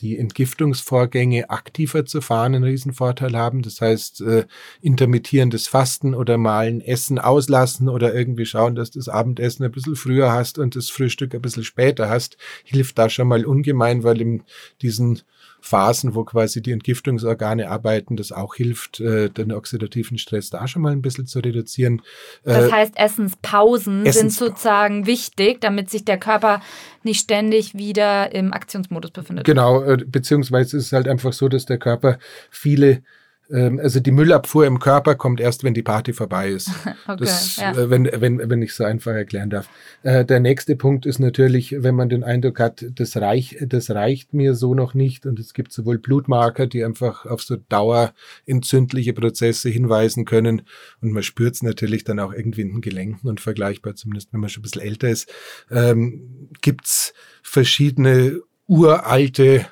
die 0.00 0.16
Entgiftungsvorgänge 0.16 1.50
aktiver 1.50 2.06
zu 2.06 2.20
fahren 2.20 2.54
einen 2.54 2.64
Riesenvorteil 2.64 3.36
haben. 3.36 3.62
Das 3.62 3.80
heißt, 3.80 4.20
äh, 4.20 4.46
intermittierendes 4.80 5.66
Fasten 5.66 6.14
oder 6.14 6.38
mal 6.38 6.68
ein 6.68 6.80
Essen 6.80 7.18
auslassen 7.18 7.88
oder 7.88 8.14
irgendwie 8.14 8.46
schauen, 8.46 8.74
dass 8.74 8.90
das 8.90 9.08
Abendessen 9.08 9.64
ein 9.64 9.72
bisschen 9.72 9.96
früher 9.96 10.32
hast 10.32 10.58
und 10.58 10.76
das 10.76 10.88
Frühstück 10.88 11.34
ein 11.34 11.42
bisschen 11.42 11.64
später 11.64 12.08
hast, 12.08 12.36
hilft 12.64 12.98
da 12.98 13.10
schon 13.10 13.28
mal 13.28 13.44
ungemein, 13.44 14.04
weil 14.04 14.20
in 14.20 14.42
diesen 14.82 15.22
Phasen, 15.60 16.14
wo 16.14 16.24
quasi 16.24 16.62
die 16.62 16.72
Entgiftungsorgane 16.72 17.68
arbeiten, 17.68 18.16
das 18.16 18.32
auch 18.32 18.54
hilft, 18.54 19.00
äh, 19.00 19.28
den 19.28 19.52
oxidativen 19.52 20.18
Stress 20.18 20.50
da 20.50 20.68
schon 20.68 20.82
mal 20.82 20.92
ein 20.92 21.02
bisschen 21.02 21.26
zu 21.26 21.40
reduzieren. 21.40 22.02
Das 22.44 22.68
äh, 22.68 22.72
heißt, 22.72 22.96
Essenspausen 22.96 24.06
Essens 24.06 24.36
sind 24.36 24.48
sozusagen 24.48 25.06
wichtig, 25.06 25.60
damit 25.60 25.90
sich 25.90 26.04
der 26.04 26.18
Körper 26.18 26.60
nicht 27.02 27.20
ständig 27.20 27.74
wieder 27.74 28.32
im 28.32 28.52
Aktionsmodus 28.52 29.10
befindet. 29.10 29.44
Genau, 29.44 29.82
äh, 29.82 29.96
beziehungsweise 30.06 30.76
ist 30.76 30.86
es 30.86 30.92
halt 30.92 31.08
einfach 31.08 31.32
so, 31.32 31.48
dass 31.48 31.66
der 31.66 31.78
Körper 31.78 32.18
viele 32.50 33.02
also 33.50 34.00
die 34.00 34.10
Müllabfuhr 34.10 34.66
im 34.66 34.78
Körper 34.78 35.14
kommt 35.14 35.40
erst, 35.40 35.64
wenn 35.64 35.74
die 35.74 35.82
Party 35.82 36.12
vorbei 36.12 36.50
ist. 36.50 36.70
okay, 37.06 37.16
das, 37.18 37.56
ja. 37.56 37.72
Äh, 37.72 37.88
wenn, 37.88 38.08
wenn, 38.12 38.50
wenn 38.50 38.62
ich 38.62 38.74
so 38.74 38.84
einfach 38.84 39.12
erklären 39.12 39.50
darf. 39.50 39.68
Äh, 40.02 40.24
der 40.24 40.40
nächste 40.40 40.76
Punkt 40.76 41.06
ist 41.06 41.18
natürlich, 41.18 41.76
wenn 41.78 41.94
man 41.94 42.08
den 42.08 42.24
Eindruck 42.24 42.60
hat, 42.60 42.84
das, 42.90 43.16
reich, 43.16 43.56
das 43.60 43.90
reicht 43.90 44.34
mir 44.34 44.54
so 44.54 44.74
noch 44.74 44.94
nicht 44.94 45.24
und 45.24 45.38
es 45.38 45.54
gibt 45.54 45.72
sowohl 45.72 45.98
Blutmarker, 45.98 46.66
die 46.66 46.84
einfach 46.84 47.24
auf 47.24 47.42
so 47.42 47.56
dauerentzündliche 47.56 49.14
Prozesse 49.14 49.70
hinweisen 49.70 50.24
können 50.24 50.62
und 51.00 51.12
man 51.12 51.22
spürt 51.22 51.54
es 51.54 51.62
natürlich 51.62 52.04
dann 52.04 52.20
auch 52.20 52.32
irgendwie 52.32 52.62
in 52.62 52.72
den 52.72 52.80
Gelenken 52.82 53.28
und 53.28 53.40
vergleichbar, 53.40 53.94
zumindest 53.94 54.32
wenn 54.32 54.40
man 54.40 54.50
schon 54.50 54.60
ein 54.60 54.64
bisschen 54.64 54.82
älter 54.82 55.08
ist, 55.08 55.32
ähm, 55.70 56.50
gibt's 56.60 57.14
verschiedene 57.42 58.40
uralte 58.66 59.66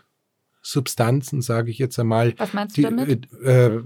Substanzen, 0.67 1.43
sage 1.43 1.71
ich 1.71 1.79
jetzt 1.79 1.97
einmal. 1.99 2.35
Was 2.39 2.53
meinst 2.53 2.77
du 2.77 2.83
damit? 2.83 3.29
Äh, 3.45 3.67
äh 3.67 3.83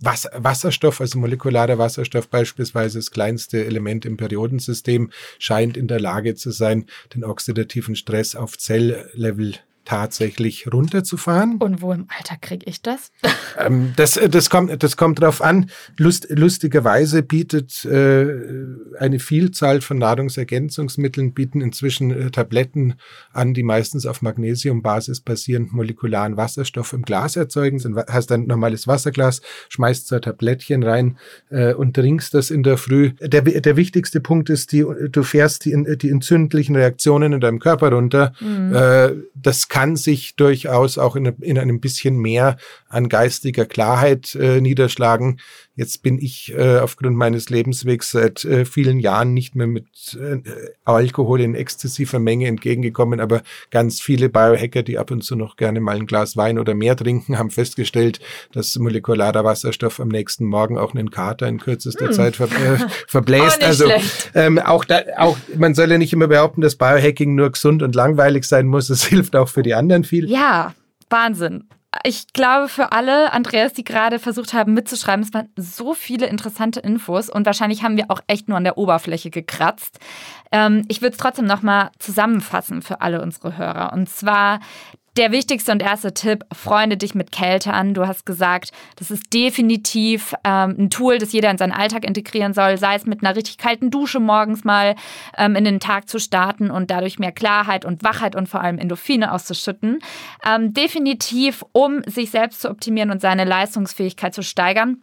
Wasserstoff, 0.00 1.00
also 1.00 1.18
molekularer 1.18 1.78
Wasserstoff 1.78 2.28
beispielsweise, 2.28 2.98
das 2.98 3.10
kleinste 3.10 3.64
Element 3.64 4.04
im 4.04 4.16
Periodensystem, 4.16 5.10
scheint 5.38 5.76
in 5.76 5.88
der 5.88 6.00
Lage 6.00 6.34
zu 6.34 6.50
sein, 6.50 6.86
den 7.14 7.24
oxidativen 7.24 7.96
Stress 7.96 8.34
auf 8.34 8.58
Zelllevel 8.58 9.56
tatsächlich 9.88 10.70
runterzufahren. 10.70 11.56
Und 11.56 11.80
wo 11.80 11.92
im 11.92 12.06
Alter 12.14 12.36
kriege 12.36 12.66
ich 12.68 12.82
das? 12.82 13.10
Ähm, 13.56 13.94
das, 13.96 14.16
äh, 14.16 14.28
das, 14.28 14.50
kommt, 14.50 14.82
das 14.82 14.96
kommt 14.96 15.20
drauf 15.20 15.42
an. 15.42 15.70
Lust, 15.96 16.28
lustigerweise 16.30 17.22
bietet 17.22 17.84
äh, 17.86 18.26
eine 18.98 19.18
Vielzahl 19.18 19.80
von 19.80 19.98
Nahrungsergänzungsmitteln, 19.98 21.32
bieten 21.32 21.60
inzwischen 21.60 22.10
äh, 22.10 22.30
Tabletten 22.30 22.94
an, 23.32 23.54
die 23.54 23.64
meistens 23.64 24.06
auf 24.06 24.22
Magnesiumbasis 24.22 25.22
basierend 25.22 25.72
molekularen 25.72 26.36
Wasserstoff 26.36 26.92
im 26.92 27.02
Glas 27.02 27.34
erzeugen. 27.34 27.78
Du 27.78 27.96
hast 28.06 28.30
ein 28.30 28.46
normales 28.46 28.86
Wasserglas, 28.86 29.40
schmeißt 29.70 30.06
so 30.06 30.16
ein 30.16 30.22
Tablettchen 30.22 30.84
rein 30.84 31.18
äh, 31.48 31.72
und 31.72 31.94
trinkst 31.94 32.34
das 32.34 32.50
in 32.50 32.62
der 32.62 32.76
Früh. 32.76 33.12
Der, 33.20 33.42
der 33.42 33.76
wichtigste 33.76 34.20
Punkt 34.20 34.50
ist, 34.50 34.70
die, 34.70 34.84
du 35.10 35.22
fährst 35.24 35.64
die, 35.64 35.74
die 35.96 36.10
entzündlichen 36.10 36.76
Reaktionen 36.76 37.32
in 37.32 37.40
deinem 37.40 37.58
Körper 37.58 37.90
runter. 37.90 38.34
Mhm. 38.40 38.74
Äh, 38.74 39.14
das 39.34 39.68
kann 39.68 39.77
kann 39.78 39.94
sich 39.94 40.34
durchaus 40.34 40.98
auch 40.98 41.14
in, 41.14 41.26
in 41.40 41.56
einem 41.56 41.78
bisschen 41.78 42.16
mehr 42.16 42.56
an 42.88 43.08
geistiger 43.08 43.64
Klarheit 43.64 44.34
äh, 44.34 44.60
niederschlagen. 44.60 45.38
Jetzt 45.78 46.02
bin 46.02 46.18
ich 46.18 46.52
äh, 46.58 46.80
aufgrund 46.80 47.16
meines 47.16 47.50
Lebenswegs 47.50 48.10
seit 48.10 48.44
äh, 48.44 48.64
vielen 48.64 48.98
Jahren 48.98 49.32
nicht 49.32 49.54
mehr 49.54 49.68
mit 49.68 50.18
äh, 50.20 50.40
Alkohol 50.84 51.40
in 51.40 51.54
exzessiver 51.54 52.18
Menge 52.18 52.48
entgegengekommen, 52.48 53.20
aber 53.20 53.42
ganz 53.70 54.00
viele 54.00 54.28
Biohacker, 54.28 54.82
die 54.82 54.98
ab 54.98 55.12
und 55.12 55.22
zu 55.22 55.36
noch 55.36 55.56
gerne 55.56 55.78
mal 55.78 55.94
ein 55.94 56.08
Glas 56.08 56.36
Wein 56.36 56.58
oder 56.58 56.74
mehr 56.74 56.96
trinken, 56.96 57.38
haben 57.38 57.50
festgestellt, 57.50 58.18
dass 58.52 58.76
molekularer 58.76 59.44
Wasserstoff 59.44 60.00
am 60.00 60.08
nächsten 60.08 60.46
Morgen 60.46 60.76
auch 60.76 60.96
einen 60.96 61.12
Kater 61.12 61.46
in 61.46 61.60
kürzester 61.60 62.06
hm. 62.06 62.12
Zeit 62.12 62.34
ver 62.34 62.46
äh, 62.46 62.78
verbläst. 63.06 63.62
also 63.62 63.88
ähm, 64.34 64.58
auch, 64.58 64.84
da, 64.84 65.02
auch 65.16 65.38
man 65.56 65.76
soll 65.76 65.92
ja 65.92 65.98
nicht 65.98 66.12
immer 66.12 66.26
behaupten, 66.26 66.60
dass 66.60 66.74
Biohacking 66.74 67.36
nur 67.36 67.52
gesund 67.52 67.84
und 67.84 67.94
langweilig 67.94 68.42
sein 68.46 68.66
muss. 68.66 68.90
Es 68.90 69.04
hilft 69.06 69.36
auch 69.36 69.48
für 69.48 69.62
die 69.62 69.74
anderen 69.74 70.02
viel. 70.02 70.28
Ja, 70.28 70.74
Wahnsinn 71.08 71.68
ich 72.04 72.32
glaube, 72.32 72.68
für 72.68 72.92
alle, 72.92 73.32
Andreas, 73.32 73.72
die 73.72 73.84
gerade 73.84 74.18
versucht 74.18 74.52
haben 74.52 74.74
mitzuschreiben, 74.74 75.24
es 75.24 75.32
waren 75.32 75.48
so 75.56 75.94
viele 75.94 76.26
interessante 76.26 76.80
Infos 76.80 77.28
und 77.28 77.46
wahrscheinlich 77.46 77.82
haben 77.82 77.96
wir 77.96 78.06
auch 78.08 78.20
echt 78.26 78.48
nur 78.48 78.56
an 78.56 78.64
der 78.64 78.78
Oberfläche 78.78 79.30
gekratzt. 79.30 79.98
Ähm, 80.52 80.84
ich 80.88 81.02
würde 81.02 81.12
es 81.12 81.18
trotzdem 81.18 81.46
nochmal 81.46 81.90
zusammenfassen 81.98 82.82
für 82.82 83.00
alle 83.00 83.22
unsere 83.22 83.56
Hörer. 83.56 83.92
Und 83.92 84.08
zwar 84.08 84.60
der 85.16 85.32
wichtigste 85.32 85.72
und 85.72 85.82
erste 85.82 86.14
Tipp, 86.14 86.44
freunde 86.52 86.96
dich 86.96 87.14
mit 87.14 87.32
Kälte 87.32 87.72
an. 87.72 87.94
Du 87.94 88.06
hast 88.06 88.26
gesagt, 88.26 88.72
das 88.96 89.10
ist 89.10 89.32
definitiv 89.32 90.34
ähm, 90.44 90.76
ein 90.78 90.90
Tool, 90.90 91.18
das 91.18 91.32
jeder 91.32 91.50
in 91.50 91.58
seinen 91.58 91.72
Alltag 91.72 92.04
integrieren 92.04 92.54
soll, 92.54 92.78
sei 92.78 92.94
es 92.94 93.06
mit 93.06 93.24
einer 93.24 93.34
richtig 93.34 93.58
kalten 93.58 93.90
Dusche 93.90 94.20
morgens 94.20 94.64
mal 94.64 94.94
ähm, 95.36 95.56
in 95.56 95.64
den 95.64 95.80
Tag 95.80 96.08
zu 96.08 96.18
starten 96.18 96.70
und 96.70 96.90
dadurch 96.90 97.18
mehr 97.18 97.32
Klarheit 97.32 97.84
und 97.84 98.04
Wachheit 98.04 98.36
und 98.36 98.48
vor 98.48 98.60
allem 98.60 98.78
Endorphine 98.78 99.32
auszuschütten. 99.32 99.98
Ähm, 100.46 100.72
definitiv, 100.72 101.64
um 101.72 102.02
sich 102.04 102.30
selbst 102.30 102.60
zu 102.60 102.70
optimieren 102.70 103.10
und 103.10 103.20
seine 103.20 103.44
Leistungsfähigkeit 103.44 104.34
zu 104.34 104.42
steigern 104.42 105.02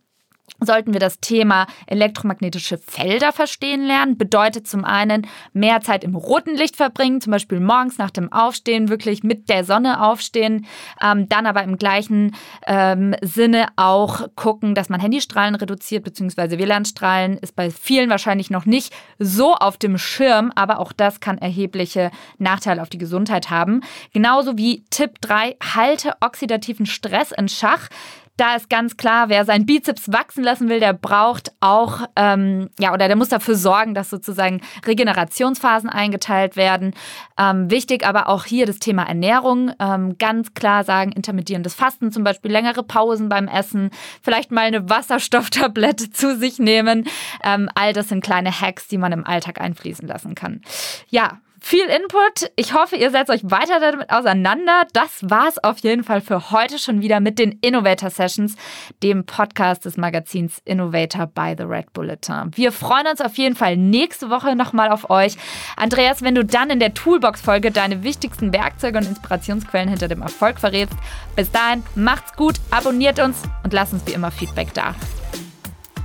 sollten 0.60 0.94
wir 0.94 1.00
das 1.00 1.20
Thema 1.20 1.68
elektromagnetische 1.88 2.78
Felder 2.78 3.32
verstehen 3.32 3.86
lernen. 3.86 4.18
Bedeutet 4.18 4.68
zum 4.68 4.86
einen 4.86 5.28
mehr 5.54 5.82
Zeit 5.82 6.04
im 6.04 6.16
roten 6.16 6.56
Licht 6.56 6.76
verbringen, 6.76 7.22
zum 7.22 7.32
Beispiel 7.32 7.60
morgens 7.60 7.98
nach 7.98 8.10
dem 8.10 8.32
Aufstehen 8.32 8.90
wirklich 8.90 9.24
mit 9.24 9.50
der 9.50 9.64
Sonne 9.64 10.02
aufstehen. 10.02 10.66
Ähm, 11.02 11.28
dann 11.30 11.46
aber 11.46 11.64
im 11.64 11.78
gleichen 11.78 12.36
ähm, 12.66 13.16
Sinne 13.22 13.68
auch 13.76 14.28
gucken, 14.36 14.76
dass 14.76 14.90
man 14.90 15.00
Handystrahlen 15.00 15.56
reduziert, 15.56 16.04
beziehungsweise 16.04 16.58
WLAN-Strahlen 16.58 17.38
ist 17.38 17.56
bei 17.56 17.70
vielen 17.70 18.10
wahrscheinlich 18.10 18.50
noch 18.50 18.66
nicht 18.66 18.94
so 19.20 19.56
auf 19.56 19.78
dem 19.78 19.98
Schirm, 19.98 20.52
aber 20.56 20.80
auch 20.80 20.94
das 20.94 21.20
kann 21.20 21.38
erhebliche 21.38 22.12
Nachteile 22.38 22.82
auf 22.82 22.90
die 22.90 22.98
Gesundheit 22.98 23.50
haben. 23.50 23.82
Genauso 24.14 24.58
wie 24.58 24.86
Tipp 24.90 25.20
3, 25.22 25.58
halte 25.76 26.14
oxidativen 26.22 26.86
Stress 26.86 27.32
in 27.32 27.50
Schach 27.50 27.90
da 28.38 28.56
ist 28.56 28.70
ganz 28.70 28.98
klar, 28.98 29.30
wer 29.30 29.46
seinen 29.46 29.66
Bizeps 29.66 30.12
wachsen 30.12 30.44
lassen 30.44 30.68
will, 30.68 30.80
der 30.80 30.94
braucht 30.94 31.54
auch, 31.62 32.02
ähm, 32.16 32.70
ja, 32.80 32.94
oder 32.94 33.08
der 33.08 33.16
muss 33.16 33.30
dafür 33.30 33.56
sorgen, 33.56 33.94
dass 33.94 34.10
sozusagen 34.10 34.62
Regenerationsphasen 34.86 35.90
eingeteilt 35.90 36.56
werden. 36.58 36.94
Ähm, 37.38 37.72
wichtig 37.72 38.06
aber 38.06 38.28
auch 38.28 38.46
hier 38.46 38.66
das 38.66 38.80
Thema 38.80 39.04
Ernährung. 39.04 39.72
Ähm, 39.80 40.18
ganz 40.18 40.54
klar 40.54 40.84
sagen, 40.84 41.12
intermittierendes 41.14 41.76
Fasten, 41.76 42.12
zum 42.12 42.24
Beispiel 42.24 42.52
längere 42.52 42.84
Pausen 42.84 43.30
beim 43.30 43.48
Essen, 43.48 43.90
vielleicht 44.22 44.52
mal 44.52 44.66
eine 44.66 44.90
Wasserstofftablette 44.90 46.10
zu 46.12 46.38
sich 46.38 46.60
nehmen. 46.60 47.08
Ähm, 47.44 47.70
all 47.76 47.94
das 47.94 48.10
sind 48.10 48.24
kleine 48.24 48.52
Hacks, 48.52 48.88
die 48.88 48.98
man 48.98 49.14
im 49.14 49.26
Alltag 49.26 49.62
einfließen 49.62 50.08
lassen 50.08 50.36
kann. 50.36 50.62
Ja, 51.10 51.40
viel 51.66 51.88
Input. 51.88 52.52
Ich 52.58 52.76
hoffe, 52.76 52.96
ihr 52.96 53.10
setzt 53.10 53.32
euch 53.32 53.42
weiter 53.44 53.80
damit 53.80 54.12
auseinander. 54.12 54.86
Das 54.94 55.10
war's 55.24 55.58
auf 55.58 55.80
jeden 55.80 56.04
Fall 56.04 56.22
für 56.22 56.52
heute 56.52 56.78
schon 56.78 57.02
wieder 57.02 57.20
mit 57.20 57.40
den 57.40 57.54
Innovator 57.54 58.12
Sessions, 58.12 58.56
dem 59.02 59.26
Podcast 59.26 59.84
des 59.84 59.98
Magazins 59.98 60.62
Innovator 60.64 61.26
by 61.26 61.56
the 61.58 61.64
Red 61.64 61.92
Bulletin. 61.94 62.52
Wir 62.54 62.72
freuen 62.72 63.08
uns 63.08 63.20
auf 63.20 63.36
jeden 63.38 63.56
Fall 63.56 63.78
nächste 63.78 64.30
Woche 64.30 64.56
nochmal 64.56 64.92
auf 64.92 65.10
euch. 65.10 65.38
Andreas, 65.76 66.22
wenn 66.22 66.36
du 66.36 66.46
dann 66.46 66.70
in 66.70 66.80
der 66.80 66.94
Toolbox-Folge 66.94 67.72
deine 67.72 68.04
wichtigsten 68.04 68.54
Werkzeuge 68.54 69.00
und 69.00 69.08
Inspirationsquellen 69.08 69.90
hinter 69.90 70.08
dem 70.08 70.22
Erfolg 70.22 70.60
verrätst. 70.60 70.96
Bis 71.36 71.50
dahin, 71.50 71.82
macht's 71.96 72.36
gut, 72.36 72.58
abonniert 72.70 73.20
uns 73.20 73.42
und 73.64 73.74
lasst 73.74 73.92
uns 73.92 74.06
wie 74.06 74.14
immer 74.14 74.30
Feedback 74.30 74.72
da. 74.76 74.94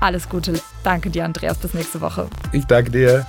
Alles 0.01 0.27
Gute. 0.27 0.59
Danke 0.85 1.11
dir, 1.11 1.27
Andreas. 1.27 1.59
Bis 1.59 1.75
nächste 1.75 2.01
Woche. 2.01 2.31
Ich 2.53 2.65
danke 2.65 2.91
dir. 2.91 3.27